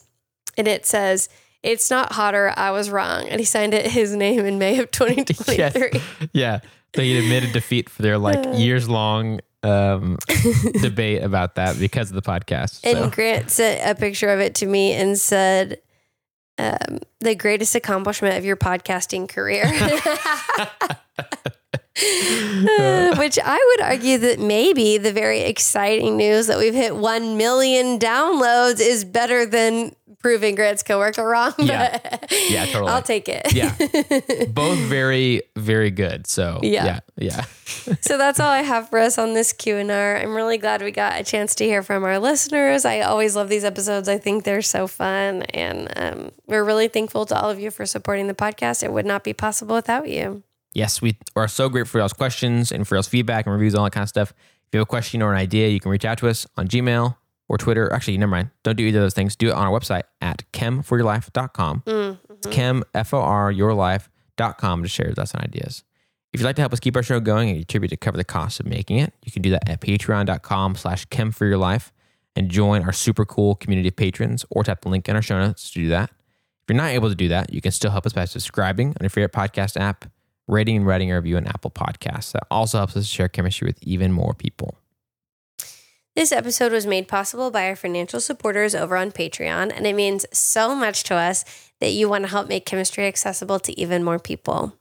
and 0.56 0.68
it 0.68 0.86
says, 0.86 1.28
"It's 1.64 1.90
not 1.90 2.12
hotter. 2.12 2.54
I 2.56 2.70
was 2.70 2.88
wrong." 2.88 3.28
And 3.28 3.40
he 3.40 3.44
signed 3.44 3.74
it 3.74 3.90
his 3.90 4.14
name 4.14 4.46
in 4.46 4.60
May 4.60 4.78
of 4.78 4.92
2023. 4.92 6.00
yeah, 6.32 6.60
they 6.92 7.16
admitted 7.16 7.52
defeat 7.52 7.88
for 7.88 8.02
their 8.02 8.16
like 8.16 8.56
years 8.56 8.88
long 8.88 9.40
um, 9.64 10.18
debate 10.82 11.22
about 11.22 11.56
that 11.56 11.78
because 11.78 12.10
of 12.10 12.14
the 12.14 12.22
podcast. 12.22 12.80
And 12.84 12.98
So 12.98 13.10
Grant 13.10 13.50
sent 13.50 13.80
a 13.88 13.98
picture 13.98 14.28
of 14.28 14.40
it 14.40 14.54
to 14.56 14.66
me 14.66 14.92
and 14.92 15.18
said, 15.18 15.80
um, 16.58 17.00
"The 17.20 17.34
greatest 17.34 17.74
accomplishment 17.74 18.36
of 18.36 18.44
your 18.44 18.56
podcasting 18.56 19.28
career." 19.28 19.64
Uh, 19.66 20.84
Which 23.18 23.38
I 23.42 23.76
would 23.76 23.86
argue 23.86 24.18
that 24.18 24.40
maybe 24.40 24.98
the 24.98 25.12
very 25.12 25.42
exciting 25.42 26.16
news 26.16 26.48
that 26.48 26.58
we've 26.58 26.74
hit 26.74 26.96
1 26.96 27.36
million 27.36 28.00
downloads 28.00 28.80
is 28.80 29.04
better 29.04 29.46
than 29.46 29.94
proving 30.24 30.54
Grant's 30.54 30.82
coworker 30.82 31.22
wrong. 31.22 31.52
Yeah. 31.58 31.98
but 32.02 32.32
Yeah, 32.48 32.64
totally. 32.64 32.90
I'll 32.90 33.02
take 33.02 33.28
it. 33.28 33.52
Yeah. 33.52 33.74
both 34.48 34.78
very 34.78 35.42
very 35.54 35.90
good. 35.90 36.26
So 36.26 36.60
Yeah. 36.62 36.86
yeah, 36.86 37.00
yeah. 37.18 37.44
so 38.00 38.16
that's 38.16 38.40
all 38.40 38.48
I 38.48 38.62
have 38.62 38.88
for 38.88 38.98
us 38.98 39.18
on 39.18 39.34
this 39.34 39.52
Q&R. 39.52 40.16
I'm 40.16 40.34
really 40.34 40.56
glad 40.56 40.80
we 40.80 40.92
got 40.92 41.20
a 41.20 41.24
chance 41.24 41.54
to 41.56 41.66
hear 41.66 41.82
from 41.82 42.04
our 42.04 42.18
listeners. 42.18 42.86
I 42.86 43.00
always 43.00 43.36
love 43.36 43.50
these 43.50 43.64
episodes. 43.64 44.08
I 44.08 44.16
think 44.16 44.44
they're 44.44 44.62
so 44.62 44.86
fun. 44.86 45.42
And 45.52 45.92
um, 45.96 46.30
we're 46.46 46.64
really 46.64 46.88
thankful 46.88 47.26
to 47.26 47.38
all 47.38 47.50
of 47.50 47.60
you 47.60 47.70
for 47.70 47.84
supporting 47.84 48.26
the 48.26 48.34
podcast. 48.34 48.82
It 48.82 48.92
would 48.92 49.04
not 49.04 49.24
be 49.24 49.34
possible 49.34 49.74
without 49.76 50.08
you. 50.08 50.42
Yes, 50.72 51.02
we 51.02 51.18
are 51.36 51.48
so 51.48 51.68
grateful 51.68 51.92
for 51.92 51.98
y'all's 51.98 52.14
questions 52.14 52.72
and 52.72 52.88
for 52.88 52.96
y'all's 52.96 53.08
feedback 53.08 53.44
and 53.44 53.52
reviews, 53.52 53.74
all 53.74 53.84
that 53.84 53.92
kind 53.92 54.04
of 54.04 54.08
stuff. 54.08 54.30
If 54.30 54.68
you 54.72 54.78
have 54.78 54.86
a 54.86 54.86
question 54.86 55.20
or 55.20 55.32
an 55.32 55.38
idea, 55.38 55.68
you 55.68 55.80
can 55.80 55.90
reach 55.90 56.06
out 56.06 56.16
to 56.18 56.28
us 56.28 56.46
on 56.56 56.66
Gmail 56.68 57.14
or 57.54 57.58
Twitter. 57.58 57.92
Actually, 57.92 58.18
never 58.18 58.30
mind. 58.30 58.50
Don't 58.62 58.76
do 58.76 58.84
either 58.84 58.98
of 58.98 59.04
those 59.04 59.14
things. 59.14 59.36
Do 59.36 59.48
it 59.48 59.52
on 59.54 59.66
our 59.66 59.78
website 59.78 60.02
at 60.20 60.42
chemforyourlife.com. 60.52 61.82
Mm, 61.86 62.18
It's 62.30 62.46
chem, 62.48 62.84
F-O-R, 62.94 63.52
yourlife.com 63.52 64.82
to 64.82 64.88
share 64.88 65.08
with 65.08 65.18
us 65.18 65.34
on 65.34 65.42
ideas. 65.42 65.84
If 66.32 66.40
you'd 66.40 66.46
like 66.46 66.56
to 66.56 66.62
help 66.62 66.72
us 66.72 66.80
keep 66.80 66.96
our 66.96 67.02
show 67.02 67.20
going 67.20 67.48
and 67.48 67.58
contribute 67.58 67.90
to 67.90 67.96
cover 67.96 68.16
the 68.16 68.24
cost 68.24 68.58
of 68.58 68.66
making 68.66 68.98
it, 68.98 69.12
you 69.24 69.30
can 69.30 69.40
do 69.42 69.50
that 69.50 69.68
at 69.68 69.80
patreon.com 69.80 70.74
slash 70.74 71.06
chemforyourlife 71.06 71.92
and 72.34 72.50
join 72.50 72.82
our 72.82 72.92
super 72.92 73.24
cool 73.24 73.54
community 73.54 73.88
of 73.88 73.94
patrons 73.96 74.44
or 74.50 74.64
tap 74.64 74.80
the 74.80 74.88
link 74.88 75.08
in 75.08 75.14
our 75.14 75.22
show 75.22 75.38
notes 75.38 75.70
to 75.70 75.78
do 75.80 75.88
that. 75.90 76.10
If 76.10 76.70
you're 76.70 76.76
not 76.76 76.90
able 76.90 77.08
to 77.08 77.14
do 77.14 77.28
that, 77.28 77.52
you 77.52 77.60
can 77.60 77.70
still 77.70 77.92
help 77.92 78.04
us 78.06 78.12
by 78.12 78.24
subscribing 78.24 78.88
on 78.88 78.96
your 79.02 79.10
favorite 79.10 79.32
podcast 79.32 79.78
app, 79.78 80.06
rating 80.48 80.78
and 80.78 80.86
writing 80.86 81.12
a 81.12 81.14
review 81.14 81.36
on 81.36 81.46
Apple 81.46 81.70
Podcasts. 81.70 82.32
That 82.32 82.44
also 82.50 82.78
helps 82.78 82.96
us 82.96 83.06
share 83.06 83.28
chemistry 83.28 83.66
with 83.66 83.80
even 83.82 84.10
more 84.10 84.34
people. 84.34 84.76
This 86.16 86.30
episode 86.30 86.70
was 86.70 86.86
made 86.86 87.08
possible 87.08 87.50
by 87.50 87.66
our 87.66 87.74
financial 87.74 88.20
supporters 88.20 88.72
over 88.72 88.96
on 88.96 89.10
Patreon, 89.10 89.72
and 89.76 89.84
it 89.84 89.96
means 89.96 90.24
so 90.32 90.72
much 90.72 91.02
to 91.04 91.16
us 91.16 91.44
that 91.80 91.90
you 91.90 92.08
want 92.08 92.22
to 92.22 92.30
help 92.30 92.46
make 92.46 92.64
chemistry 92.64 93.08
accessible 93.08 93.58
to 93.58 93.78
even 93.78 94.04
more 94.04 94.20
people. 94.20 94.78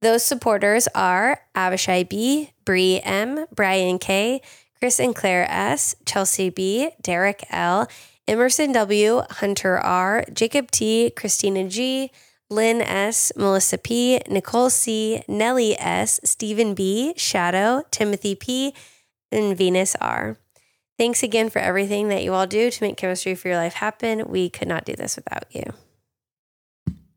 Those 0.00 0.24
supporters 0.24 0.86
are 0.94 1.40
Avishai 1.56 2.08
B, 2.08 2.52
Bri 2.64 3.00
M, 3.02 3.46
Brian 3.52 3.98
K, 3.98 4.40
Chris 4.78 5.00
and 5.00 5.12
Claire 5.12 5.50
S, 5.50 5.96
Chelsea 6.06 6.50
B, 6.50 6.90
Derek 7.02 7.44
L, 7.50 7.88
Emerson 8.28 8.70
W, 8.70 9.22
Hunter 9.28 9.78
R, 9.78 10.24
Jacob 10.32 10.70
T, 10.70 11.10
Kristina 11.16 11.68
G, 11.68 12.12
Lyn 12.48 12.80
S, 12.80 13.32
Melissa 13.34 13.78
P, 13.78 14.20
Nicole 14.30 14.70
C, 14.70 15.20
Nelly 15.26 15.76
S, 15.80 16.20
Steven 16.22 16.74
B, 16.74 17.12
Shadow, 17.16 17.82
Timothy 17.90 18.36
P, 18.36 18.72
and 19.32 19.58
Venus 19.58 19.96
R. 20.00 20.36
Thanks 20.98 21.22
again 21.22 21.50
for 21.50 21.58
everything 21.58 22.08
that 22.08 22.22
you 22.24 22.32
all 22.32 22.46
do 22.46 22.70
to 22.70 22.82
make 22.82 22.96
chemistry 22.96 23.34
for 23.34 23.48
your 23.48 23.58
life 23.58 23.74
happen. 23.74 24.24
We 24.28 24.48
could 24.48 24.68
not 24.68 24.84
do 24.84 24.96
this 24.96 25.16
without 25.16 25.44
you. 25.54 25.74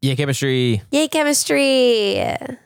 Yay, 0.02 0.16
chemistry. 0.16 0.82
Yay, 0.92 1.08
chemistry! 1.08 2.58